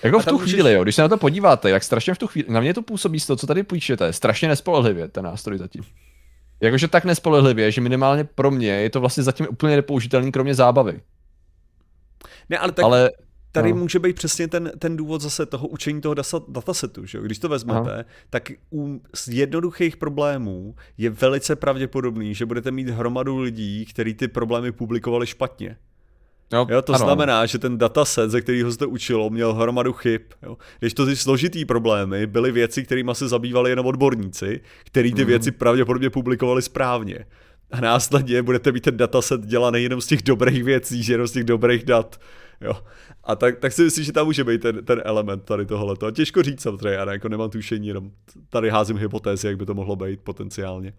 [0.04, 0.54] jako v tu můžeš...
[0.54, 2.82] chvíli, jo, když se na to podíváte, jak strašně v tu chvíli, na mě to
[2.82, 5.84] působí z toho, co tady půjčete, strašně nespolehlivě ten nástroj zatím.
[6.62, 11.02] Jakože tak nespolehlivě, že minimálně pro mě je to vlastně zatím úplně nepoužitelný, kromě zábavy.
[12.50, 13.12] Ne, ale tak ale,
[13.52, 13.76] tady no.
[13.76, 16.16] může být přesně ten, ten důvod zase toho učení toho
[16.48, 17.06] datasetu.
[17.06, 17.20] Že?
[17.22, 18.04] Když to vezmete, Aha.
[18.30, 24.28] tak u z jednoduchých problémů je velice pravděpodobný, že budete mít hromadu lidí, kteří ty
[24.28, 25.78] problémy publikovali špatně.
[26.54, 27.06] No, jo, to ano.
[27.06, 30.22] znamená, že ten dataset, ze kterého se to učilo, měl hromadu chyb.
[30.44, 30.58] Jo.
[30.80, 35.28] Když to ty složitý problémy byly věci, kterými se zabývali jenom odborníci, který ty mm.
[35.28, 37.26] věci pravděpodobně publikovali správně.
[37.72, 41.44] A následně budete mít ten dataset dělaný jenom z těch dobrých věcí, jenom z těch
[41.44, 42.20] dobrých dat.
[42.62, 42.74] Jo.
[43.24, 45.96] A tak, tak si myslím, že tam může být ten, ten element tady tohle.
[45.96, 48.12] To těžko říct samozřejmě, já jako nemám tušení, jenom
[48.50, 50.94] tady házím hypotézy, jak by to mohlo být potenciálně.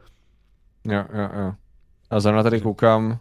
[0.85, 1.53] Jo, jo, jo.
[2.11, 3.19] A zrovna tady koukám,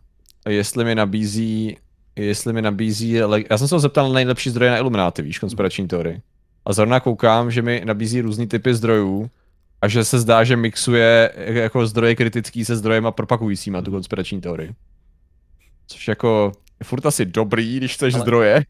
[0.47, 1.77] jestli mi nabízí,
[2.25, 3.11] jestli mi nabízí,
[3.49, 6.21] já jsem se ho zeptal na nejlepší zdroje na Illuminati, víš, konspirační teorie.
[6.65, 9.29] A zrovna koukám, že mi nabízí různý typy zdrojů
[9.81, 14.75] a že se zdá, že mixuje jako zdroje kritický se zdrojema propagujícíma tu konspirační teorii.
[15.87, 16.51] Což jako
[16.83, 18.21] furt asi dobrý, když chceš Ale...
[18.21, 18.63] zdroje.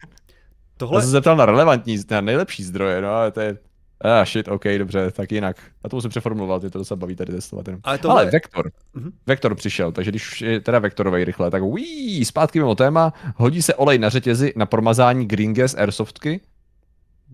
[0.77, 0.97] Tohle...
[0.97, 3.57] Já jsem se zeptal na relevantní, na nejlepší zdroje, no ale to je
[4.03, 5.57] Ah, shit, OK, dobře, tak jinak.
[5.83, 7.81] A to musím přeformulovat, je to se baví tady testovat jenom.
[7.83, 8.21] Ale, tohle...
[8.21, 9.11] Ale Vektor, mm-hmm.
[9.27, 13.75] Vektor přišel, takže když je teda Vektorovej rychle, tak uí, zpátky mimo téma, hodí se
[13.75, 16.41] olej na řetězi na promazání Green Gas Airsoftky.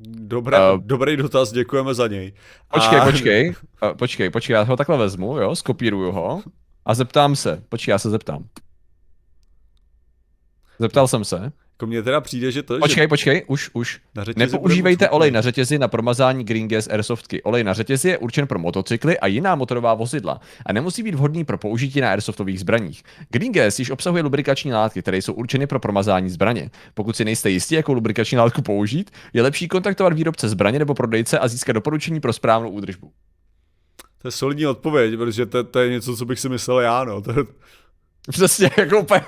[0.07, 2.33] Dobrá, uh, dobrý dotaz, děkujeme za něj.
[2.73, 3.05] Počkej, a...
[3.05, 6.43] počkej, uh, počkej, počkej, já ho takhle vezmu, jo, skopíruju ho
[6.85, 8.43] a zeptám se, počkej, já se zeptám.
[10.79, 11.51] Zeptal jsem se.
[11.75, 12.79] Jako mně teda přijde, že to...
[12.79, 13.07] Počkej, že...
[13.07, 13.99] počkej, už, už.
[14.35, 17.43] Nepoužívejte olej na řetězi na promazání Green Gas Airsoftky.
[17.43, 21.45] Olej na řetězi je určen pro motocykly a jiná motorová vozidla a nemusí být vhodný
[21.45, 23.03] pro použití na airsoftových zbraních.
[23.29, 26.69] Green Gas již obsahuje lubrikační látky, které jsou určeny pro promazání zbraně.
[26.93, 31.39] Pokud si nejste jistí, jakou lubrikační látku použít, je lepší kontaktovat výrobce zbraně nebo prodejce
[31.39, 33.11] a získat doporučení pro správnou údržbu.
[34.21, 37.21] To je solidní odpověď, protože to, to je něco, co bych si myslel já, no.
[37.21, 37.33] To...
[38.31, 39.21] Přesně, jako úplně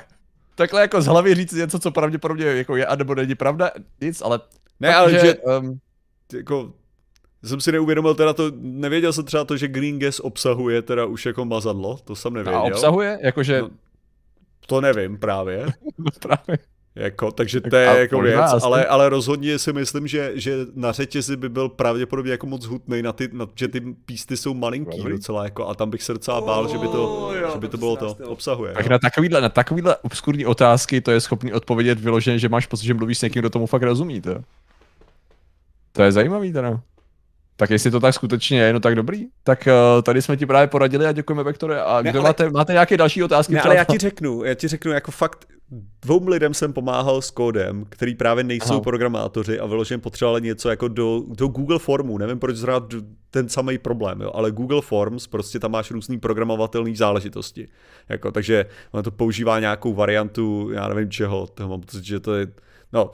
[0.58, 3.72] takhle jako z hlavy říct něco, co pravděpodobně jako je, anebo není pravda,
[4.02, 4.40] nic, ale...
[4.80, 5.80] Ne, ale že, že um,
[6.34, 6.74] jako,
[7.44, 11.26] jsem si neuvědomil teda to, nevěděl jsem třeba to, že Green Gas obsahuje teda už
[11.26, 12.60] jako mazadlo, to jsem nevěděl.
[12.60, 13.20] A obsahuje?
[13.22, 13.62] Jakože...
[13.62, 13.70] No,
[14.68, 15.66] to nevím právě.
[15.98, 16.60] no právě.
[16.98, 21.38] Jako, takže to je jako věc, ale, ale rozhodně si myslím, že, že na řetězi
[21.38, 25.14] by byl pravděpodobně jako moc hutný, na ty, na, že ty písty jsou malinký Dobrý.
[25.14, 27.68] docela, jako, a tam bych se docela bál, oh, že by to, jo, že by
[27.68, 28.74] to bylo to, obsahuje.
[28.74, 32.86] Tak na takovýhle, na takovýhle obskurní otázky to je schopný odpovědět vyloženě, že máš pocit,
[32.86, 34.36] že mluvíš s někým, kdo tomu fakt rozumí, to.
[35.91, 36.80] To je zajímavý teda.
[37.56, 39.26] Tak jestli to tak skutečně je, no tak dobrý.
[39.44, 41.82] Tak uh, tady jsme ti právě poradili a děkujeme Vektore.
[41.82, 42.30] A ne, kdo ale...
[42.30, 43.53] máte, máte nějaké další otázky?
[43.53, 45.48] Ne, ale já ti řeknu, já ti řeknu jako fakt,
[46.02, 48.81] dvou lidem jsem pomáhal s kódem, který právě nejsou Aha.
[48.81, 52.18] programátoři a vyloženě potřebovali něco jako do, do Google Formu.
[52.18, 52.88] Nevím, proč zrovna
[53.30, 57.68] ten samý problém, jo, ale Google Forms, prostě tam máš různý programovatelné záležitosti.
[58.10, 62.35] Jako, takže ono to používá nějakou variantu, já nevím čeho, to mám pocit, že to
[62.35, 62.48] je,
[62.94, 63.11] no,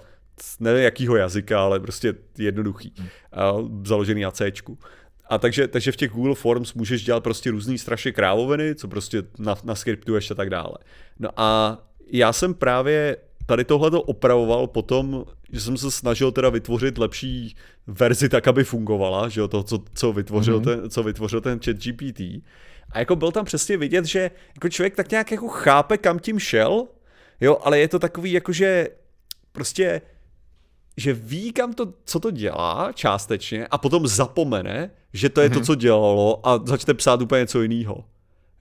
[0.59, 3.09] nevím jakýho jazyka, ale prostě jednoduchý, hmm.
[3.85, 4.51] založený na C.
[5.29, 9.23] A takže, takže v těch Google Forms můžeš dělat prostě různý strašně krávoviny, co prostě
[9.39, 10.73] na, na skriptuješ a tak dále.
[11.19, 11.77] No a
[12.17, 17.55] já jsem právě tady tohle to opravoval potom, že jsem se snažil teda vytvořit lepší
[17.87, 20.81] verzi tak, aby fungovala, že jo, to, co, co, vytvořil mm-hmm.
[20.81, 22.19] ten, co vytvořil ten chat GPT.
[22.89, 26.39] A jako byl tam přesně vidět, že jako člověk tak nějak jako chápe, kam tím
[26.39, 26.87] šel,
[27.41, 28.87] jo, ale je to takový jako, že
[29.51, 30.01] prostě
[30.97, 35.53] že ví, kam to, co to dělá částečně a potom zapomene, že to je mm-hmm.
[35.53, 35.65] to, mhm.
[35.65, 38.05] co dělalo a začne psát úplně něco jiného.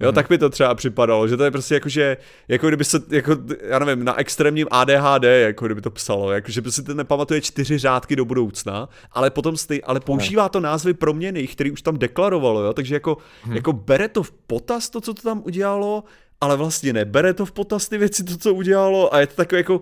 [0.02, 0.14] Jo, hmm.
[0.14, 2.16] tak mi to třeba připadalo, že to je prostě jako, že,
[2.48, 3.36] jako kdyby se, jako,
[3.68, 7.40] já nevím, na extrémním ADHD, jako kdyby to psalo, jako, že by si to nepamatuje
[7.40, 11.98] čtyři řádky do budoucna, ale potom stej, ale používá to názvy proměny, který už tam
[11.98, 13.56] deklarovalo, jo, takže jako, hmm.
[13.56, 16.04] jako bere to v potaz to, co to tam udělalo,
[16.40, 19.58] ale vlastně nebere to v potaz ty věci, to, co udělalo a je to takové
[19.58, 19.80] jako,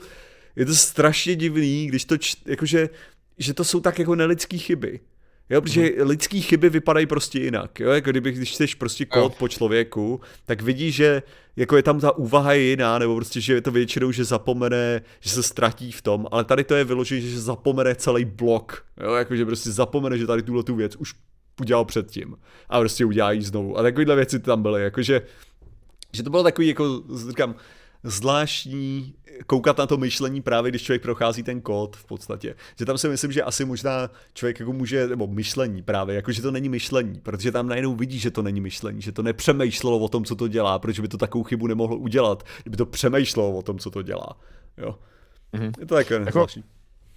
[0.56, 2.88] je to strašně divný, když to, č, jakože,
[3.38, 5.00] že to jsou tak jako nelidský chyby.
[5.50, 6.08] Jo, protože hmm.
[6.08, 7.80] lidský chyby vypadají prostě jinak.
[7.80, 11.22] Jo, jako kdyby, když chceš prostě kód po člověku, tak vidíš, že
[11.56, 15.02] jako je tam ta úvaha je jiná, nebo prostě, že je to většinou, že zapomene,
[15.20, 18.84] že se ztratí v tom, ale tady to je vyložené, že zapomene celý blok.
[19.02, 21.14] Jo, jako že prostě zapomene, že tady tuhle tu věc už
[21.60, 22.36] udělal předtím
[22.68, 23.78] a prostě udělá ji znovu.
[23.78, 25.22] A takovýhle věci tam byly, jakože
[26.12, 27.54] že to bylo takový, jako říkám,
[28.02, 29.14] zvláštní
[29.46, 32.54] koukat na to myšlení právě, když člověk prochází ten kód v podstatě.
[32.78, 36.42] Že tam si myslím, že asi možná člověk jako může, nebo myšlení právě, jako že
[36.42, 40.08] to není myšlení, protože tam najednou vidí, že to není myšlení, že to nepřemýšlelo o
[40.08, 43.62] tom, co to dělá, protože by to takovou chybu nemohlo udělat, kdyby to přemýšlelo o
[43.62, 44.36] tom, co to dělá.
[44.78, 44.98] Jo.
[45.54, 45.72] Mm-hmm.
[45.80, 46.46] Je to takové jako,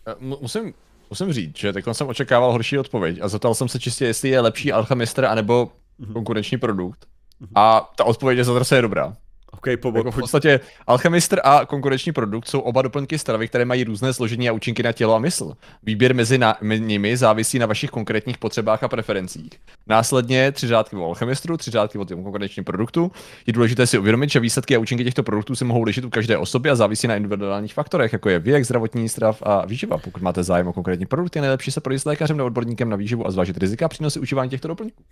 [0.07, 0.73] eh, Musím,
[1.09, 4.39] musím říct, že teď jsem očekával horší odpověď a zeptal jsem se čistě, jestli je
[4.39, 6.13] lepší Alchemistr anebo mm-hmm.
[6.13, 7.05] konkurenční produkt.
[7.41, 7.51] Mm-hmm.
[7.55, 9.13] A ta odpověď je zase dobrá.
[9.57, 13.83] Okay, po, jako v podstatě alchemistr a konkurenční produkt jsou oba doplňky stravy, které mají
[13.83, 15.53] různé složení a účinky na tělo a mysl.
[15.83, 19.49] Výběr mezi na, nimi závisí na vašich konkrétních potřebách a preferencích.
[19.87, 23.11] Následně tři řádky o alchemistru, tři řádky o tom konkurenčním produktu.
[23.47, 26.37] Je důležité si uvědomit, že výsledky a účinky těchto produktů se mohou lišit u každé
[26.37, 29.97] osoby a závisí na individuálních faktorech, jako je věk, zdravotní stav a výživa.
[29.97, 32.95] Pokud máte zájem o konkrétní produkt, je nejlepší se projít s lékařem nebo odborníkem na
[32.95, 35.03] výživu a zvážit rizika přínosy užívání těchto doplňků.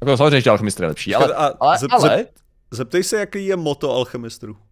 [0.00, 2.16] Jako samozřejmě, že alchemistr je lepší, ale, a ale, zep, ale...
[2.16, 2.28] Zep,
[2.70, 4.56] zeptej se, jaký je moto alchemistrů.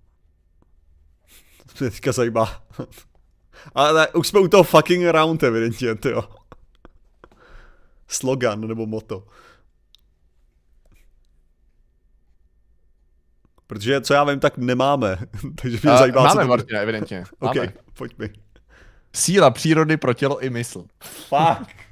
[1.79, 2.63] To mě teďka zajímá.
[3.75, 6.25] Ale už jsme u toho fucking around evidentně, jo.
[8.09, 9.27] Slogan nebo moto.
[13.67, 15.19] Protože co já vím, tak nemáme.
[15.63, 17.25] Takže mě zajímá, Máme, co Martina, evidentně.
[17.39, 17.57] OK,
[17.95, 18.31] pojď mi.
[19.15, 20.85] Síla přírody pro tělo i mysl.
[21.03, 21.86] Fuck.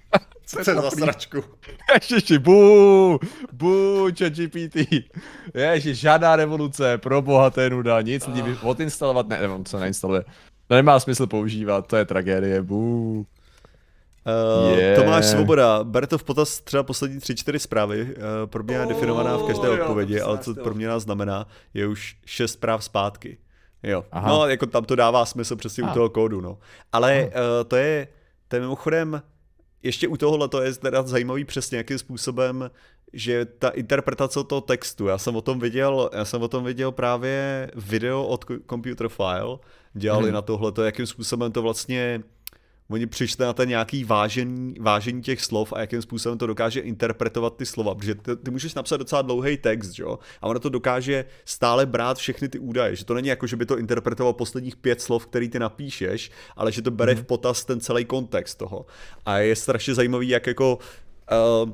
[0.59, 1.45] Je za sračku?
[1.95, 3.19] Ježiši, bu,
[3.53, 4.77] bu, ChatGPT.
[5.55, 8.69] Ježiš, žádná revoluce, pro boha to je nuda, nic lidí oh.
[8.69, 10.25] odinstalovat, ne, nevím, co neinstaluje.
[10.69, 13.27] To nemá smysl používat, to je tragédie, bu.
[14.25, 15.01] Uh, yeah.
[15.01, 18.13] Tomáš Svoboda, bere to v potaz třeba poslední tři, čtyři zprávy, uh,
[18.47, 21.47] pro mě je definovaná v každé oh, odpovědi, jo, ale co pro mě nás znamená,
[21.75, 23.39] je už šest zpráv zpátky.
[23.83, 24.29] Jo, Aha.
[24.29, 25.91] no jako tam to dává smysl přesně ah.
[25.91, 26.59] u toho kódu, no.
[26.93, 27.31] Ale uh,
[27.69, 28.09] to je,
[28.49, 29.23] to je mimochodem,
[29.85, 32.71] ještě u tohohle to je teda zajímavý přesně, jakým způsobem,
[33.13, 36.93] že ta interpretace toho textu, já jsem o tom viděl, já jsem o tom viděl
[36.93, 39.59] právě video od Computer File,
[39.95, 40.35] dělali hmm.
[40.35, 42.23] na tohle, jakým způsobem to vlastně
[42.91, 47.57] oni přišli na ten nějaký vážení, vážení těch slov a jakým způsobem to dokáže interpretovat
[47.57, 50.19] ty slova, protože ty, ty můžeš napsat docela dlouhý text, jo?
[50.43, 53.67] a ono to dokáže stále brát všechny ty údaje, že to není jako, že by
[53.67, 57.21] to interpretoval posledních pět slov, který ty napíšeš, ale že to bere mm.
[57.21, 58.87] v potaz ten celý kontext toho.
[59.27, 60.79] A je strašně zajímavý, jak jako
[61.65, 61.71] uh,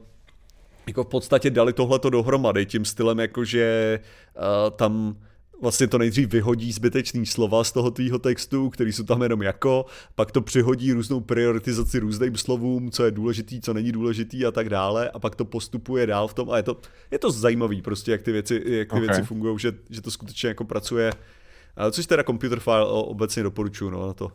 [0.87, 4.01] jako v podstatě dali tohleto dohromady tím stylem, jako že
[4.37, 5.17] uh, tam
[5.61, 9.87] vlastně to nejdřív vyhodí zbytečný slova z toho tvýho textu, který jsou tam jenom jako,
[10.15, 14.69] pak to přihodí různou prioritizaci různým slovům, co je důležitý, co není důležitý a tak
[14.69, 16.77] dále a pak to postupuje dál v tom a je to,
[17.11, 19.07] je to zajímavý prostě, jak ty věci, jak ty okay.
[19.07, 21.13] věci fungují, že, že to skutečně jako pracuje,
[21.91, 24.33] což teda Computer File obecně doporučuji no, na to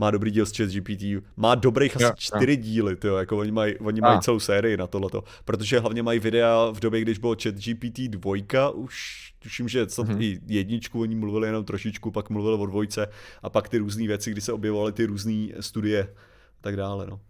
[0.00, 1.02] má dobrý díl s chat GPT,
[1.36, 5.24] má dobrých asi čtyři díly, tyjo, jako oni mají, oni mají celou sérii na tohleto,
[5.44, 8.94] protože hlavně mají videa v době, když bylo chat GPT dvojka, už
[9.38, 10.20] tuším, že co mm-hmm.
[10.20, 13.06] i jedničku oni mluvili jenom trošičku, pak mluvili o dvojce
[13.42, 17.20] a pak ty různé věci, kdy se objevovaly ty různé studie a tak dále, no.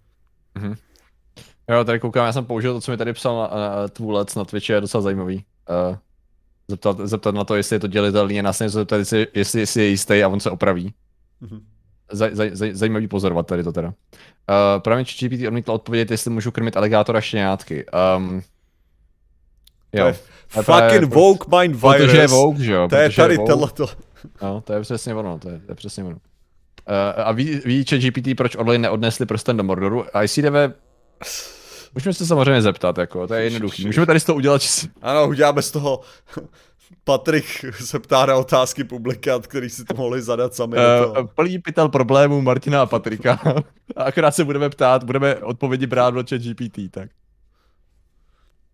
[0.57, 0.77] Mm-hmm.
[1.71, 4.45] Jo, tady koukám, já jsem použil to, co mi tady psal na, na Tvůlec na
[4.45, 5.45] Twitchi, je docela zajímavý.
[5.91, 5.97] Uh,
[6.69, 9.89] zeptat, zeptat na to, jestli je to dělitelný, a se zeptat, jestli, jestli, jestli je
[9.89, 10.95] jistý a on se opraví.
[11.43, 11.61] Mm-hmm.
[12.11, 13.89] Zaj, zaj, zaj, zajímavý pozorovat tady to teda.
[13.89, 13.95] Uh,
[14.83, 17.87] právě GPT odmítl odpovědět, jestli můžu krmit aligátora štěňátky.
[18.17, 18.43] Um,
[19.93, 20.05] jo.
[20.53, 21.97] To je fucking je, woke mind virus.
[21.97, 22.89] Protože je woke, že jo?
[22.89, 23.87] To je tady tohleto.
[24.43, 26.17] No, to je přesně ono, to je, to je přesně ono.
[26.17, 30.05] Uh, a ví, ví GPT, proč Orly neodnesli prsten do Mordoru?
[30.23, 30.55] ICDV
[31.95, 33.87] Můžeme se samozřejmě zeptat, jako, to je jednoduchý.
[33.87, 34.63] Můžeme tady z toho udělat.
[35.03, 36.01] Ano, uděláme z toho
[37.05, 40.77] Patrik se ptá na otázky publikát, který si to mohli zadat sami.
[40.77, 43.41] Uh, plný pytel problémů Martina a Patrika.
[43.97, 47.11] a akorát se budeme ptát, budeme odpovědi brát do chat GPT, tak.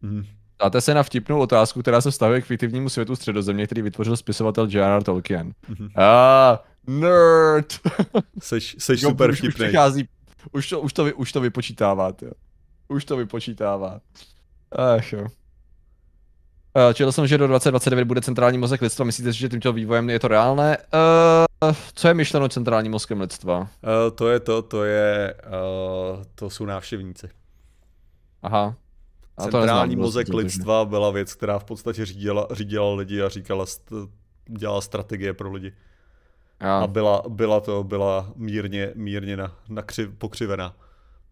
[0.02, 0.24] Mm.
[0.62, 4.68] Dáte se na vtipnou otázku, která se vztahuje k fiktivnímu světu středozemě, který vytvořil spisovatel
[4.70, 5.02] J.R.R.
[5.02, 5.52] Tolkien.
[5.70, 5.90] Mm-hmm.
[5.96, 7.80] Ah, nerd!
[8.38, 9.64] Seš, seš jo, super už, vtipný.
[9.64, 10.08] Už, přichází,
[10.52, 12.30] už, to, už, to, už to vypočítává, jo.
[12.88, 14.00] Už to vypočítává.
[14.72, 15.26] Ach jo.
[16.76, 19.04] Uh, četl jsem, že do 2029 bude centrální mozek lidstva.
[19.04, 20.78] Myslíte si, že tímto vývojem je to reálné?
[21.62, 23.58] Uh, co je myšleno centrálním mozkem lidstva?
[23.58, 23.66] Uh,
[24.14, 27.28] to je to, to je, uh, to jsou návštěvníci.
[28.42, 28.74] Aha.
[29.36, 33.64] A centrální to mozek lidstva byla věc, která v podstatě řídila, řídila lidi a říkala,
[34.46, 35.72] dělala strategie pro lidi.
[36.60, 36.78] Já.
[36.78, 40.74] A byla, byla to, byla mírně, mírně na, na křiv, pokřivená.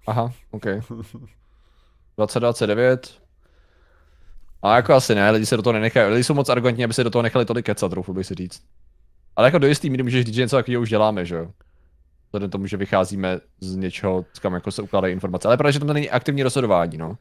[0.07, 0.65] Aha, OK.
[2.17, 3.24] 2029,
[4.65, 7.05] a jako asi ne, lidi se do toho nenechají, lidi jsou moc arrogantní, aby se
[7.05, 8.63] do toho nechali tolik kecat, trochu bych si říct.
[9.37, 11.51] Ale jako do jistý míry můžeš říct, že něco takového už děláme, že jo?
[12.27, 15.49] Vzhledem tomu, že vycházíme z něčeho, kam jako se ukládají informace.
[15.49, 17.19] Ale právě, že tam není aktivní rozhodování, no.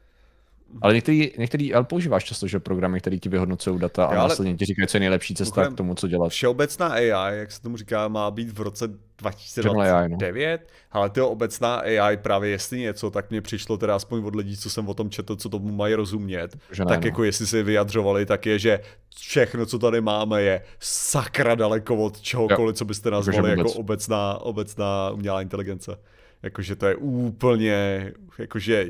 [0.82, 4.64] Ale některý, některý ale používáš často, že programy, které ti vyhodnocují data a následně ti
[4.64, 6.28] říkají, co je nejlepší cesta k tomu, co dělat.
[6.28, 8.88] Všeobecná AI, jak se tomu říká, má být v roce
[9.18, 10.66] 2029, no.
[10.92, 14.70] ale ty obecná AI právě jestli něco, tak mě přišlo teda aspoň od lidí, co
[14.70, 17.24] jsem o tom četl, co tomu mají rozumět, že tak ne, jako no.
[17.24, 18.80] jestli si vyjadřovali, tak je, že
[19.16, 25.10] všechno, co tady máme, je sakra daleko od čehokoliv, co byste nazvali jako obecná, obecná
[25.10, 25.98] umělá inteligence.
[26.42, 28.86] Jakože to je úplně, jakože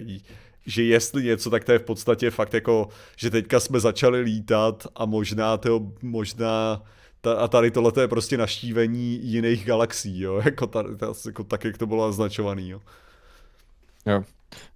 [0.67, 4.87] že jestli něco, tak to je v podstatě fakt jako, že teďka jsme začali lítat
[4.97, 6.83] a možná to, možná
[7.21, 10.89] ta, a tady tohle je prostě naštívení jiných galaxií, jo, jako, tady,
[11.27, 12.81] jako tak, jak to bylo označovaný, jo.
[14.07, 14.25] Jo.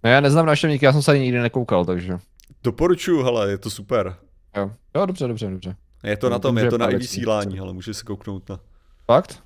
[0.05, 2.19] No já neznám návštěvníky, já jsem se ani nikdy nekoukal, takže.
[2.65, 4.17] Doporučuju, hele, je to super.
[4.57, 5.77] Jo, jo dobře, dobře, dobře.
[6.05, 8.61] Je to na tom, je to na i vysílání, ale můžeš se kouknout na.
[9.07, 9.43] Fakt?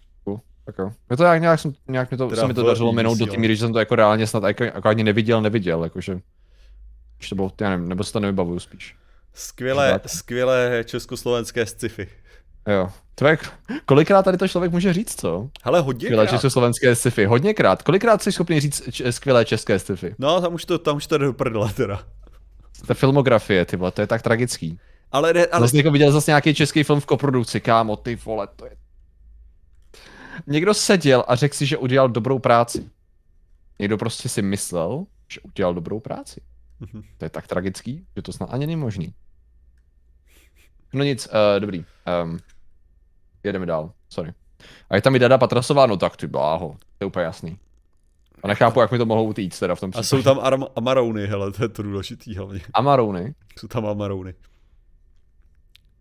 [0.65, 0.93] Tak jo.
[1.17, 3.57] To nějak, nějak, jsem, nějak mi to, se mi to dařilo minout do té míry,
[3.57, 6.21] že jsem to jako reálně snad jako, jako ani neviděl, neviděl, jakože.
[7.19, 8.97] Když to bylo, já nevím, nebo si to nevybavuju spíš.
[9.35, 12.09] Skvělé, skvělé československé sci-fi.
[12.67, 12.89] Jo.
[13.15, 13.53] Tvek,
[13.87, 15.49] kolikrát tady to člověk může říct, co?
[15.65, 17.83] Hele, hodně Skvělé československé sci-fi, hodněkrát.
[17.83, 20.15] Kolikrát jsi schopný říct č- skvělé české sci-fi?
[20.19, 22.03] No, tam už to, tam už to jde do prdele teda.
[22.87, 24.79] Ta filmografie, ty vole, to je tak tragický.
[25.13, 25.61] Ale ne, ale...
[25.67, 28.71] Zase jako viděl zase nějaký český film v koprodukci, kámo, ty vole, to je...
[30.47, 32.91] Někdo seděl a řekl si, že udělal dobrou práci.
[33.79, 36.41] Někdo prostě si myslel, že udělal dobrou práci.
[36.81, 37.05] Mm-hmm.
[37.19, 39.15] To je tak tragický, že to snad ani není možný.
[40.93, 41.85] No nic, uh, dobrý.
[42.25, 42.39] Um,
[43.45, 44.35] jedeme dál, sorry.
[44.91, 47.59] A je tam i Dada Patrasová, no tak ty bláho, to je úplně jasný.
[48.43, 50.07] A nechápu, jak mi to mohou týct teda v tom případě.
[50.07, 52.61] A jsou tam aram- amarouny, hele, to je to důležitý hlavně.
[52.75, 53.35] Amarouny?
[53.59, 54.35] Jsou tam amarouny.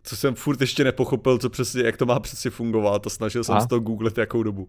[0.03, 3.61] Co jsem furt ještě nepochopil, co přesně, jak to má přesně fungovat a snažil jsem
[3.61, 4.67] se to googlit jakou dobu.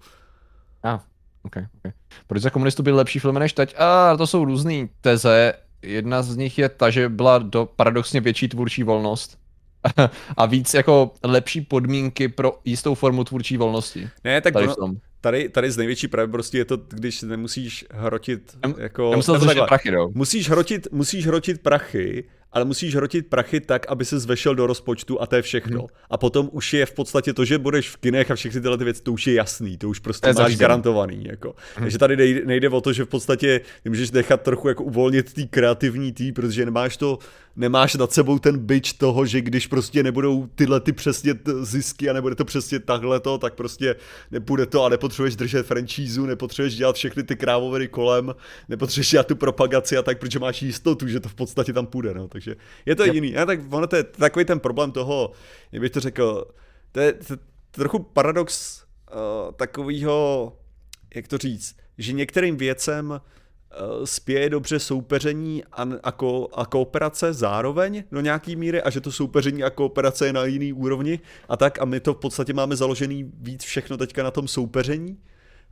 [0.83, 1.05] A,
[1.43, 1.93] ok, ok.
[2.27, 3.75] Proč za komunistů byly lepší filmy než teď?
[3.79, 5.53] A to jsou různé teze.
[5.83, 9.39] Jedna z nich je ta, že byla do paradoxně větší tvůrčí volnost
[10.37, 14.11] a víc jako lepší podmínky pro jistou formu tvůrčí volnosti.
[14.25, 18.75] Ne, tak tady, ono, tady, tady z největší pravděpodobností je to, když nemusíš hrotit Nem,
[18.79, 19.11] jako...
[19.11, 20.11] Nemusel prachy, no.
[20.15, 25.23] Musíš hrotit, musíš hrotit prachy ale musíš hrotit prachy tak, aby se zvešel do rozpočtu
[25.23, 25.79] a to je všechno.
[25.79, 25.89] Hmm.
[26.11, 28.85] A potom už je v podstatě to, že budeš v kinech a všechny tyhle ty
[28.85, 31.25] věci, to už je jasný, to už prostě to máš garantovaný.
[31.25, 31.55] Jako.
[31.75, 31.85] Hmm.
[31.85, 35.49] Takže tady nejde, nejde o to, že v podstatě můžeš nechat trochu jako uvolnit tý
[35.49, 37.19] kreativní tý, protože nemáš to,
[37.57, 42.13] nemáš nad sebou ten byč toho, že když prostě nebudou tyhle ty přesně zisky a
[42.13, 43.97] nebude to přesně takhle to, tak prostě
[44.31, 48.35] nebude to a nepotřebuješ držet franchízu, nepotřebuješ dělat všechny ty krávoviny kolem,
[48.69, 52.15] nepotřebuješ dělat tu propagaci a tak, protože máš jistotu, že to v podstatě tam půjde.
[52.15, 52.29] No.
[52.29, 52.42] Takže
[52.87, 53.15] je to yep.
[53.15, 53.37] jiný.
[53.37, 55.33] A tak ono to je takový ten problém toho,
[55.73, 56.45] jak bych to řekl,
[56.93, 58.83] to je, to, to trochu paradox
[59.15, 60.53] uh, takového,
[61.15, 67.33] jak to říct, že některým věcem uh, spěje dobře soupeření a, a, ko, a kooperace
[67.33, 71.57] zároveň do nějaký míry a že to soupeření a kooperace je na jiný úrovni a
[71.57, 75.19] tak a my to v podstatě máme založený víc všechno teďka na tom soupeření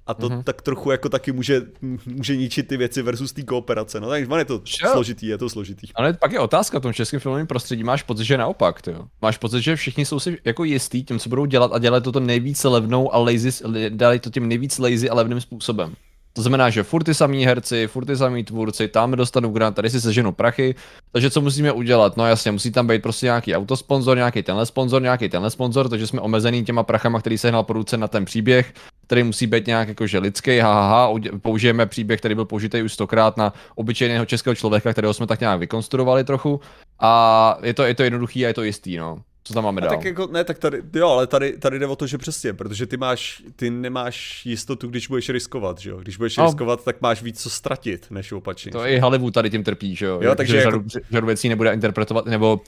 [0.06, 0.43] a to mm-hmm.
[0.43, 1.62] tak trochu jako taky může,
[2.06, 4.01] může ničit ty věci versus té kooperace.
[4.01, 4.93] No takže je to sure.
[4.93, 5.86] složitý, je to složitý.
[5.94, 9.05] Ale pak je otázka v tom českém filmovém prostředí, máš pocit, že naopak, jo.
[9.22, 12.20] Máš pocit, že všichni jsou si jako jistý tím, co budou dělat a dělají to
[12.20, 13.51] nejvíce levnou a lazy,
[13.90, 15.94] dělají to tím nejvíc lazy a levným způsobem.
[16.32, 19.90] To znamená, že furt ty samý herci, furt ty samý tvůrci, tam dostanu grant, tady
[19.90, 20.74] si seženou prachy,
[21.12, 22.16] takže co musíme udělat?
[22.16, 26.07] No jasně, musí tam být prostě nějaký autosponzor, nějaký tenhle sponzor, nějaký tenhle sponzor, takže
[26.07, 28.73] jsme omezený těma prachama, který sehnal producent na ten příběh,
[29.07, 33.52] který musí být nějak jakože lidský, haha, použijeme příběh, který byl použitý už stokrát na
[33.74, 36.61] obyčejného českého člověka, kterého jsme tak nějak vykonstruovali trochu
[36.98, 39.19] a je to, je to jednoduchý a je to jistý, no.
[39.45, 39.91] Co tam máme dál?
[39.91, 42.87] tak jako, ne, tak tady, jo, ale tady, tady jde o to, že přesně, protože
[42.87, 45.97] ty máš, ty nemáš jistotu, když budeš riskovat, že jo?
[45.97, 46.45] Když budeš no.
[46.45, 48.73] riskovat, tak máš víc co ztratit, než opačně.
[48.73, 50.21] To i Hollywood tady tím trpí, že jo?
[50.23, 50.71] jo takže že jako...
[50.71, 52.61] řadu, řadu věcí nebude interpretovat, nebo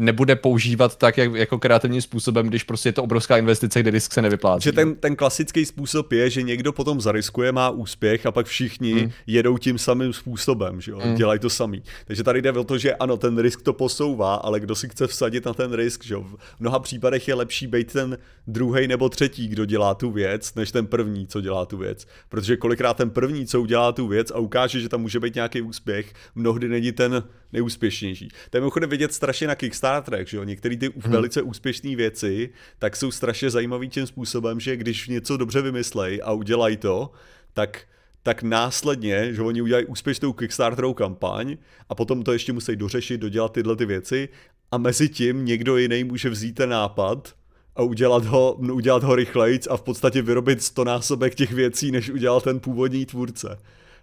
[0.00, 4.12] nebude používat tak jak, jako kreativním způsobem, když prostě je to obrovská investice, kde disk
[4.12, 4.64] se nevyplácí.
[4.64, 8.94] Že ten, ten klasický způsob je, že někdo potom zariskuje, má úspěch a pak všichni
[8.94, 9.10] mm.
[9.26, 11.00] jedou tím samým způsobem, že jo?
[11.04, 11.14] Mm.
[11.14, 11.82] dělají to samý.
[12.04, 15.06] Takže tady jde o to, že ano, ten risk to posouvá, ale kdo si chce
[15.06, 16.22] vsadit na ten risk, že jo?
[16.22, 20.72] V mnoha případech je lepší být ten druhý nebo třetí, kdo dělá tu věc, než
[20.72, 22.06] ten první, co dělá tu věc.
[22.28, 25.62] Protože kolikrát ten první, co udělá tu věc a ukáže, že tam může být nějaký
[25.62, 28.28] úspěch, mnohdy není ten nejúspěšnější.
[28.50, 29.54] To je mimochodem vidět strašně na
[29.84, 31.12] Kickstarterech, že jo, některé ty hmm.
[31.12, 36.32] velice úspěšné věci, tak jsou strašně zajímavý tím způsobem, že když něco dobře vymyslej a
[36.32, 37.10] udělají to,
[37.52, 37.86] tak
[38.22, 41.56] tak následně, že oni udělají úspěšnou Kickstarterovou kampaň
[41.88, 44.28] a potom to ještě musí dořešit, dodělat tyhle ty věci
[44.72, 47.34] a mezi tím někdo jiný může vzít ten nápad
[47.76, 52.40] a udělat ho, udělat ho rychlejc a v podstatě vyrobit stonásobek těch věcí, než udělal
[52.40, 53.58] ten původní tvůrce.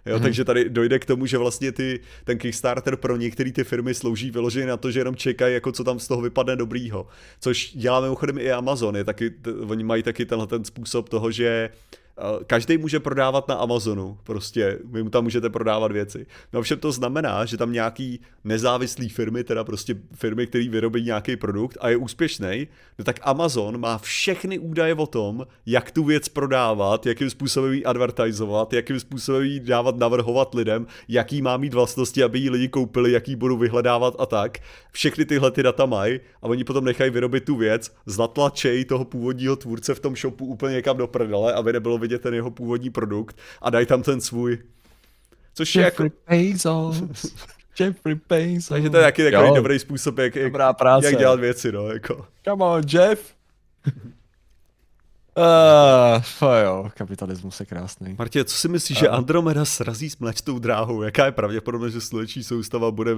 [0.06, 0.22] Jo, mm-hmm.
[0.22, 4.30] Takže tady dojde k tomu, že vlastně ty, ten Kickstarter pro některé ty firmy slouží
[4.30, 7.06] vyloženě na to, že jenom čekají, jako co tam z toho vypadne dobrýho.
[7.40, 8.96] Což dělá mimochodem i Amazon.
[8.96, 11.70] Je taky, t- oni mají taky tenhle ten způsob toho, že
[12.46, 16.26] každý může prodávat na Amazonu, prostě vy mu tam můžete prodávat věci.
[16.52, 21.36] No všem to znamená, že tam nějaký nezávislý firmy, teda prostě firmy, které vyrobí nějaký
[21.36, 22.68] produkt a je úspěšný,
[22.98, 27.84] no tak Amazon má všechny údaje o tom, jak tu věc prodávat, jakým způsobem ji
[27.84, 33.12] advertizovat, jakým způsobem ji dávat, navrhovat lidem, jaký má mít vlastnosti, aby ji lidi koupili,
[33.12, 34.58] jaký budou vyhledávat a tak.
[34.92, 39.56] Všechny tyhle ty data mají a oni potom nechají vyrobit tu věc, zatlačej toho původního
[39.56, 43.36] tvůrce v tom shopu úplně někam do prdele, aby nebylo vidět ten jeho původní produkt
[43.62, 44.58] a dají tam ten svůj.
[45.54, 46.52] Což Jeffrey je jako...
[46.52, 47.34] Bezos.
[47.80, 48.68] Jeffrey Bezos.
[48.68, 49.54] Takže to je taky takový jo.
[49.54, 50.52] dobrý způsob, jak, jak,
[51.02, 52.26] jak dělat věci, no, jako.
[52.44, 53.34] Come on, Jeff.
[55.36, 58.16] Uh, jo, kapitalismus je krásný.
[58.18, 59.00] Martě, co si myslíš, uh.
[59.00, 61.02] že Andromeda srazí s mléčnou dráhou?
[61.02, 63.12] Jaká je pravděpodobnost, že sluneční soustava bude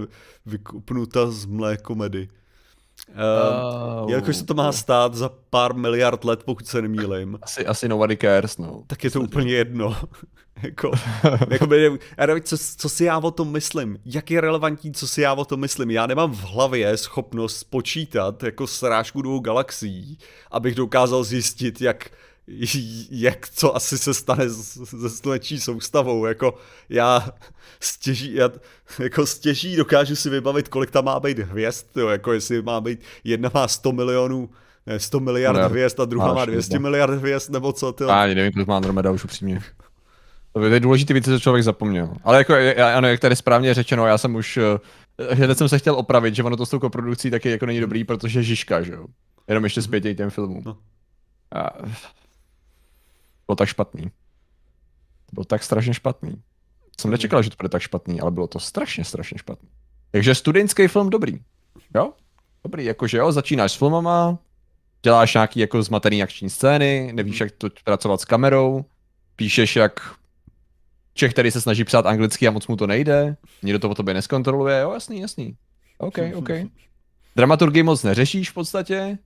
[0.47, 2.29] vykupnuta z mlékomedy?
[3.09, 7.39] Uh, uh, jakož se to má stát za pár miliard let, pokud se nemýlim.
[7.43, 8.83] Asi, asi nobody cares, no.
[8.87, 9.97] Tak je to úplně jedno.
[10.63, 10.91] jako,
[11.51, 13.99] jako by, já nevím, co, co si já o tom myslím.
[14.05, 15.91] Jak je relevantní, co si já o tom myslím.
[15.91, 20.19] Já nemám v hlavě schopnost počítat jako srážku dvou galaxií,
[20.51, 22.11] abych dokázal zjistit, jak
[23.11, 26.55] jak co asi se stane se sluneční soustavou, jako
[26.89, 27.29] já
[27.81, 28.51] stěží, já
[28.99, 33.01] jako stěží dokážu si vybavit, kolik tam má být hvězd, jo, jako jestli má být,
[33.25, 34.51] jedna má 100 milionů,
[34.87, 38.05] ne, 100 miliard no, hvězd a druhá má 200 miliard hvězd, nebo co, ty.
[38.05, 39.61] Ani nevím, kolik má Andromeda už upřímně.
[40.53, 42.15] To je důležité věci, co člověk zapomněl.
[42.25, 42.55] Ale jako,
[42.95, 46.43] ano, jak tady správně řečeno, já jsem už, eh, hned jsem se chtěl opravit, že
[46.43, 49.07] ono to s tou koprodukcí taky jako není dobrý, protože Žižka, že jo.
[49.49, 50.63] Jenom ještě zpět těm filmům.
[50.67, 50.77] No.
[51.55, 51.71] A
[53.47, 54.03] bylo tak špatný.
[55.27, 56.43] To bylo tak strašně špatný.
[57.01, 59.69] Jsem nečekal, že to bude tak špatný, ale bylo to strašně, strašně špatný.
[60.11, 61.39] Takže studentský film dobrý.
[61.95, 62.13] Jo?
[62.65, 64.39] Dobrý, jakože jo, začínáš s filmama,
[65.03, 68.85] děláš nějaký jako zmatený akční scény, nevíš, jak to pracovat s kamerou,
[69.37, 70.15] píšeš jak
[71.15, 74.15] Čech, který se snaží psát anglicky a moc mu to nejde, nikdo to po tobě
[74.15, 75.57] neskontroluje, jo, jasný, jasný.
[75.99, 76.49] OK, OK.
[77.37, 79.19] Dramaturgii moc neřešíš v podstatě,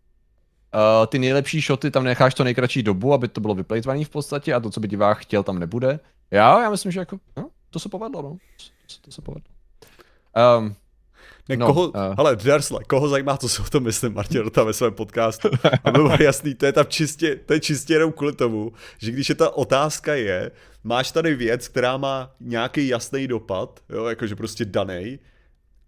[0.75, 4.55] Uh, ty nejlepší shoty tam necháš to nejkratší dobu, aby to bylo vyplejtvaný v podstatě
[4.55, 6.01] a to, co by divák chtěl, tam nebude.
[6.31, 8.37] Já, já myslím, že jako, no, to se povedlo, no.
[8.87, 9.53] To, to se povedlo.
[10.59, 10.75] Um,
[11.49, 14.67] ne, no, koho, uh, hele, Dersle, koho zajímá, co si o tom myslím, Martin tam
[14.67, 15.49] ve svém podcastu.
[15.85, 19.29] A bylo jasný, to je tam čistě, to je čistě jenom kvůli tomu, že když
[19.29, 20.51] je ta otázka je,
[20.85, 25.19] máš tady věc, která má nějaký jasný dopad, jo, jakože prostě daný,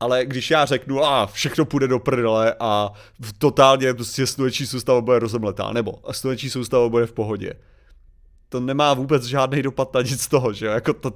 [0.00, 2.92] ale když já řeknu, a všechno půjde do prdele a
[3.38, 7.52] totálně prostě sluneční soustava bude rozemletá, nebo sluneční soustava bude v pohodě,
[8.48, 11.12] to nemá vůbec žádný dopad na nic z toho, že jo, jako to,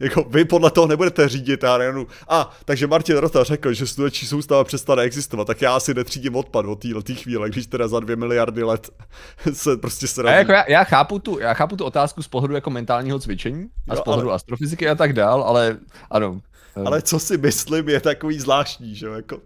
[0.00, 4.28] jako vy podle toho nebudete řídit, já nevím, a takže Martin Rota řekl, že sluneční
[4.28, 8.16] soustava přestane existovat, tak já asi netřídím odpad od této chvíle, když teda za dvě
[8.16, 8.90] miliardy let
[9.52, 10.36] se prostě srazí.
[10.36, 13.94] Jako já, já, chápu tu, já chápu tu otázku z pohledu jako mentálního cvičení a
[13.94, 14.36] jo, z pohledu ale...
[14.36, 15.78] astrofyziky a tak dál, ale
[16.10, 16.40] ano,
[16.76, 19.40] ale co si myslím, je takový zvláštní, že jako.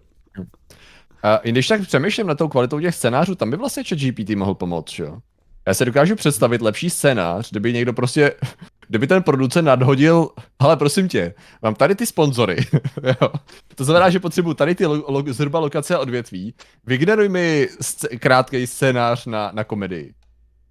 [1.22, 4.54] A když tak přemýšlím na tou kvalitou těch scénářů, tam by vlastně chat GPT mohl
[4.54, 5.18] pomoct, že jo?
[5.66, 8.32] Já se dokážu představit lepší scénář, kdyby někdo prostě,
[8.88, 10.28] kdyby ten producent nadhodil,
[10.58, 12.56] ale prosím tě, mám tady ty sponzory,
[13.02, 13.28] jo.
[13.74, 16.54] To znamená, že potřebuji tady ty lo, lo, zhruba lokace a odvětví,
[16.86, 20.14] vygeneruj mi sc- krátký scénář na, na komedii.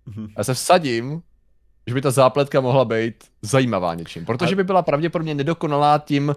[0.08, 0.30] Mm-hmm.
[0.38, 1.22] Já se vsadím,
[1.88, 6.36] že by ta zápletka mohla být zajímavá něčím, protože by byla pravděpodobně nedokonalá tím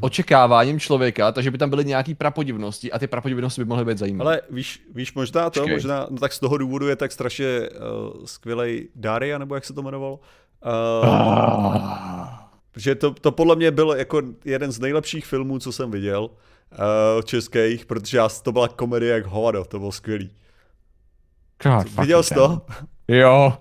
[0.00, 4.30] očekáváním člověka, takže by tam byly nějaké prapodivnosti a ty prapodivnosti by mohly být zajímavé.
[4.30, 5.76] Ale víš, víš možná to, Počkej.
[5.76, 9.72] možná, no tak z toho důvodu je tak strašně uh, skvělej Daria, nebo jak se
[9.72, 10.20] to jmenovalo?
[10.66, 12.50] Uh, ah.
[12.72, 17.22] Protože to, to podle mě byl jako jeden z nejlepších filmů, co jsem viděl uh,
[17.22, 20.30] českých, protože já, to byla komedie jak hovado, to bylo skvělý.
[21.62, 22.62] God, Viděl jsi to?
[23.08, 23.58] Jo.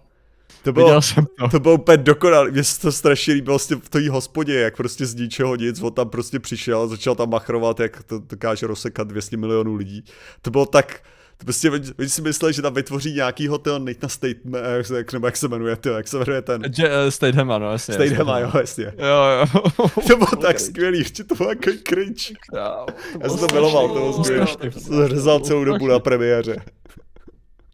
[0.64, 1.48] To bylo, jsem to.
[1.50, 5.06] to bylo úplně dokonalé, mně se to strašně líbilo vlastně v té hospodě, jak prostě
[5.06, 9.38] z ničeho nic, on tam prostě přišel, začal tam machrovat, jak to dokáže rozsekat 200
[9.38, 10.04] milionů lidí.
[10.42, 11.02] To bylo tak,
[11.38, 14.66] to prostě, oni si mysleli, že tam vytvoří nějakýho toho Nathan Statement,
[14.96, 16.62] jak, nebo jak se jmenuje, tyjo, jak se jmenuje ten?
[16.78, 17.94] Je, uh, Stateham, ano, jasně.
[17.94, 18.94] Stateham, jo, jasně.
[18.98, 19.90] Jo, jo.
[20.08, 22.34] to bylo tak skvělý, že to bylo jako cringe.
[22.54, 22.86] Já,
[23.22, 24.72] Já jsem to miloval, to bylo skvělý.
[24.78, 26.56] Jsem řezal celou dobu na premiéře.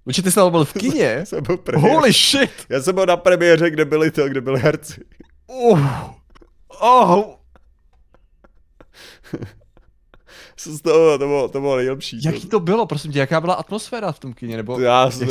[0.10, 1.22] Určitě ty jsi byl v kině?
[1.26, 2.52] jsem byl Holy shit!
[2.70, 5.02] Já jsem byl na premiéře, kde byli to, kde byli herci.
[5.48, 5.88] Uh.
[6.82, 7.24] Oh.
[10.58, 12.20] z toho, to bylo, to bylo nejlepší.
[12.24, 14.80] Jaký to bylo, prosím tě, jaká byla atmosféra v tom kině, nebo?
[14.80, 15.30] Já, jsem,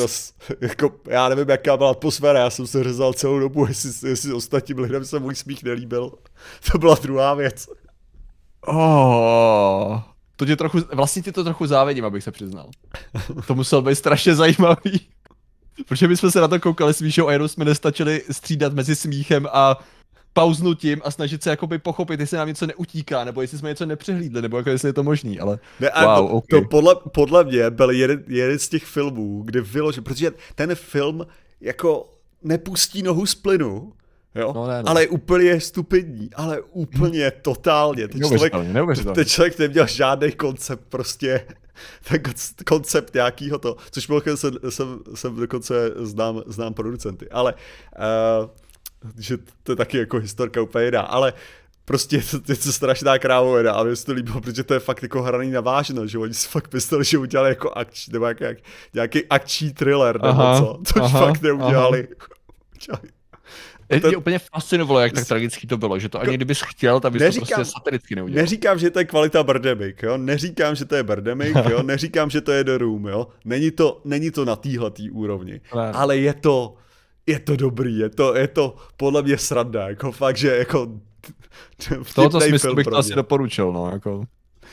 [0.60, 4.78] jako, já nevím, jaká byla atmosféra, já jsem se řezal celou dobu, jestli, jestli ostatním
[4.78, 6.12] lidem se můj smích nelíbil.
[6.72, 7.66] To byla druhá věc.
[8.66, 10.00] Oh.
[10.38, 12.70] To tě trochu, vlastně ti to trochu závidím, abych se přiznal.
[13.46, 15.00] To muselo být strašně zajímavý.
[15.88, 18.96] Protože my jsme se na to koukali s Míšou a jenom jsme nestačili střídat mezi
[18.96, 19.78] smíchem a
[20.32, 24.42] pauznutím a snažit se jakoby pochopit, jestli nám něco neutíká, nebo jestli jsme něco nepřehlídli,
[24.42, 26.60] nebo jako jestli je to možný, ale ne, wow, to, okay.
[26.60, 31.26] to podle, podle mě byl jeden, jeden z těch filmů, kdy vyložil, protože ten film
[31.60, 33.92] jako nepustí nohu z plynu,
[34.38, 34.52] Jo?
[34.54, 34.82] No, ne, ne.
[34.86, 38.08] Ale úplně stupidní, ale úplně totálně.
[38.08, 38.52] Ten člověk,
[39.14, 41.46] ten člověk neměl žádný koncept, prostě
[42.08, 42.22] ten
[42.66, 47.54] koncept nějakýho to, což byl jsem, jsem, jsem dokonce znám, znám producenty, ale
[48.44, 48.48] uh,
[49.18, 51.32] že to je taky jako historka úplně jiná, ale
[51.84, 54.80] prostě to, to je to strašná krávovina a mě se to líbilo, protože to je
[54.80, 58.26] fakt jako hraný na vážno, že oni si fakt mysleli, že udělali jako akční, nebo
[58.26, 58.58] jak, jak,
[58.94, 62.08] nějaký akční thriller nebo aha, co, což aha, fakt neudělali.
[62.90, 63.00] Aha.
[63.88, 64.00] Ten...
[64.06, 67.22] Mě úplně fascinovalo, jak tak tragický to bylo, že to ani kdybys chtěl, tak bys
[67.22, 68.42] neříkám, to prostě satiricky neudělal.
[68.42, 70.16] Neříkám, že to je kvalita Birdemic, jo?
[70.16, 71.82] Neříkám, že to je Birdemic, jo?
[71.82, 73.26] Neříkám, že to je The Room, jo?
[73.44, 75.92] Není to, není to na téhletý úrovni, ne.
[75.92, 76.74] ale je to,
[77.26, 80.88] je to dobrý, je to, je to podle mě sranda, jako fakt, že jako
[82.02, 84.24] v tohoto smyslu bych to asi doporučil, no, jako.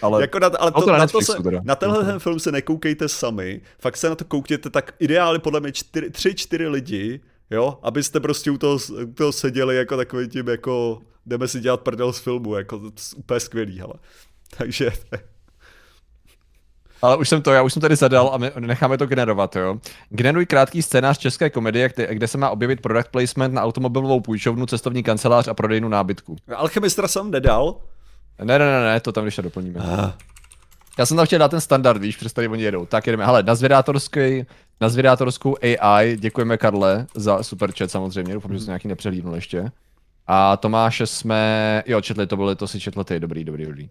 [0.01, 1.33] Ale, jako na, ale to, to na, to se,
[1.63, 5.59] na tenhle ten film se nekoukejte sami, fakt se na to koukněte tak ideálně podle
[5.59, 10.27] mě čtyři, tři, čtyři lidi, jo, abyste prostě u toho, u toho seděli jako takový
[10.27, 13.93] tím jako jdeme si dělat prdel z filmu, jako to je úplně skvělý, hele.
[14.57, 14.91] Takže
[17.01, 19.79] ale už jsem to, já už jsem tady zadal a my necháme to generovat, jo.
[20.09, 24.65] Generuj krátký scénář české komedie, kde, kde se má objevit product placement na automobilovou půjčovnu,
[24.65, 26.35] cestovní kancelář a prodejnu nábytku.
[26.55, 27.75] Alchemistra jsem nedal?
[28.43, 29.79] Ne, ne, ne, ne, to tam to doplníme.
[29.79, 30.11] Ah.
[30.99, 32.85] Já jsem tam chtěl dát ten standard, víš, přes tady oni jedou.
[32.85, 33.25] Tak jedeme.
[33.25, 34.45] Hele, na zvědátorský,
[34.81, 39.71] na zvědátorskou AI, děkujeme Karle za super chat samozřejmě, doufám, že jsem nějaký nepřehlídnul ještě.
[40.27, 43.89] A Tomáše jsme, jo, četli to byly, to si četl ty, dobrý, dobrý, dobrý.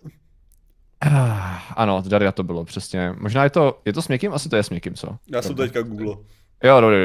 [1.01, 3.15] Ah, ano, Daria to bylo, přesně.
[3.19, 4.33] Možná je to, je to s měkkým?
[4.33, 5.17] Asi to je s měkkým, co?
[5.33, 6.17] Já jsem teďka Google.
[6.65, 6.97] Jo, dobrý,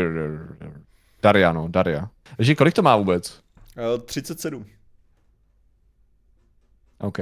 [1.21, 2.09] Daria, no, Daria.
[2.37, 3.39] Takže kolik to má vůbec?
[3.95, 4.65] Uh, 37.
[6.99, 7.17] OK.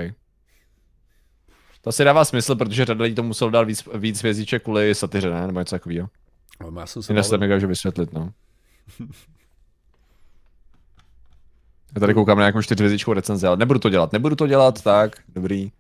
[1.82, 5.30] To asi dává smysl, protože řada lidí to musel dát víc, víc hvězdiček kvůli satyře,
[5.30, 5.48] ne?
[5.48, 6.10] Nebo něco takového.
[6.80, 8.32] Já jsem se Jinak mega, že vysvětlit, no.
[11.96, 15.16] Já tady koukám na nějakou čtyřhvězdičkou recenzi, ale nebudu to dělat, nebudu to dělat, tak,
[15.36, 15.72] dobrý.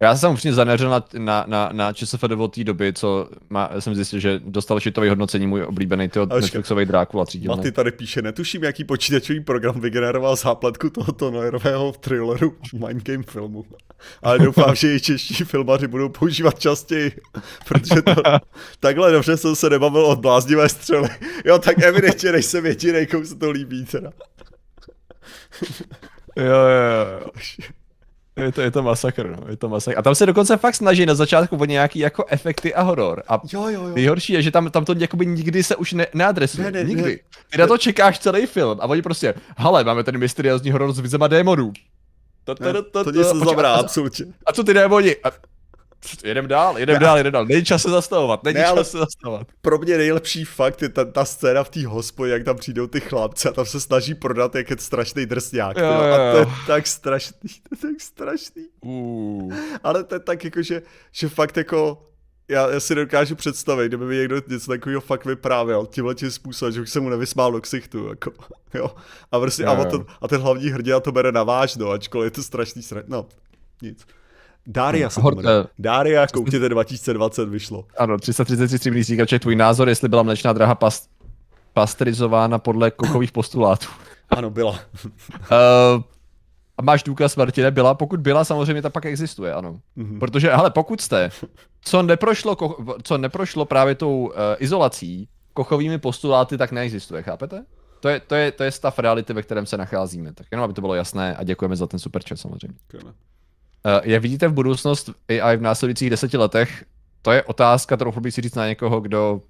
[0.00, 3.94] Já jsem upřímně zaměřil na, na, na, na ČSFD od té doby, co má, jsem
[3.94, 8.64] zjistil, že dostal šitový hodnocení můj oblíbený ty Netflixový Drákula A ty tady píše, netuším,
[8.64, 12.56] jaký počítačový program vygeneroval zápletku tohoto noirového thrilleru
[12.86, 13.64] Mind Game filmu.
[14.22, 17.12] Ale doufám, že i čeští filmaři budou používat častěji,
[17.68, 18.14] protože to,
[18.80, 21.08] takhle dobře jsem se nebavil od bláznivé střely.
[21.44, 24.12] Jo, tak evidentně nejsem jediný, komu se to líbí teda.
[26.36, 27.30] jo, jo, jo.
[28.36, 29.50] Je to, je to masakr, no.
[29.50, 29.98] Je to masakr.
[29.98, 33.22] A tam se dokonce fakt snaží na začátku o nějaký jako efekty a horor.
[33.28, 33.94] A jo, jo, jo.
[33.94, 36.70] nejhorší je, že tam, tam to jakoby nikdy se už ne, neadresuje.
[36.70, 37.10] Ne, ne, nikdy.
[37.10, 37.38] Ne.
[37.50, 40.98] Ty na to čekáš celý film a oni prostě, hele, máme ten mysteriózní horor s
[40.98, 41.72] vizema démonů.
[42.44, 44.26] To, to, to, to, to, to nic neznamená, absolutně.
[44.46, 45.16] A co ty démoni?
[45.16, 45.30] A
[46.24, 47.46] Jedem dál, jedem dál, jedem dál.
[47.46, 49.46] Není čas se zastavovat, není ne, čas se zastavovat.
[49.60, 53.00] Pro mě nejlepší fakt je ta, ta scéna v té hospodě, jak tam přijdou ty
[53.00, 55.76] chlapci a tam se snaží prodat, jak je strašný drsňák.
[55.76, 56.14] Jo, jo, jo.
[56.14, 58.62] A to je tak strašný, to je tak strašný.
[58.80, 59.54] Uh.
[59.82, 62.06] Ale to je tak jako, že, že fakt jako
[62.48, 66.72] já, já si dokážu představit, kdyby mi někdo něco takového fakt vyprávěl tímhle tím způsobem,
[66.72, 68.32] že už se mu nevysmál do ksichtu, jako,
[68.74, 68.90] jo.
[69.32, 69.80] A, prostě, jo, jo.
[69.80, 73.02] a, to, a ten hlavní hrdina to bere na vážno, ačkoliv je to strašný sra...
[73.06, 73.26] No,
[73.82, 74.06] nic.
[74.66, 75.44] Daria se Hort, uh,
[75.78, 77.84] Daria, koukněte 2020 vyšlo.
[77.98, 81.10] Ano, 333 stříbrný stříkače, tvůj názor, jestli byla mlečná draha past,
[81.72, 83.86] pasterizována podle kokových postulátů.
[84.30, 84.70] ano, byla.
[84.70, 84.78] uh,
[86.78, 87.94] a máš důkaz, Martine, byla?
[87.94, 89.80] Pokud byla, samozřejmě ta pak existuje, ano.
[89.98, 90.18] Mm-hmm.
[90.18, 91.30] Protože, hele, pokud jste,
[91.80, 97.64] co neprošlo, ko- co neprošlo právě tou uh, izolací, kochovými postuláty, tak neexistuje, chápete?
[98.00, 100.32] To je, to, je, to je stav reality, ve kterém se nacházíme.
[100.32, 102.78] Tak jenom, aby to bylo jasné a děkujeme za ten super chat samozřejmě.
[102.94, 103.12] Okay.
[103.86, 106.84] Uh, jak vidíte v budoucnost AI v následujících deseti letech,
[107.22, 109.42] to je otázka, kterou bych si říct na někoho, kdo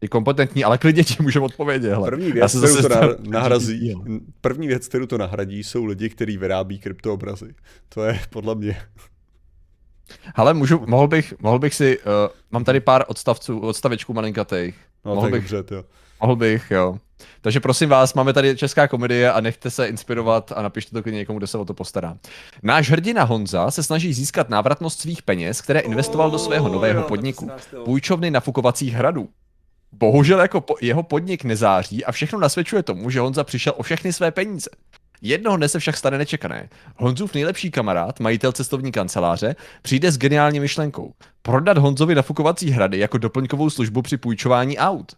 [0.00, 1.90] je kompetentní, ale klidně ti můžeme odpovědět.
[1.90, 2.08] Hele.
[2.08, 3.94] První věc, kterou zase to nahrazí,
[4.40, 7.54] první věc, kterou to nahradí, jsou lidi, kteří vyrábí kryptoobrazy.
[7.88, 8.76] To je podle mě.
[10.34, 12.04] Ale můžu, mohl bych, mohl bych si, uh,
[12.50, 14.76] mám tady pár odstavců, odstavečků malinkatých.
[15.04, 15.84] No, mohl tak bych, dobře, jo.
[16.20, 16.98] Mohl bych, jo.
[17.40, 21.18] Takže prosím vás, máme tady česká komedie a nechte se inspirovat a napište to klidně
[21.18, 22.16] někomu, kdo se o to postará.
[22.62, 27.50] Náš hrdina Honza se snaží získat návratnost svých peněz, které investoval do svého nového podniku.
[27.84, 29.28] Půjčovny nafukovacích hradů.
[29.92, 34.12] Bohužel jako po, jeho podnik nezáří a všechno nasvědčuje tomu, že Honza přišel o všechny
[34.12, 34.70] své peníze.
[35.22, 36.68] Jednoho dne se však stane nečekané.
[36.96, 41.12] Honzův nejlepší kamarád, majitel cestovní kanceláře, přijde s geniální myšlenkou.
[41.42, 45.12] Prodat Honzovi nafukovací hrady jako doplňkovou službu při půjčování aut.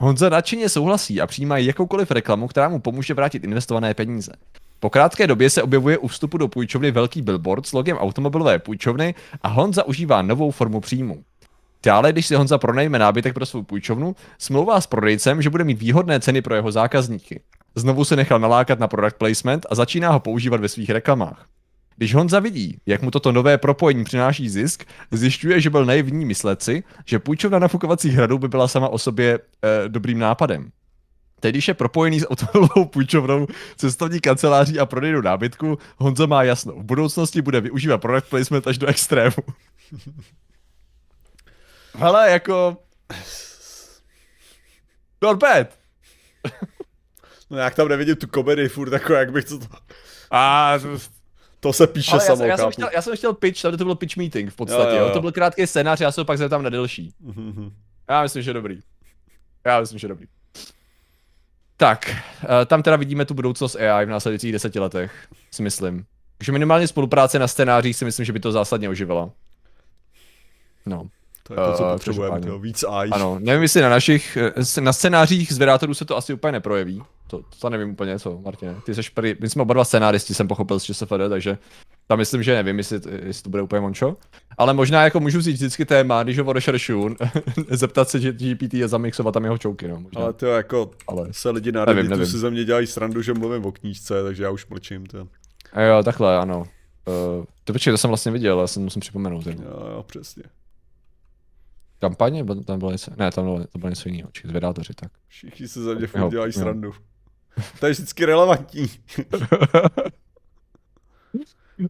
[0.00, 4.32] Honza nadšeně souhlasí a přijímá jakoukoliv reklamu, která mu pomůže vrátit investované peníze.
[4.80, 9.14] Po krátké době se objevuje u vstupu do půjčovny velký billboard s logem automobilové půjčovny
[9.42, 11.22] a Honza užívá novou formu příjmu.
[11.84, 15.78] Dále, když si Honza pronajme nábytek pro svou půjčovnu, smlouvá s prodejcem, že bude mít
[15.78, 17.40] výhodné ceny pro jeho zákazníky.
[17.74, 21.46] Znovu se nechal nalákat na product placement a začíná ho používat ve svých reklamách.
[21.98, 26.62] Když Honza vidí, jak mu toto nové propojení přináší zisk, zjišťuje, že byl naivní myslet
[26.62, 30.70] si, že půjčovna nafukovacích hradů by byla sama o sobě e, dobrým nápadem.
[31.40, 33.46] Teď, když je propojený s automobilovou půjčovnou,
[33.76, 36.72] cestovní kanceláří a prodejnou nábytku, Honza má jasno.
[36.72, 39.36] V budoucnosti bude využívat product placement až do extrému.
[41.94, 42.76] Hele, jako...
[45.22, 45.66] Not bad.
[47.50, 49.58] no jak tam nevidím tu komedii furt, jako jak bych to...
[50.30, 50.74] A
[51.60, 53.84] to se píše Ale samo, já, já, jsem chtěl, já jsem chtěl pitch, tady to
[53.84, 55.12] byl pitch meeting v podstatě, jo, jo, jo.
[55.12, 57.14] To byl krátký scénář, já se pak zeptám na delší.
[57.24, 57.72] Mm-hmm.
[58.08, 58.80] Já myslím, že dobrý.
[59.64, 60.26] Já myslím, že dobrý.
[61.76, 66.04] Tak, eh, tam teda vidíme tu budoucnost AI v následujících deseti letech, si myslím.
[66.38, 69.30] Takže minimálně spolupráce na scénářích si myslím, že by to zásadně oživila.
[70.86, 71.08] No.
[71.48, 73.08] To je to, co uh, potřebujeme, to víc AI.
[73.10, 77.02] Ano, nevím, jestli na našich, eh, na scénářích z Vedátorů se to asi úplně neprojeví.
[77.26, 78.74] To, to nevím úplně, co, Martine.
[78.84, 81.58] Ty jsi prý, my jsme oba dva scénáristi, jsem pochopil z ČSFD, takže
[82.06, 84.16] tam myslím, že nevím, jestli, jestli to bude úplně mončo.
[84.58, 87.16] Ale možná jako můžu vzít vždycky téma, když ho odešeršu,
[87.70, 90.00] zeptat se, že GPT je zamixovat tam jeho čouky, no.
[90.00, 90.20] Možná.
[90.22, 93.66] Ale to jako, Ale se lidi na Redditu si ze mě dělají srandu, že mluvím
[93.66, 95.28] o knížce, takže já už mlčím, to.
[95.72, 96.58] A jo, takhle, ano.
[96.58, 99.46] Uh, to počkej, to jsem vlastně viděl, já jsem musím připomenout.
[99.46, 100.42] Jo, jo, přesně.
[101.98, 102.44] Kampaně?
[102.64, 105.12] Tam bylo něco, ne, tam bylo, to bylo něco jiného, či zvědátoři, tak.
[105.28, 106.92] Všichni se za mě furt dělají srandu.
[107.80, 108.86] To je vždycky relevantní.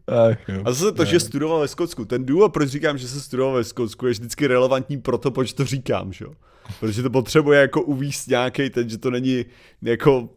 [0.07, 0.61] Ach, jo.
[0.65, 3.63] A zase to, že studoval ve Skotsku, ten důvod, proč říkám, že se studoval ve
[3.63, 6.25] Skotsku, je vždycky relevantní pro to, proč to říkám, že?
[6.79, 9.45] Protože to potřebuje jako uvíst nějaký ten, že to není
[9.81, 10.29] jako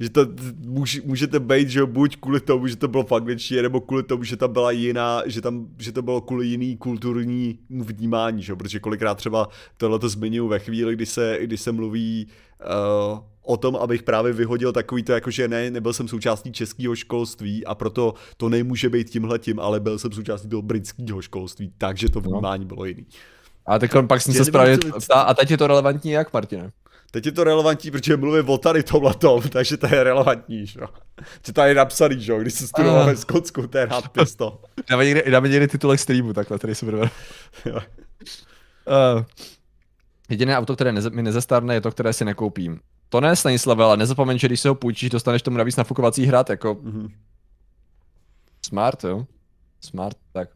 [0.00, 0.26] že to
[0.64, 4.24] můž, můžete být, že buď kvůli tomu, že to bylo v angličtině, nebo kvůli tomu,
[4.24, 8.56] že tam byla jiná, že, tam, že to bylo kvůli jiný kulturní vnímání, že?
[8.56, 12.26] protože kolikrát třeba tohle to zmiňuji ve chvíli, kdy se, kdy se mluví
[13.12, 16.96] uh, o tom, abych právě vyhodil takový to, jako že ne, nebyl jsem součástí českého
[16.96, 22.08] školství a proto to nemůže být tímhletím, ale byl jsem součástí toho britského školství, takže
[22.08, 22.30] to no.
[22.30, 23.06] vnímání bylo jiný.
[23.66, 24.78] A teď pak jsem se správně
[25.14, 26.72] a teď je to relevantní jak, Martine?
[27.14, 30.80] Teď je to relevantní, protože mluvím o tady tomhletom, takže to je relevantní, že?
[31.46, 34.62] Že tady je napsaný, že když se studoval ve Skotsku, to je nadpis to.
[34.90, 37.02] Dáme někdy, dáme někdy titulek streamu, takhle, tady se budeme.
[37.72, 37.80] uh,
[40.28, 42.80] jediné auto, které neze, mi nezestarne, je to, které si nekoupím.
[43.08, 46.50] To ne, Stanislave, ale nezapomeň, že když se ho půjčíš, dostaneš tomu navíc nafukovací hrad,
[46.50, 46.74] jako...
[46.74, 47.10] Mm-hmm.
[48.66, 49.26] Smart, jo?
[49.80, 50.48] Smart, tak.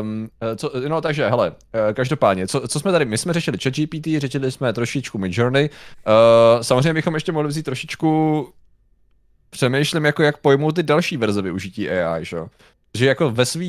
[0.00, 4.06] Um, co, no takže, hele, eh, každopádně, co, co jsme tady, my jsme řešili ChatGPT,
[4.18, 5.70] řešili jsme trošičku Midjourney,
[6.06, 8.48] uh, samozřejmě bychom ještě mohli vzít trošičku,
[9.50, 12.36] přemýšlím jako jak pojmout ty další verze využití AI, že?
[12.94, 13.64] Že jako ve své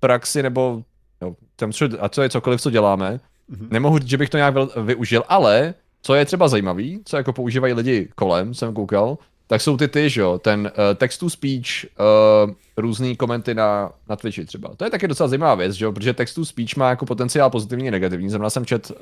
[0.00, 0.82] praxi nebo
[1.22, 1.70] no, tam,
[2.00, 3.20] a co je cokoliv, co děláme,
[3.50, 3.68] mm-hmm.
[3.70, 7.74] nemohu říct, že bych to nějak využil, ale co je třeba zajímavý, co jako používají
[7.74, 9.18] lidi kolem, jsem koukal,
[9.52, 11.86] tak jsou ty ty, že jo, ten uh, text-to-speech,
[12.46, 14.74] uh, různý komenty na, na Twitchi třeba.
[14.76, 17.90] To je taky docela zajímavá věc, že jo, protože text-to-speech má jako potenciál pozitivní a
[17.90, 18.28] negativní.
[18.28, 18.96] Znamená jsem čet, uh,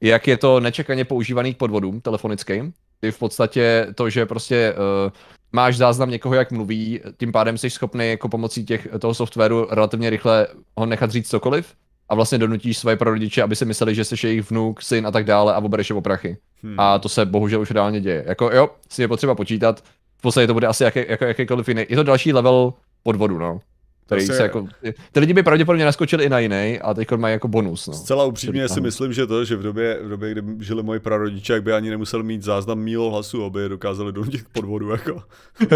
[0.00, 2.72] jak je to nečekaně používaný k podvodům telefonickým.
[3.00, 5.12] Ty v podstatě to, že prostě uh,
[5.52, 10.10] máš záznam někoho, jak mluví, tím pádem jsi schopný jako pomocí těch, toho softwaru relativně
[10.10, 10.46] rychle
[10.76, 11.74] ho nechat říct cokoliv
[12.08, 15.24] a vlastně donutíš svoje prarodiče, aby si mysleli, že jsi jejich vnuk, syn a tak
[15.24, 16.36] dále a obereš je o prachy.
[16.62, 16.80] Hmm.
[16.80, 18.24] A to se bohužel už reálně děje.
[18.26, 19.84] Jako jo, si je potřeba počítat,
[20.18, 21.86] v podstatě to bude asi jaký, jako, jakýkoliv jiný.
[21.88, 22.72] Je to další level
[23.02, 23.60] podvodu, no.
[24.06, 24.66] Který se jako,
[25.12, 27.86] ty lidi by pravděpodobně naskočili i na jiný a teď mají jako bonus.
[27.86, 27.94] No.
[27.94, 31.52] Zcela upřímně si myslím, že to, že v době, v době, kdy žili moji prarodiče,
[31.52, 34.90] jak by ani nemusel mít záznam mílo hlasu, aby je dokázali donutit k podvodu.
[34.90, 35.22] Jako.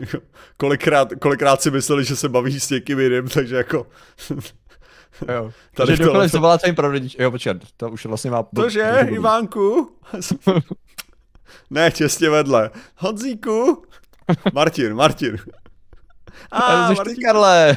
[0.00, 0.18] Jako,
[0.56, 3.86] kolikrát, kolikrát si mysleli, že se baví s někým jiným, takže jako
[5.28, 5.50] Jo.
[5.74, 6.40] Tady Takže dokonce to...
[6.40, 7.16] volá tvým prarodič.
[7.18, 8.42] Jo, počkat, to už vlastně má...
[8.54, 9.96] Tože, Ivánku?
[11.70, 12.70] ne, těsně vedle.
[12.96, 13.82] Honzíku?
[14.52, 15.38] Martin, Martin.
[16.50, 17.16] A, ah, Martin.
[17.16, 17.76] ty, Karle.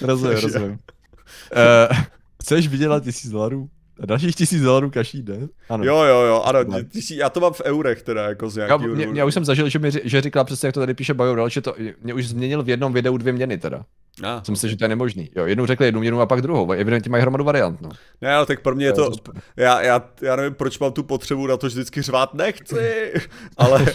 [0.00, 0.70] rozumím, rozumím.
[0.70, 1.96] Uh,
[2.42, 3.68] chceš vydělat tisíc dolarů?
[4.06, 5.48] Dalších tisíc dolarů každý den?
[5.68, 5.84] Ano.
[5.84, 8.88] Jo, jo, jo, ano, tisíc, já to mám v eurech teda, jako z nějakého...
[8.88, 11.14] Já, mě, já už jsem zažil, že mi že říkal přesně, jak to tady píše
[11.14, 13.84] Bajodal, že to mě už změnil v jednom videu dvě měny teda.
[14.22, 15.30] Ah, jsem myslel, že to je nemožný.
[15.36, 16.72] Jo, jednou řekli jednu měnu a pak druhou.
[16.72, 17.80] Evidentně mají hromadu variant.
[17.80, 17.90] No.
[18.20, 19.10] Ne, ale tak pro mě je to.
[19.56, 23.12] Já, já, já nevím, proč mám tu potřebu na to vždycky řvát nechci.
[23.56, 23.86] ale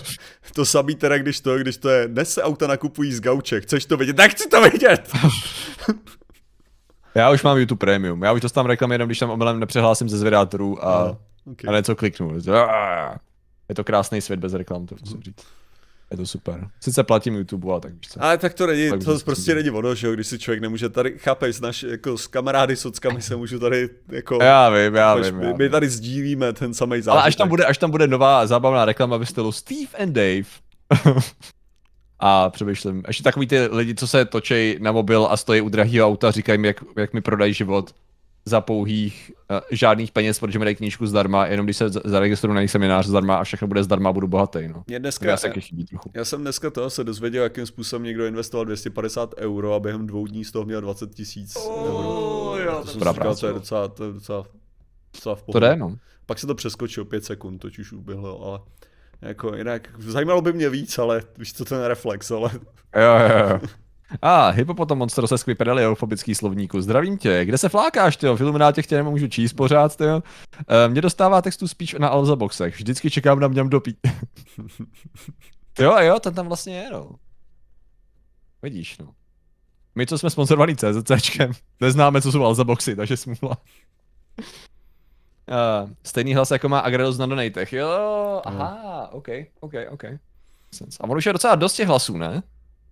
[0.53, 3.85] to samý teda, když to, když to je, dnes se auta nakupují z gauče, chceš
[3.85, 4.17] to vidět?
[4.17, 5.11] Nechci to vidět!
[7.15, 10.17] Já už mám YouTube Premium, já už dostávám reklamy jenom, když tam omylem nepřehlásím ze
[10.17, 11.17] zvědátorů a, No,
[11.51, 11.73] okay.
[11.73, 12.33] a něco kliknu.
[13.69, 15.45] Je to krásný svět bez reklam, to musím říct.
[16.11, 16.67] Je to super.
[16.79, 18.23] Sice platím YouTube, a tak víš co.
[18.23, 20.89] Ale tak to není, Tak to prostě není ono, že jo, když si člověk nemůže
[20.89, 25.35] tady, chápeš, naš, jako s kamarády, sockami se můžu tady, jako, Já vím, já vím.
[25.37, 27.11] my, Já my tady sdílíme ten samý zážitek.
[27.11, 30.43] Ale až tam, bude, až tam bude nová zábavná reklama ve stylu Steve and Dave.
[32.25, 36.07] a přemýšlím, ještě takový ty lidi, co se točí na mobil a stojí u drahého
[36.07, 37.95] auta, říkají mi, jak, jak mi prodají život
[38.45, 42.59] za pouhých uh, žádných peněz, protože mi dají knížku zdarma, jenom když se zaregistruju na
[42.61, 44.67] jejich seminář zdarma a všechno bude zdarma, budu bohatý.
[44.67, 44.83] No.
[44.87, 46.11] Mě To dneska, já se taky chybí trochu.
[46.13, 50.27] já jsem dneska toho se dozvěděl, jakým způsobem někdo investoval 250 euro a během dvou
[50.27, 52.55] dní z toho měl 20 tisíc euro.
[52.63, 54.45] jo, to jsem si říkal, práce, to je docela, to je docela,
[55.13, 55.65] docela v To pohodě.
[55.65, 55.95] jde, no.
[56.25, 58.59] Pak se to přeskočil 5 sekund, toč už uběhlo, ale
[59.21, 62.51] jako jinak, zajímalo by mě víc, ale víš co, ten reflex, ale
[62.95, 63.59] Jo, jo, jo.
[64.21, 66.81] A, ah, hypopotam monstro se skvěpedel eufobický slovníku.
[66.81, 68.35] Zdravím tě, kde se flákáš, tyjo?
[68.35, 70.23] V Illuminátě tě nemůžu číst pořád, tyjo.
[70.67, 72.75] E, mě dostává textu spíš na Alza boxech.
[72.75, 73.97] Vždycky čekám na mňam dopít.
[75.79, 77.11] jo, jo, ten tam vlastně je, no.
[78.61, 79.09] Vidíš, no.
[79.95, 83.57] My, co jsme sponzorovaní CZCčkem, neznáme, co jsou Alza boxy, takže smůla.
[85.83, 87.73] Uh, stejný hlas, jako má Agredos na donatech.
[87.73, 89.27] Jo, aha, ok,
[89.59, 90.03] ok, ok.
[90.99, 92.43] A ono už je docela dost těch hlasů, ne?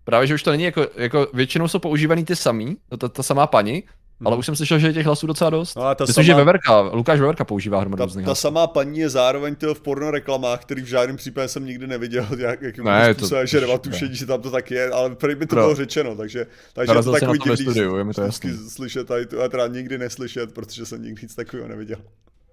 [0.03, 3.23] Právě, že už to není jako, jako většinou jsou používaný ty samý, to, ta, ta
[3.23, 3.83] samá paní,
[4.25, 5.75] ale už jsem slyšel, že je těch hlasů docela dost.
[5.75, 8.67] No a ta Myslím, že sama- Veverka, Lukáš Veverka používá hromadu ta, různých ta samá
[8.67, 12.83] paní je zároveň v porno reklamách, který v žádném případě jsem nikdy neviděl, jak, jakým
[12.83, 15.61] Ne, způsobem, to- že tušení, že tam to tak je, ale prý mi to Pro-
[15.61, 18.57] bylo řečeno, takže, takže je to takový divný studiu, je mi to jasný.
[18.69, 21.97] slyšet tady tu, a teda nikdy neslyšet, protože jsem nikdy nic takového neviděl.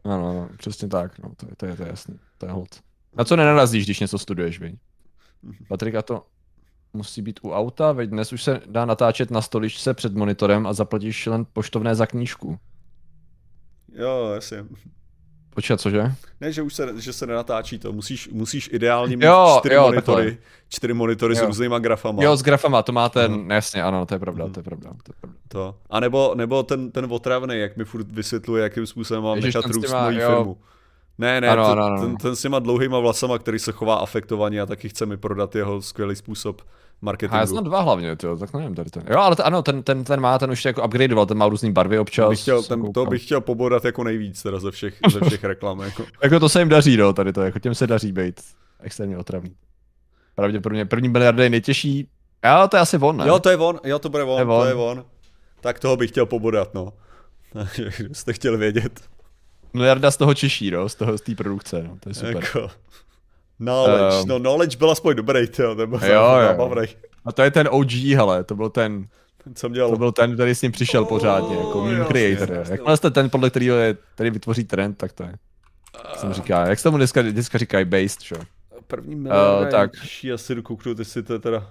[0.05, 2.69] Ano, ano, přesně tak, no, to, je, to, je, to je jasný, to je hod.
[3.17, 4.75] Na co nenarazíš, když něco studuješ, viď?
[5.69, 6.27] Patrika to
[6.93, 10.73] musí být u auta, veď dnes už se dá natáčet na stoličce před monitorem a
[10.73, 12.59] zaplatíš jen poštovné za knížku.
[13.93, 14.65] Jo, jasně.
[15.59, 16.13] Počkat, cože?
[16.41, 19.83] Ne, že už se, že se nenatáčí to, musíš, musíš ideálně mít Jo, čtyři jo,
[19.83, 20.43] monitory, takhle.
[20.69, 21.47] čtyři monitory s Jo.
[21.47, 22.23] různýma grafama.
[22.23, 23.51] Jo, s grafama, to má ten, Mhm.
[23.51, 25.39] jasně, ano, to je pravda, to je pravda, to je pravda.
[25.49, 25.75] To.
[25.91, 29.63] A nebo, nebo ten, ten otravný, jak mi furt vysvětluje, jakým způsobem mám Ježiš, nechat
[29.65, 30.29] ten s růst mojí jo.
[30.37, 30.57] firmu.
[31.19, 32.01] Ne, ne, Ano, to, ano, ano.
[32.01, 35.55] Ten, ten s těma dlouhýma vlasama, který se chová afektovaně a taky chce mi prodat
[35.55, 36.63] jeho skvělý způsob
[37.03, 37.47] A já marketingu.
[37.47, 39.03] znám dva hlavně, tyjo, tak nevím tady ten.
[39.11, 41.73] Jo, ale ten, ano, ten, ten, ten má, ten už jako upgradeoval, ten má různý
[41.73, 42.29] barvy občas.
[42.31, 45.45] bych chtěl, jsem ten, to bych chtěl pobodat jako nejvíc teda ze všech, ze všech
[45.45, 45.81] reklam.
[45.81, 46.05] Jako.
[46.23, 48.41] Jako to se jim daří, no, tady to, jako těm se daří být
[48.81, 49.55] extrémně otravný.
[50.35, 52.09] Pravděpodobně první miliarda je nejtěžší.
[52.45, 53.25] Jo, to je asi on, ne?
[53.29, 54.69] Jo, to je on, jo, to bude on, Je to on.
[54.69, 55.05] je on.
[55.61, 56.93] Tak toho bych chtěl pobodat, no.
[57.53, 59.01] Takže jste chtěli vědět.
[59.73, 62.35] Miliarda z toho čiší, no, z toho, z té produkce, no, to je super.
[62.37, 62.71] Jako,
[63.59, 64.29] knowledge, Ehm.
[64.29, 66.87] no knowledge byl aspoň dobrý, tyjo, ten byl Jo, jo.
[67.25, 69.07] A to je ten OG, hele, to byl ten,
[69.45, 72.51] Ten, co měl, to byl ten, který s ním přišel pořádně, jako meme creator.
[72.53, 72.73] jasně.
[72.73, 75.35] Jakmile jste ten, podle kterého je, který vytvoří trend, tak to je.
[76.09, 78.35] Jak jsem říká, jak se tomu dneska, dneska říkají based, že?
[78.87, 79.91] První miliarda uh, tak.
[80.23, 81.67] Já si jdu kouknu, ty si to teda...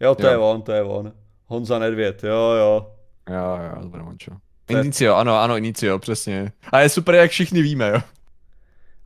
[0.00, 0.30] Jo, to Jo.
[0.30, 1.12] je on, to je on.
[1.46, 2.90] Honza Nedvěd, jo, jo.
[3.30, 4.30] Jo, jo, to bude mončo.
[4.68, 6.52] Inicio, ano, ano, Inicio, přesně.
[6.72, 8.00] A je super, jak všichni víme, jo.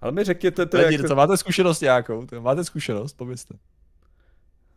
[0.03, 1.09] Ale mi řekněte to, To jak...
[1.09, 2.27] co, máte zkušenost nějakou?
[2.27, 3.55] To, máte zkušenost, povězte.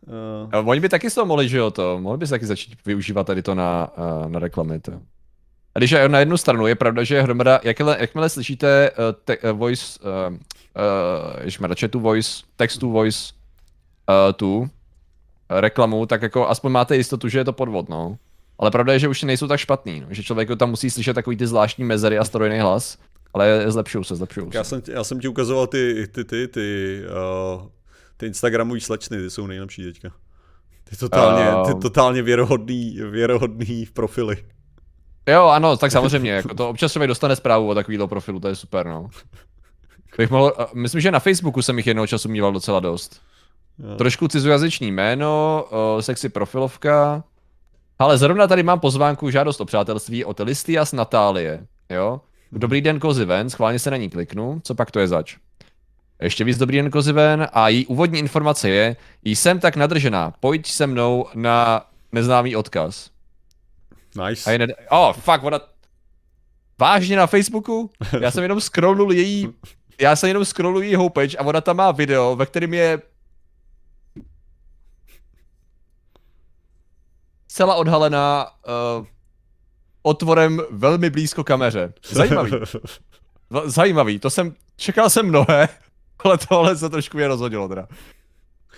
[0.06, 2.46] Uh, A oni by taky z toho mohli, že jo, to, mohli by se taky
[2.46, 4.92] začít využívat tady to na, uh, na reklamy, to.
[5.74, 8.96] A když je na jednu stranu je pravda, že je hromada, jakmile, jakmile slyšíte uh,
[9.24, 10.40] te, uh, voice, uh, uh,
[11.44, 13.32] ježmarja, chatu voice, textu voice,
[14.08, 14.68] uh, tu uh,
[15.50, 18.18] reklamu, tak jako aspoň máte jistotu, že je to podvod, no.
[18.58, 20.06] Ale pravda je, že už nejsou tak špatný, no.
[20.10, 22.98] že člověk tam musí slyšet takový ty zvláštní mezery a strojný hlas,
[23.36, 24.58] ale zlepšují se, zlepšují se.
[24.58, 27.00] já, jsem, ti- já jsem ti ukazoval ty, ty, ty, ty,
[27.56, 27.66] uh,
[28.16, 30.08] ty Instagramový slečny, ty jsou nejlepší teďka.
[30.90, 31.80] Ty totálně, ty Ehm.
[31.80, 34.36] totálně věrohodný, věrohodný profily.
[35.28, 38.56] Jo, ano, tak samozřejmě, jako to občas člověk dostane zprávu o takovýhle profilu, to je
[38.56, 39.08] super, no.
[40.18, 43.20] Bych mohl, myslím, že na Facebooku jsem jich jednoho času mýval docela dost.
[43.78, 43.94] Jo.
[43.96, 47.24] Trošku cizojazyčný jméno, o, sexy profilovka.
[47.98, 52.20] Ale zrovna tady mám pozvánku žádost o přátelství od Listias Natálie, jo.
[52.56, 55.36] Dobrý den kozy ven, schválně se na ní kliknu, co pak to je zač?
[56.20, 60.66] Ještě víc dobrý den kozy ven a její úvodní informace je, jsem tak nadržená, pojď
[60.66, 63.10] se mnou na neznámý odkaz.
[64.28, 64.50] Nice.
[64.50, 64.70] A je ned...
[64.90, 65.60] Oh, fuck, ona...
[66.78, 67.90] Vážně na Facebooku?
[68.20, 69.48] Já jsem jenom scrollnul její...
[70.00, 73.02] Já jsem jenom scrollnul její homepage a ona tam má video, ve kterém je...
[77.48, 78.50] Celá odhalená
[79.00, 79.06] uh,
[80.06, 81.92] otvorem velmi blízko kameře.
[82.10, 82.52] Zajímavý.
[83.64, 84.54] Zajímavý, to jsem...
[84.76, 85.68] Čekal jsem mnohé,
[86.24, 87.88] ale tohle se trošku mě rozhodilo teda.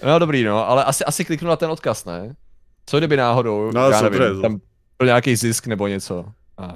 [0.06, 2.34] No dobrý no, ale asi, asi kliknu na ten odkaz, ne?
[2.86, 4.60] Co kdyby náhodou, No, já nevím, to- tam
[4.98, 6.24] byl nějaký zisk nebo něco.
[6.58, 6.74] A...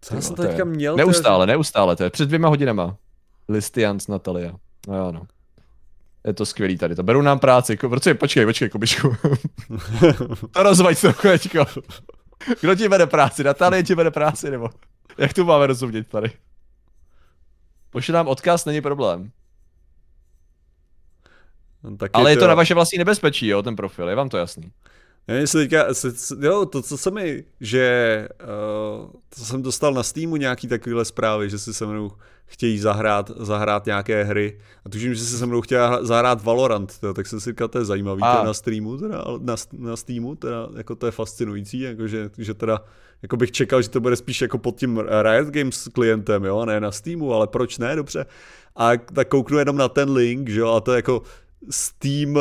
[0.00, 0.96] Co jsem to teďka měl?
[0.96, 1.52] Neustále, to...
[1.52, 2.96] neustále, to je před dvěma hodinama.
[3.48, 4.52] Listians Natalia.
[4.88, 5.22] No jo, no.
[6.26, 9.16] Je to skvělý tady, to beru nám práci, protože počkej, počkej, Kubišku.
[10.52, 11.28] to rozvaď trochu.
[12.60, 13.44] Kdo ti bere práci?
[13.44, 14.70] Natalie ti bere práci, nebo?
[15.18, 16.32] Jak to máme rozumět tady?
[17.90, 19.30] Pošli nám odkaz, není problém.
[21.82, 24.14] No, tak Ale je to, je to na vaše vlastní nebezpečí, jo, ten profil, je
[24.14, 24.72] vám to jasný.
[25.28, 25.86] Nevím, jestli teďka,
[26.40, 31.50] jo, to, co se mi, že uh, to jsem dostal na Steamu nějaký takovýhle zprávy,
[31.50, 32.10] že si se mnou
[32.46, 34.60] chtějí zahrát, zahrát nějaké hry.
[34.84, 37.78] A tuším, že si se mnou chtěla zahrát Valorant, teda, tak jsem si říkal, to
[37.78, 38.44] je zajímavý a.
[38.44, 42.80] na streamu, teda, na, na Steamu, teda, jako to je fascinující, jako že, že teda,
[43.22, 46.80] jako bych čekal, že to bude spíš jako pod tím Riot Games klientem, jo, ne
[46.80, 48.26] na Steamu, ale proč ne, dobře.
[48.76, 51.22] A tak kouknu jenom na ten link, že jo, a to je jako
[51.70, 52.36] Steam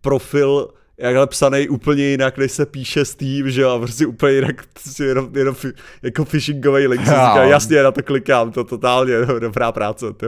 [0.00, 4.66] profil jakhle psaný úplně jinak, než se píše Steam, že jo, a prostě úplně jinak,
[4.72, 5.54] prostě jenom, jenom
[6.02, 10.26] jako phishingový link, si říká, jasně, na to klikám, to totálně dobrá práce, to.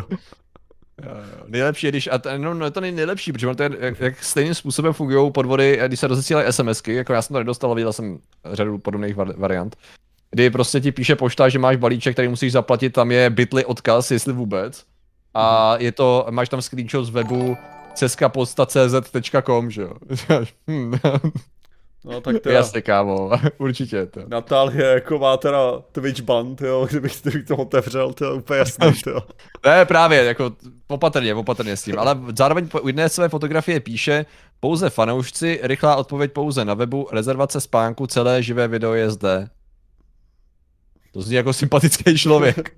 [1.47, 4.25] Nejlepší je, když, a to, no, no, to není nejlepší, protože to je, jak, jak
[4.25, 8.19] stejným způsobem fungují podvody, když se rozesílají SMSky, jako já jsem to nedostal, viděl jsem
[8.53, 9.77] řadu podobných variant,
[10.31, 14.11] kdy prostě ti píše pošta, že máš balíček, který musíš zaplatit, tam je bitly odkaz,
[14.11, 14.85] jestli vůbec.
[15.35, 17.57] A je to, máš tam screenshot z webu,
[17.95, 19.93] ceskaposta.cz.com, že jo.
[22.05, 22.55] No tak teda...
[22.55, 24.21] Jasně, kámo, určitě to.
[24.29, 28.93] Natálie jako má teda Twitch band, jo, kdybych, kdybych to otevřel, to je úplně jasný,
[29.05, 29.27] to.
[29.67, 30.53] ne, právě, jako
[30.89, 34.27] opatrně, opatrně s tím, ale zároveň u jedné své fotografie píše,
[34.61, 39.49] pouze fanoušci, rychlá odpověď pouze na webu, rezervace spánku, celé živé video je zde.
[41.13, 42.77] To zní jako sympatický člověk.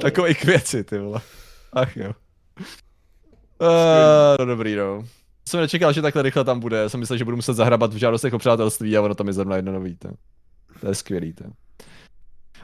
[0.00, 1.20] Takový k věci, ty vole.
[1.72, 2.12] Ach jo.
[3.60, 3.68] Uh,
[4.38, 5.04] no dobrý, no.
[5.48, 6.76] Jsem nečekal, že takhle rychle tam bude.
[6.76, 9.32] Já jsem myslel, že budu muset zahrabat v žádostech o přátelství a ono tam je
[9.32, 9.96] zrovna jedno nový.
[9.96, 10.08] To,
[10.80, 11.32] to je skvělý.
[11.32, 11.44] To.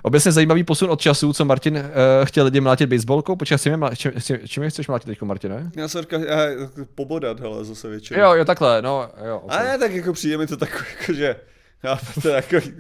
[0.02, 1.82] Obecně zajímavý posun od času, co Martin uh,
[2.24, 3.36] chtěl lidi mlátit baseballkou.
[3.36, 3.58] Počkej,
[3.96, 5.70] čím, čím, čím chceš mlátit teď, Martine?
[5.76, 6.36] Já jsem říkal, já,
[6.94, 8.20] pobodat, hele, zase většinou.
[8.20, 9.38] Jo, jo, takhle, no, jo.
[9.38, 9.58] Okay.
[9.58, 11.36] A ne, tak jako přijde mi to takové, jako, že
[11.82, 12.72] já to takový...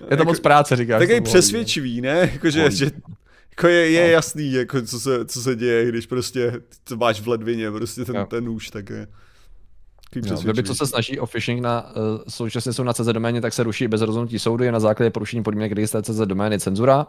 [0.00, 0.98] Je to jako, moc práce, říkáš.
[0.98, 2.30] Takový přesvědčivý, ne?
[2.32, 2.90] Jako, že, že
[3.58, 4.10] jako je, je no.
[4.10, 6.52] jasný, jako co se, co se děje, když prostě
[6.84, 9.06] to máš v ledvině, prostě ten, ten nůž, tak je.
[10.30, 13.52] No, weby, co se snaží o phishing na, uh, současně jsou na CZ doméně, tak
[13.52, 17.06] se ruší bez rozhodnutí soudu, je na základě porušení podmínek registrace CZ domény cenzura?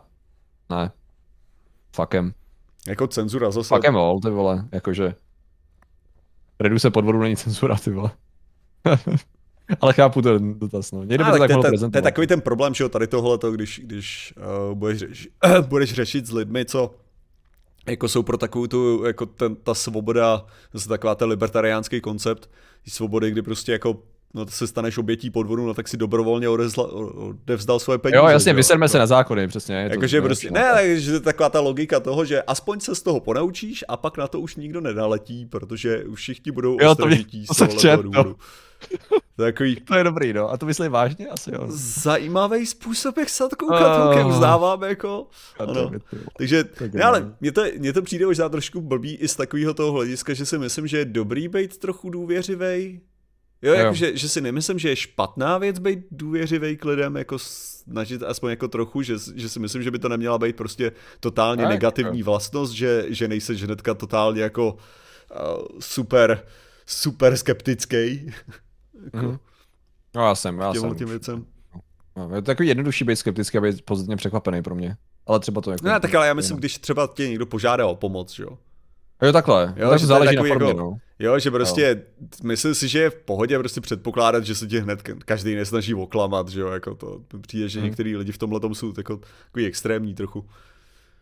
[0.70, 0.92] Ne.
[1.96, 2.34] Fakem.
[2.88, 3.68] Jako cenzura zase.
[3.68, 5.16] Fakem vol, ty vole, jakože.
[6.60, 8.12] Reduse podvodu není cenzura, ty vole.
[9.82, 11.04] Ale chápu ten dotaz, no.
[11.04, 13.38] Někdo by to tak to, to, to, je takový ten problém, že jo, tady tohle,
[13.52, 14.34] když, když
[14.70, 15.28] uh, budeš, řeš,
[15.68, 16.96] budeš řešit s lidmi, co
[17.88, 22.50] jako jsou pro takovou tu, jako ten, ta svoboda, zase taková ten libertariánský koncept,
[22.88, 24.04] svobody, kdy prostě jako
[24.34, 28.18] no to se staneš obětí podvodu, no tak si dobrovolně odezla, odevzdal svoje peníze.
[28.18, 29.76] Jo, jasně, vyserme se na zákony, přesně.
[29.76, 33.20] Jakože prostě, ne, takže to je taková ta logika toho, že aspoň se z toho
[33.20, 37.58] ponaučíš a pak na to už nikdo nedaletí, protože už všichni budou jo, ostražití z
[37.58, 38.36] tohohle důvodu.
[39.36, 39.76] To je, takový...
[39.76, 40.52] to je dobrý, no.
[40.52, 41.28] A to myslím vážně?
[41.28, 41.66] Asi jo.
[41.70, 45.28] Zajímavý způsob, jak se na to koukat, uh, uznávám, jako.
[45.60, 45.92] Ano.
[46.38, 49.92] Takže, ne, ale mně to, mně to přijde možná trošku blbý i z takového toho
[49.92, 53.02] hlediska, že si myslím, že je dobrý být trochu důvěřivý.
[53.62, 57.40] Jo, jako, že, že si nemyslím, že je špatná věc být důvěřivý k lidem, jako
[57.40, 61.64] snažit aspoň jako trochu, že, že si myslím, že by to neměla být prostě totálně
[61.64, 62.26] tak, negativní jo.
[62.26, 64.78] vlastnost, že, že nejseš hnedka totálně jako uh,
[65.80, 66.44] super,
[66.86, 67.98] super skeptický.
[69.04, 69.40] jako, mm.
[70.16, 70.96] No já jsem, já jsem.
[70.96, 71.46] Těm věcem.
[72.18, 74.98] No, je to takový jednodušší být skeptický a být pozitivně překvapený pro mě.
[75.28, 75.86] Ale třeba to jako...
[75.86, 78.58] Ne, tak ale já myslím, když třeba tě někdo požádá o pomoc, jo.
[79.22, 80.98] Jo, takhle, jo, takže záleží na formě, jako, no.
[81.20, 82.28] Jo, že prostě, jo.
[82.44, 86.50] myslím si, že je v pohodě prostě předpokládat, že se ti hned každý nesnaží oklamat,
[86.50, 87.90] že jo, jako to přijde, že hmm.
[87.90, 90.46] některý lidi v tomhle tom jsou jako takový extrémní trochu.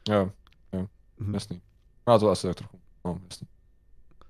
[0.09, 0.31] Jo,
[0.73, 0.87] jo,
[1.19, 1.33] hmm.
[1.33, 1.61] jasný.
[2.07, 3.47] No to asi tak trochu, no, jasný.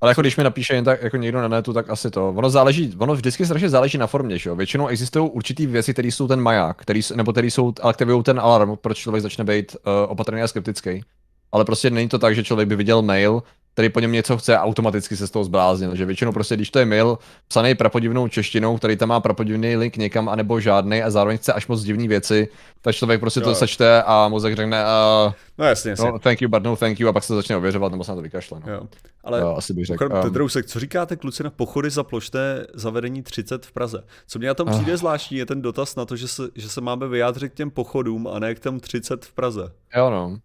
[0.02, 2.30] Ale jako když mi napíše jen tak jako někdo na netu, tak asi to.
[2.30, 4.56] Ono záleží, ono vždycky strašně záleží na formě, že jo.
[4.56, 8.78] Většinou existují určitý věci, které jsou ten maják, který, nebo které jsou, aktivují ten alarm,
[8.82, 11.04] proč člověk začne být uh, opatrný a skeptický.
[11.52, 13.44] Ale prostě není to tak, že člověk by viděl mail,
[13.78, 15.96] který po něm něco chce a automaticky se z toho zbláznil.
[15.96, 17.18] Že většinou prostě, když to je mail
[17.48, 21.68] psaný prapodivnou češtinou, který tam má prapodivný link někam, anebo žádný a zároveň chce až
[21.68, 22.48] moc divné věci,
[22.82, 23.44] tak člověk prostě jo.
[23.44, 26.12] to sečte a mozek řekne, uh, no jasně, jasně.
[26.12, 28.16] No, thank you, but no thank you a pak se začne ověřovat nebo se na
[28.16, 28.60] to vykašle.
[28.66, 28.74] No.
[28.74, 28.82] Jo.
[29.24, 30.10] Ale jo, asi bych řekl.
[30.24, 34.04] Um, Drousek, co říkáte kluci na pochody za plošné zavedení 30 v Praze?
[34.28, 34.98] Co mě na tom přijde uh.
[34.98, 38.28] zvláštní je ten dotaz na to, že se, že se máme vyjádřit k těm pochodům
[38.28, 39.72] a ne k těm 30 v Praze.
[39.96, 40.38] Jo no.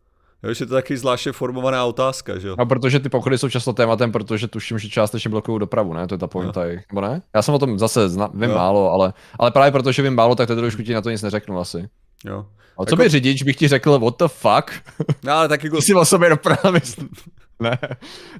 [0.43, 2.57] Jo, že to je taky zvláště formovaná otázka, že jo?
[2.59, 6.07] No, protože ty pochody jsou často tématem, protože tuším, že částečně blokují dopravu, ne?
[6.07, 6.71] To je ta pointa, no.
[6.93, 7.23] nebo ne?
[7.35, 8.57] Já jsem o tom zase zna, vím jo.
[8.57, 11.59] málo, ale, ale právě protože vím málo, tak to trošku ti na to nic neřeknu
[11.59, 11.89] asi.
[12.25, 12.47] Jo.
[12.79, 12.97] A co jako...
[12.97, 14.83] by řidič, bych ti řekl, what the fuck?
[15.25, 15.77] No, ale tak jako...
[15.77, 16.71] Ty si o sobě doprava
[17.61, 17.79] ne.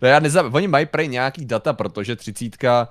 [0.03, 0.55] ne, já nezab...
[0.55, 2.89] Oni mají prej nějaký data, protože třicítka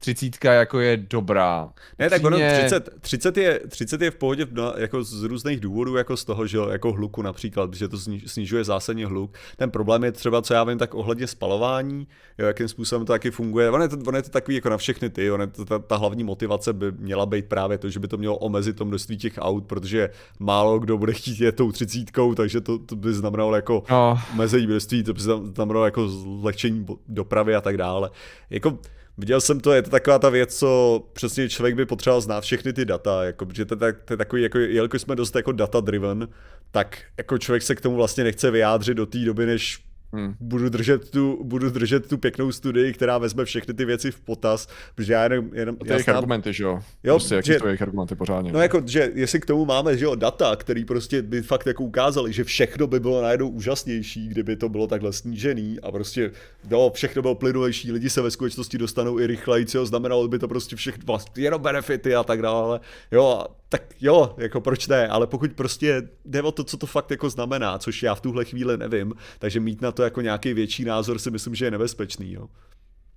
[0.00, 1.68] třicítka jako je dobrá.
[1.98, 4.46] Ne, tak ono 30, 30, je, 30 je v pohodě
[4.76, 7.96] jako z různých důvodů, jako z toho, že jako hluku například, že to
[8.26, 9.38] snižuje zásadně hluk.
[9.56, 12.08] Ten problém je třeba, co já vím, tak ohledně spalování,
[12.38, 13.70] jo, jakým způsobem to taky funguje.
[13.70, 15.96] Ono je to, ono je to takový jako na všechny ty, ono to, ta, ta,
[15.96, 19.34] hlavní motivace by měla být právě to, že by to mělo omezit to množství těch
[19.38, 23.82] aut, protože málo kdo bude chtít jet tou třicítkou, takže to, to by znamenalo jako
[23.90, 24.18] no.
[24.32, 28.10] omezení množství, to by znamenalo jako zlehčení dopravy a tak dále.
[28.50, 28.78] Jako,
[29.20, 32.72] Viděl jsem to, je to taková ta věc, co přesně člověk by potřeboval znát všechny
[32.72, 35.80] ty data, jako, protože to, to, to je takový, jako, jelikož jsme dost jako data
[35.80, 36.28] driven,
[36.70, 39.78] tak jako člověk se k tomu vlastně nechce vyjádřit do té doby, než
[40.12, 40.34] Hmm.
[40.40, 44.68] Budu, držet tu, budu držet tu pěknou studii, která vezme všechny ty věci v potaz,
[44.94, 45.50] protože já jenom...
[45.52, 46.80] jenom to jejich argumenty, že jo?
[47.02, 48.52] jo prostě, jaký že, jejich argumenty pořádně.
[48.52, 51.84] No jako, že jestli k tomu máme, že jo, data, který prostě by fakt jako
[51.84, 56.30] ukázali, že všechno by bylo najednou úžasnější, kdyby to bylo takhle snížený a prostě
[56.70, 60.48] jo, všechno bylo plynulejší, lidi se ve skutečnosti dostanou i rychleji, co znamenalo by to
[60.48, 62.80] prostě všechno, vlastně jenom benefity a tak dále.
[63.12, 67.10] Jo, tak jo, jako proč ne, ale pokud prostě jde o to, co to fakt
[67.10, 70.84] jako znamená, což já v tuhle chvíli nevím, takže mít na to jako nějaký větší
[70.84, 72.46] názor si myslím, že je nebezpečný, jo.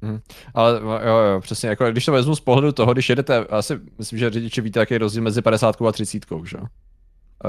[0.01, 0.19] Hmm.
[0.53, 4.19] Ale jo, jo, přesně, jako když to vezmu z pohledu toho, když jedete, asi myslím,
[4.19, 6.57] že řidiči víte, jaký je rozdíl mezi 50 a 30, že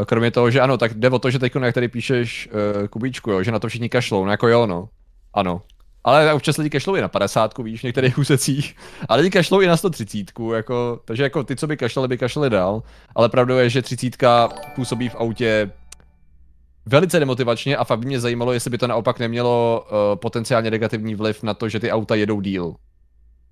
[0.07, 3.31] Kromě toho, že ano, tak jde o to, že teď, jak tady píšeš uh, Kubíčku,
[3.31, 4.89] jo, že na to všichni kašlou, no jako jo, no.
[5.35, 5.63] Ano.
[6.05, 8.77] Ale občas lidi kašlou i na 50, víš, v některých úsecích.
[9.09, 10.19] A lidi kašlou i na 130,
[10.55, 12.83] jako, takže jako ty, co by kašlali, by kašlali dál.
[13.15, 14.17] Ale pravdou je, že 30
[14.75, 15.71] působí v autě
[16.87, 21.15] velice demotivačně a fakt by mě zajímalo, jestli by to naopak nemělo uh, potenciálně negativní
[21.15, 22.75] vliv na to, že ty auta jedou díl.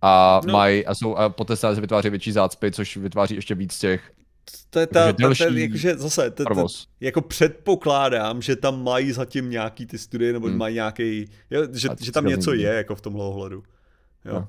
[0.02, 0.52] A no.
[0.52, 4.12] mají a jsou a potenciálně se vytváří větší zácpy, což vytváří ještě víc těch
[4.70, 6.66] to je ta, ta, ta, jakože zase, to, to,
[7.00, 10.58] jako předpokládám, že tam mají zatím nějaký ty studie, nebo hmm.
[10.58, 13.62] mají nějaký, jo, že, že tam něco je, jako v tomhle ohledu.
[14.24, 14.32] Jo.
[14.32, 14.48] No.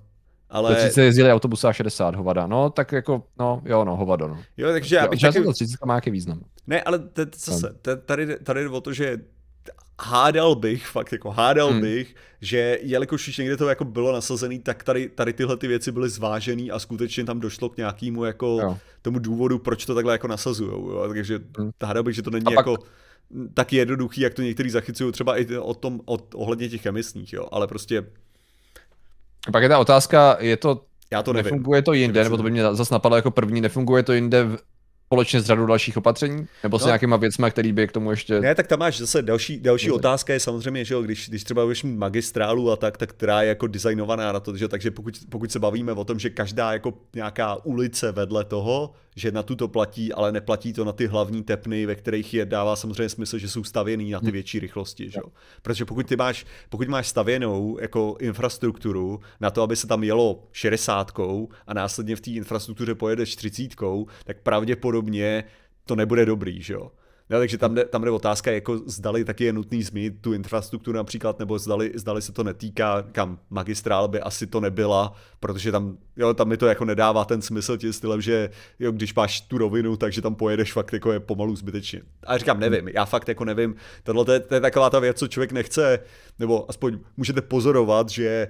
[0.53, 0.85] Ale...
[0.85, 4.43] To se jezdili autobusy a 60 hovada, no, tak jako, no, jo, no, hovado, no.
[4.57, 5.43] Jo, takže já bych taky...
[5.43, 6.39] to 30 má nějaký význam.
[6.67, 7.03] Ne, ale
[7.35, 7.75] zase,
[8.05, 9.17] tady, tady jde o to, že
[10.01, 11.81] hádal bych, fakt jako hádal hmm.
[11.81, 15.91] bych, že jelikož už někde to jako bylo nasazený, tak tady, tady tyhle ty věci
[15.91, 18.77] byly zvážený a skutečně tam došlo k nějakému jako jo.
[19.01, 21.07] tomu důvodu, proč to takhle jako nasazujou, jo?
[21.07, 21.71] takže hmm.
[21.83, 22.89] hádal bych, že to není a jako pak...
[23.53, 27.47] tak jednoduchý, jak to někteří zachycují, třeba i o tom, o, ohledně těch emisních, jo,
[27.51, 28.05] ale prostě...
[29.47, 31.51] A pak je ta otázka, je to já to nevím.
[31.51, 34.57] Nefunguje to jinde, nebo to by mě zase napadlo jako první, nefunguje to jinde v
[35.13, 36.47] společně s řadou dalších opatření?
[36.63, 36.87] Nebo s no.
[36.87, 38.39] nějakýma věcma, který by k tomu ještě...
[38.39, 41.63] Ne, tak tam máš zase další, další otázka je samozřejmě, že jo, když, když třeba
[41.63, 45.13] budeš mít magistrálu a tak, tak která je jako designovaná na to, že takže pokud,
[45.29, 49.67] pokud se bavíme o tom, že každá jako nějaká ulice vedle toho, že na tuto
[49.67, 53.49] platí, ale neplatí to na ty hlavní tepny, ve kterých je dává samozřejmě smysl, že
[53.49, 54.33] jsou stavěný na ty hmm.
[54.33, 55.19] větší rychlosti, že.
[55.61, 60.47] Protože pokud ty máš, pokud máš stavěnou jako infrastrukturu na to, aby se tam jelo
[60.51, 61.11] 60
[61.67, 63.75] a následně v té infrastruktuře pojedeš 30,
[64.23, 65.43] tak pravděpodobně
[65.85, 66.91] to nebude dobrý, že jo.
[67.33, 70.97] No, takže tam jde, tam jde otázka, jako zdali taky je nutný zmínit tu infrastrukturu
[70.97, 75.97] například, nebo zdali, zdali se to netýká, kam magistrál by asi to nebyla, protože tam,
[76.17, 78.49] jo, tam mi to jako nedává ten smysl tím stylem, že
[78.79, 82.01] jo, když máš tu rovinu, takže tam pojedeš fakt jako je pomalu zbytečně.
[82.27, 85.17] A říkám, nevím, já fakt jako nevím, tohle to je, to je taková ta věc,
[85.17, 85.99] co člověk nechce,
[86.39, 88.47] nebo aspoň můžete pozorovat, že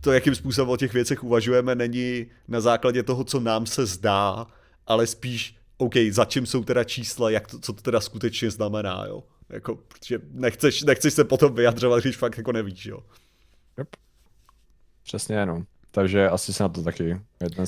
[0.00, 4.46] to, jakým způsobem o těch věcech uvažujeme, není na základě toho, co nám se zdá,
[4.86, 9.04] ale spíš OK, za čím jsou teda čísla, jak to, co to teda skutečně znamená,
[9.08, 9.22] jo.
[9.48, 12.98] Jako, protože nechceš, nechceš se potom vyjadřovat, když fakt jako nevíš, jo.
[13.78, 13.88] Yep.
[15.04, 15.64] Přesně, no.
[15.94, 17.20] Takže asi se na to taky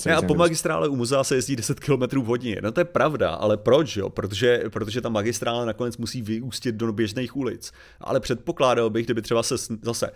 [0.07, 2.61] ne, a po magistrále u muzea se jezdí 10 km v hodině.
[2.63, 4.11] No to je pravda, ale proč, jo?
[4.11, 7.73] Protože, protože ta magistrála nakonec musí vyústit do běžných ulic.
[8.01, 10.11] Ale předpokládal bych, kdyby třeba se zase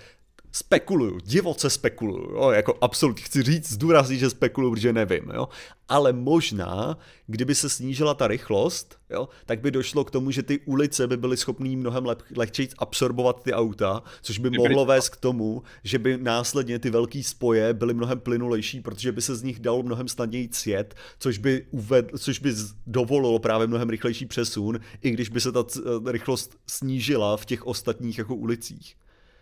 [0.52, 5.48] spekuluju, divoce spekuluju, jo, jako absolutně chci říct, zdůraznit, že spekuluju, protože nevím, jo,
[5.88, 10.58] ale možná, kdyby se snížila ta rychlost, jo, tak by došlo k tomu, že ty
[10.58, 15.16] ulice by byly schopný mnohem lep, lehčej absorbovat ty auta, což by mohlo vést k
[15.16, 19.60] tomu, že by následně ty velké spoje byly mnohem plynulejší, protože by se z nich
[19.60, 22.54] dalo mnohem snadněji cjet, což by, uved, což by
[22.86, 25.64] dovolilo právě mnohem rychlejší přesun, i když by se ta
[26.06, 28.96] rychlost snížila v těch ostatních jako ulicích.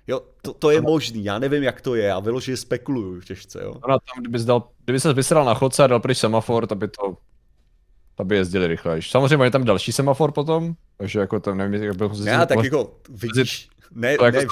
[0.06, 0.84] Jo, to, to je ano.
[0.90, 3.74] možný, já nevím, jak to je, já vyloženě spekuluju těžce, jo.
[3.82, 6.88] Ano, tam, kdyby, dal, kdyby se vysral na chodce a dal pryč semafor, tak by
[6.88, 7.16] to,
[8.14, 9.10] tak by jezdili rychlejš.
[9.10, 12.94] Samozřejmě je tam další semafor potom, Takže jako to nevím, jak bych Já tak jako
[13.08, 14.46] vidíš, ne, to jako, ne,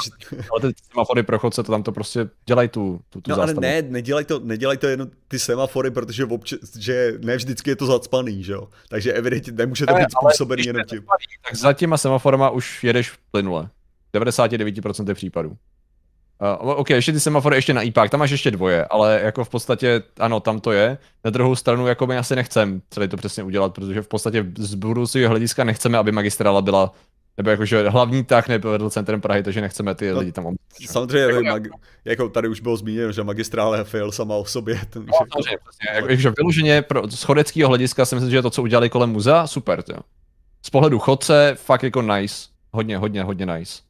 [0.52, 3.58] ale ty semafory pro chodce to tam to prostě dělají tu, tu, tu No zástavu.
[3.58, 7.76] ale ne, nedělaj to, nedělaj to jenom ty semafory, protože obče, že ne vždycky je
[7.76, 8.68] to zacpaný, že jo.
[8.88, 11.04] Takže evidentně nemůže to být způsobený jenom tím.
[11.44, 13.68] Tak za těma semaforama už jedeš plynule.
[14.20, 15.56] 99% případů.
[16.62, 19.48] Uh, OK, ještě ty semafory ještě na IPák, tam máš ještě dvoje, ale jako v
[19.48, 20.98] podstatě, ano, tam to je.
[21.24, 24.74] Na druhou stranu, jako my asi nechcem celý to přesně udělat, protože v podstatě z
[24.74, 26.92] budoucího hlediska nechceme, aby magistrála byla,
[27.36, 30.90] nebo jakože hlavní tah nevedl centrem Prahy, takže nechceme ty No, lidi tam omezit.
[30.90, 31.62] Samozřejmě, Jako jako, mag,
[32.04, 34.80] jako tady už bylo zmíněno, že magistrále je fail sama o sobě.
[34.90, 35.88] Ten, No, samozřejmě, přesně.
[35.94, 39.46] Jak- Jakože vyloženě pro, z chodeckého hlediska si myslím, že to, co udělali kolem muzea,
[39.46, 39.82] super.
[39.82, 39.94] To.
[40.62, 42.48] Z pohledu chodce, fakt jako nice.
[42.72, 43.82] Hodně, hodně, hodně nice.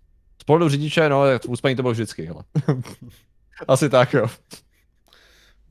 [0.44, 2.44] Z pohledu řidiče, no, v úspaní to bylo vždycky, hele.
[3.68, 4.26] Asi tak, jo.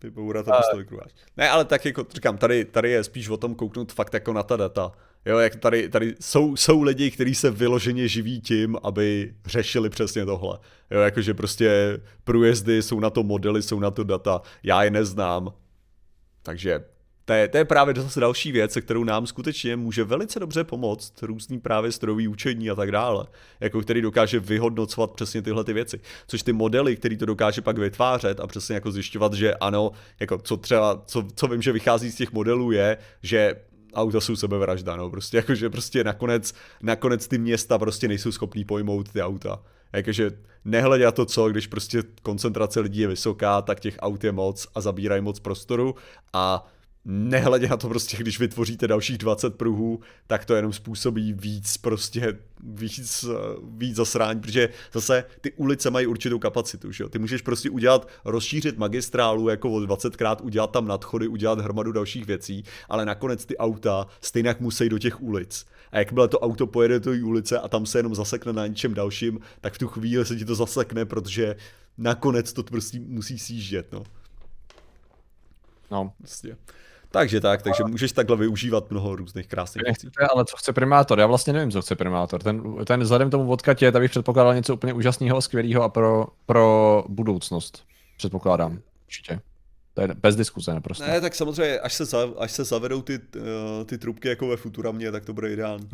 [0.04, 1.12] Vybourat a postavit kruháč.
[1.38, 4.44] Ne, ale tak jako říkám, tady, tady je spíš o tom kouknout fakt jako na
[4.44, 4.92] ta data.
[5.26, 10.26] Jo, jak tady, tady jsou, jsou lidi, kteří se vyloženě živí tím, aby řešili přesně
[10.26, 10.60] tohle.
[10.92, 15.54] Jo, jakože prostě průjezdy, jsou na to modely, jsou na to data, já je neznám.
[16.44, 16.86] Takže
[17.26, 20.64] to je, to je právě zase další věc, se kterou nám skutečně může velice dobře
[20.64, 23.26] pomoct různý právě strojový učení a tak dále,
[23.60, 26.00] jako který dokáže vyhodnocovat přesně tyhle ty věci.
[26.28, 30.38] Což ty modely, který to dokáže pak vytvářet a přesně jako zjišťovat, že ano, jako
[30.38, 33.56] co třeba, co, co vím, že vychází z těch modelů je, že
[33.94, 39.12] auta jsou sebevražda, no, prostě jakože prostě nakonec, nakonec ty města prostě nejsou schopný pojmout
[39.12, 39.60] ty auta.
[39.94, 40.32] Jakože
[40.66, 44.82] nehledě to co, když prostě koncentrace lidí je vysoká, tak těch aut je moc a
[44.82, 45.96] zabírají moc prostoru
[46.34, 46.73] a
[47.06, 52.40] nehledě na to prostě, když vytvoříte dalších 20 pruhů, tak to jenom způsobí víc prostě,
[52.64, 53.26] víc,
[53.64, 57.10] víc zasrání, protože zase ty ulice mají určitou kapacitu, že jo?
[57.10, 62.26] Ty můžeš prostě udělat, rozšířit magistrálu jako o 20krát, udělat tam nadchody, udělat hromadu dalších
[62.26, 65.66] věcí, ale nakonec ty auta stejně musí do těch ulic.
[65.92, 68.94] A jakmile to auto pojede do té ulice a tam se jenom zasekne na něčem
[68.94, 71.56] dalším, tak v tu chvíli se ti to zasekne, protože
[71.98, 74.04] nakonec to prostě musí sjíždět, no.
[75.92, 76.14] No.
[76.18, 76.58] Prostě.
[77.14, 80.08] Takže tak, takže můžeš takhle využívat mnoho různých krásných věcí.
[80.34, 81.20] Ale co chce primátor?
[81.20, 82.44] Já vlastně nevím, co chce primátor.
[82.44, 87.04] Ten, ten vzhledem tomu odkatě, tak bych předpokládal něco úplně úžasného, skvělého a pro, pro
[87.08, 87.84] budoucnost.
[88.18, 88.80] Předpokládám.
[89.06, 89.40] Určitě.
[89.94, 91.06] To je bez diskuze naprosto.
[91.06, 94.58] Ne, tak samozřejmě, až se, za, až se zavedou ty, uh, ty trubky jako ve
[94.58, 95.90] Futuramě, tak to bude ideální.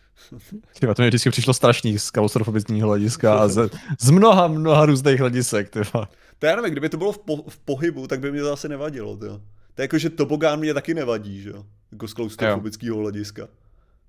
[0.80, 3.70] Tyba, to mě vždycky přišlo strašný z klaustrofobického hlediska a z,
[4.00, 5.70] z mnoha, mnoha různých hledisek.
[5.70, 6.08] Tyba.
[6.38, 8.68] To já nevím, kdyby to bylo v, po, v pohybu, tak by mě to asi
[8.68, 9.16] nevadilo.
[9.16, 9.40] Tyjo.
[9.76, 11.64] To je jako, že tobogán mě taky nevadí, že jo?
[11.92, 13.46] Jako z klaustrofobického hlediska.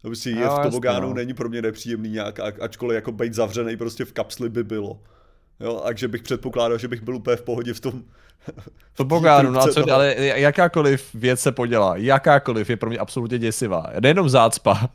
[0.02, 1.14] To prostě je v tobogánu no.
[1.14, 5.00] není pro mě nepříjemný nějak, ačkoliv jako být zavřený prostě v kapsli by bylo.
[5.60, 7.92] Jo, takže bych předpokládal, že bych byl úplně v pohodě v tom.
[8.48, 8.62] v té
[8.94, 9.96] Tobogánu, no a co, toho.
[9.96, 13.92] ale jakákoliv věc se podělá, jakákoliv je pro mě absolutně děsivá.
[14.00, 14.90] Nejenom zácpa,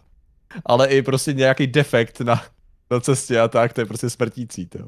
[0.67, 2.43] ale i prostě nějaký defekt na,
[2.91, 4.67] na cestě a tak, to je prostě smrtící.
[4.67, 4.79] To.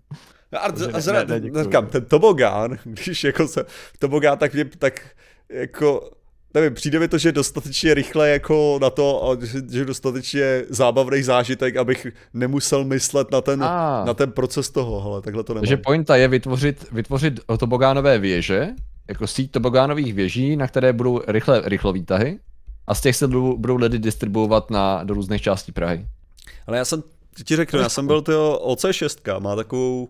[0.53, 3.65] No a, a ne- zra, ne- ne, říkám, ten tobogán, když jako se,
[3.99, 5.01] tobogán, tak mě, tak
[5.49, 6.11] jako,
[6.55, 9.85] nevím, přijde mi to, že je dostatečně rychle jako na to, a že, že je
[9.85, 14.05] dostatečně zábavný zážitek, abych nemusel myslet na ten, Ah.
[14.07, 15.63] na ten proces toho, hele, takhle to nemám.
[15.63, 18.69] Takže pointa je vytvořit, vytvořit tobogánové věže,
[19.09, 22.39] jako síť tobogánových věží, na které budou rychle, rychlový tahy
[22.87, 26.07] a z těch se budou, budou ledy distribuovat na, do různých částí Prahy.
[26.67, 27.03] Ale já jsem
[27.45, 30.09] ti řeknu, já jsem byl tyho OC6, má takovou,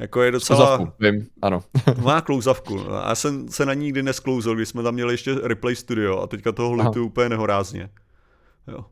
[0.00, 1.60] jako je docela, Kozavku, vím, ano.
[2.02, 2.92] má klouzavku.
[2.92, 6.18] A já jsem se na ní nikdy nesklouzl, když jsme tam měli ještě Replay Studio
[6.20, 7.90] a teďka toho lituju úplně nehorázně.
[8.68, 8.84] Jo.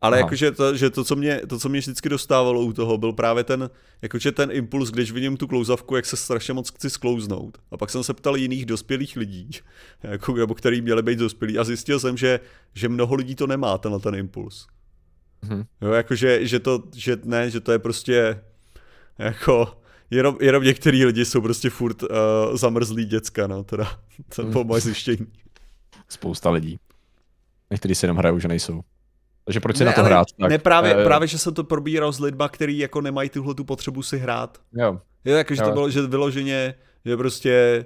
[0.00, 0.26] Ale Aha.
[0.26, 3.44] jakože to, že to, co mě, to, co mě vždycky dostávalo u toho, byl právě
[3.44, 3.70] ten,
[4.02, 7.58] jakože ten impuls, když vidím tu klouzavku, jak se strašně moc chci sklouznout.
[7.70, 9.50] A pak jsem se ptal jiných dospělých lidí,
[10.02, 12.40] jako, nebo který měli být dospělí a zjistil jsem, že,
[12.74, 14.66] že mnoho lidí to nemá, tenhle ten impuls.
[15.42, 15.64] Mhm.
[15.80, 18.40] Jo, jakože, že to, že ne, že to je prostě,
[19.18, 19.78] jako,
[20.10, 22.08] jenom, jenom některý lidi jsou prostě furt uh,
[22.56, 23.98] zamrzlý děcka, no, teda,
[24.36, 25.26] to bylo moje zjištění.
[26.08, 26.78] Spousta lidí.
[27.70, 28.80] Někteří si jenom hrajou, že nejsou.
[29.44, 30.26] Takže proč si na to ale hrát?
[30.40, 33.54] Tak, ne, právě, eh, právě, že jsem to probíral s lidma, který jako nemají tuhle
[33.54, 34.58] tu potřebu si hrát.
[34.72, 35.00] Jo.
[35.24, 36.74] Jo, jakože to bylo, že vyloženě,
[37.04, 37.84] že prostě,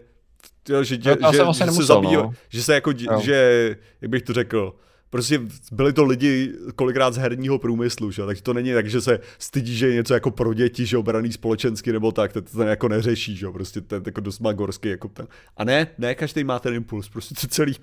[0.69, 2.33] jo, že, No, to já že, vlastně že, se nemusel, no.
[2.49, 3.21] že se jako, dě- Jo.
[3.21, 4.75] že, jak bych to řekl,
[5.13, 5.41] prostě
[5.73, 8.27] byli to lidi kolikrát z herního průmyslu, že?
[8.27, 11.33] takže to není tak, že se stydí, že je něco jako pro děti, že obraný
[11.33, 13.47] společensky nebo tak, to ten jako neřeší, že?
[13.51, 15.27] prostě ten jako dost magorský, jako ten.
[15.57, 17.77] A ne, ne, každý má ten impuls, prostě to celý.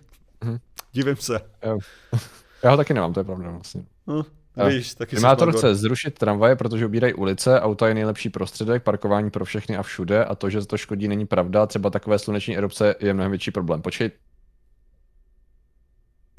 [0.43, 0.57] Mhm.
[0.91, 1.39] Divím se.
[2.63, 3.83] Já ho taky nemám, to je pravda vlastně.
[4.07, 4.23] Jo.
[4.67, 9.45] víš, taky Primátor chce zrušit tramvaje, protože ubírají ulice, auta je nejlepší prostředek, parkování pro
[9.45, 11.65] všechny a všude a to, že to škodí, není pravda.
[11.65, 13.81] Třeba takové sluneční erupce je mnohem větší problém.
[13.81, 14.11] Počkej.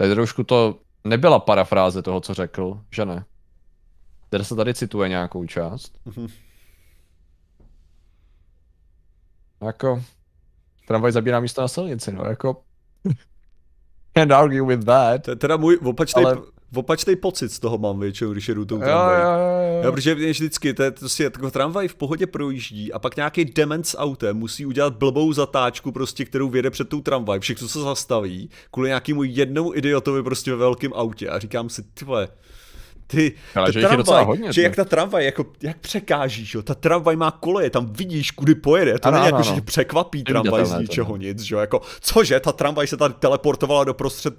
[0.00, 3.24] Tady trošku to nebyla parafráze toho, co řekl, že ne?
[4.30, 5.98] Tady se tady cituje nějakou část.
[6.06, 6.30] Mm-hmm.
[9.66, 10.04] Jako,
[10.86, 12.62] tramvaj zabírá místo na silnici, no, jako,
[14.14, 15.22] can't argue with that.
[15.22, 16.36] To je teda můj opačný, ale...
[16.74, 19.20] opačný pocit z toho mám většinou, když jedu tou tramvaj.
[19.20, 19.92] Jo, jo, jo, jo.
[19.92, 23.98] protože vždycky, to je prostě jako tramvaj v pohodě projíždí a pak nějaký dement s
[23.98, 27.40] autem musí udělat blbou zatáčku, prostě, kterou věde před tou tramvaj.
[27.40, 32.04] Všechno se zastaví kvůli nějakému jednou idiotovi prostě ve velkém autě a říkám si, ty
[32.04, 32.28] vole,
[33.10, 36.62] ty, Ale že tramvaj, hodně, že jak ta tramvaj, jako, jak překáží, že?
[36.62, 39.56] ta tramvaj má koleje, tam vidíš, kudy pojede, to ano, není ano, jako, ano.
[39.56, 41.56] že překvapí tramvaj z ničeho nic, že?
[41.56, 44.34] jako, cože, ta tramvaj se tady teleportovala do prostřed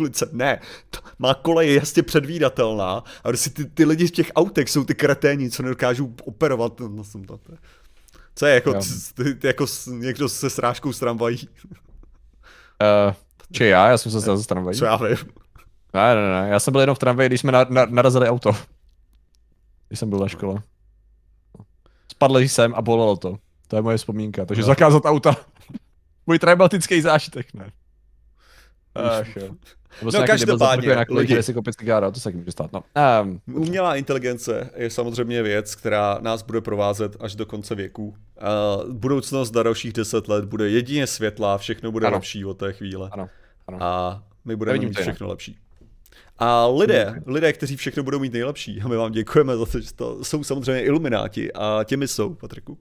[0.00, 4.70] ulice, ne, to má koleje jasně předvídatelná, a si ty, ty lidi v těch autech
[4.70, 7.40] jsou ty kreténi, co nedokážou operovat, no, jsem to,
[8.34, 8.74] co je jako,
[9.14, 11.48] ty, ty, jako někdo se srážkou s tramvají?
[13.08, 13.14] Uh,
[13.52, 14.78] či já, já jsem se stal s tramvají.
[14.78, 15.16] Co já vím.
[15.94, 18.52] Ne, ne, ne, já jsem byl jenom v tramvaji, když jsme na, na, narazili auto.
[19.88, 20.62] Když jsem byl na škole.
[22.12, 23.38] Spadl jsem a bolelo to.
[23.68, 24.66] To je moje vzpomínka, takže no.
[24.66, 25.36] zakázat auta.
[26.26, 27.70] Můj traumatický zážitek, ne.
[28.94, 29.48] Ach jo.
[30.02, 31.42] Nebo no každopádně, lidi.
[31.42, 32.82] Si koupit cigára, to se může stát, no.
[33.22, 38.04] Um, Umělá inteligence je samozřejmě věc, která nás bude provázet až do konce věku.
[38.06, 42.16] Uh, budoucnost za dalších deset let bude jedině světlá, všechno bude ano.
[42.16, 43.08] lepší od té chvíle.
[43.12, 43.28] Ano.
[43.66, 43.78] ano.
[43.80, 45.58] A my budeme mít všechno lepší.
[46.38, 49.94] A lidé, lidé, kteří všechno budou mít nejlepší, a my vám děkujeme za to, že
[49.94, 52.78] to jsou samozřejmě ilumináti a těmi jsou, Patriku.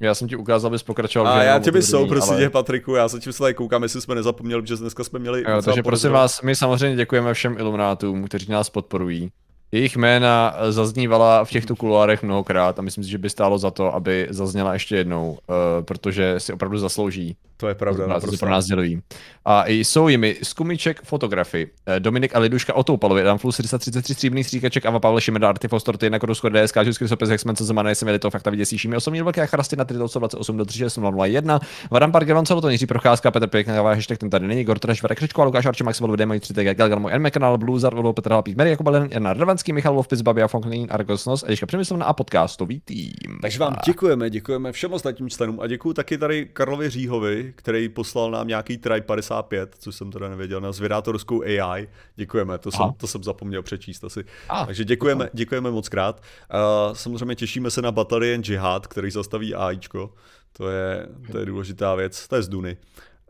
[0.00, 1.32] Já jsem ti ukázal, abys pokračoval.
[1.32, 2.50] A já těmi jsou, prostě ale...
[2.50, 5.44] Patriku, já se tím se tady koukám, jestli jsme nezapomněli, že dneska jsme měli...
[5.48, 9.30] Jo, takže prosím vás, my samozřejmě děkujeme všem iluminátům, kteří nás podporují.
[9.72, 13.94] Jejich jména zaznívala v těchto kuloárech mnohokrát a myslím si, že by stálo za to,
[13.94, 15.36] aby zazněla ještě jednou, uh,
[15.84, 17.36] protože si opravdu zaslouží.
[17.60, 18.20] To je pravda.
[18.20, 19.02] To, to pro nás dělují.
[19.44, 24.86] A jsou jimi Skumiček fotografy, eh, Dominik a Liduška Otoupalovi, Dan Flus 433 stříbrný stříkaček,
[24.86, 28.18] Ava Pavle Šimeda, Arty Fostor, ty na Korusko DSK, Český sopis, Hexman, co Zemana, jsem
[28.18, 31.60] to fakta vyděsíšími, osobní velké chrasty na 328 do 36001,
[31.90, 35.44] Varam Park, Gevan Celoton, Jiří Procházka, Petr Pěkná, hashtag ten tady není, Gortra, Švarek Křečko,
[35.44, 38.30] Lukáš Arči, Max Volvide, moji 3 TG, Galgan, můj N kanál, Blue Zar, Volvo, Petr
[38.30, 43.38] Halpík, Mary Jakub Jan Radvanský, Michal Lovpic, Babia, Fonklin, Argosnos, Eliška Přemyslovna a podcastový tým.
[43.42, 48.30] Takže vám děkujeme, děkujeme všem ostatním členům a děkuji taky tady Karlovi Říhovi, který poslal
[48.30, 51.88] nám nějaký Try 55, což jsem teda nevěděl, na zvědátorskou AI.
[52.16, 54.24] Děkujeme, to jsem, to jsem zapomněl přečíst asi.
[54.48, 56.22] A, Takže děkujeme, děkujeme moc krát.
[56.54, 60.14] Uh, samozřejmě těšíme se na Battalion Jihad, který zastaví AIčko.
[60.52, 62.76] To je, to je důležitá věc, to je z Duny.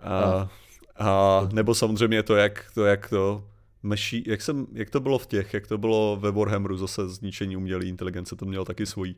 [0.05, 0.49] Uh,
[0.99, 3.45] a, nebo samozřejmě to, jak to, jak to
[3.83, 7.57] meší, jak, jsem, jak to bylo v těch, jak to bylo ve Warhammeru zase zničení
[7.57, 9.15] umělé inteligence, to mělo taky svůj,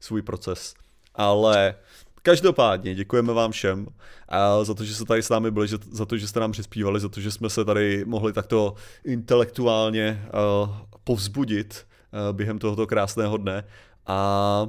[0.00, 0.74] svůj proces.
[1.14, 1.74] Ale
[2.22, 3.86] Každopádně děkujeme vám všem
[4.28, 7.00] a za to, že jste tady s námi byli, za to, že jste nám přispívali,
[7.00, 8.74] za to, že jsme se tady mohli takto
[9.04, 10.22] intelektuálně
[10.62, 13.64] uh, povzbudit uh, během tohoto krásného dne.
[14.06, 14.68] A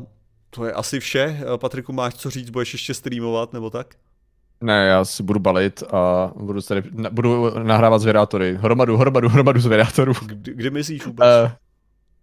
[0.50, 1.40] to je asi vše.
[1.58, 2.50] Patriku, máš co říct?
[2.50, 3.96] Budeš ještě streamovat nebo tak?
[4.62, 8.58] Ne, já si budu balit a budu, tady, budu nahrávat zvědátory.
[8.62, 10.14] Hromadu, hromadu, hromadu zvědátorů.
[10.26, 11.28] Kdy, kdy myslíš vůbec?
[11.46, 11.52] Uh,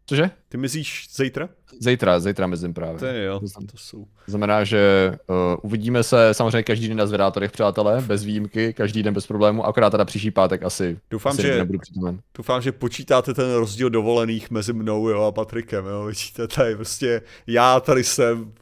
[0.06, 0.30] Cože?
[0.48, 1.48] Ty myslíš zítra?
[1.80, 2.98] Zítra, zítra myslím právě.
[2.98, 3.40] To jo,
[3.70, 4.06] to jsou.
[4.26, 9.14] Znamená, že uh, uvidíme se samozřejmě každý den na zvedátorech, přátelé, bez výjimky, každý den
[9.14, 12.20] bez problému, akorát teda příští pátek asi, doufám, asi že, nebudu přítomen.
[12.38, 17.22] Doufám, že počítáte ten rozdíl dovolených mezi mnou jo, a Patrikem, jo, vidíte, tady prostě
[17.46, 18.52] já tady jsem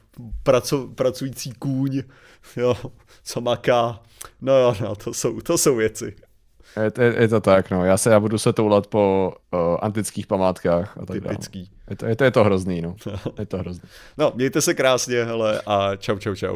[0.43, 2.03] praco, pracující kůň,
[2.57, 2.75] jo,
[3.23, 3.99] co maká,
[4.41, 6.15] no jo, no, to jsou, to jsou věci.
[6.83, 7.85] Je, je, je to tak, no.
[7.85, 11.69] Já se já budu se toulat po uh, antických památkách a tak Typický.
[11.89, 12.95] Je to, je, to, je to hrozný, no.
[13.39, 13.89] Je to hrozný.
[14.17, 16.45] No, mějte se krásně, hele, a čau, čau, čau.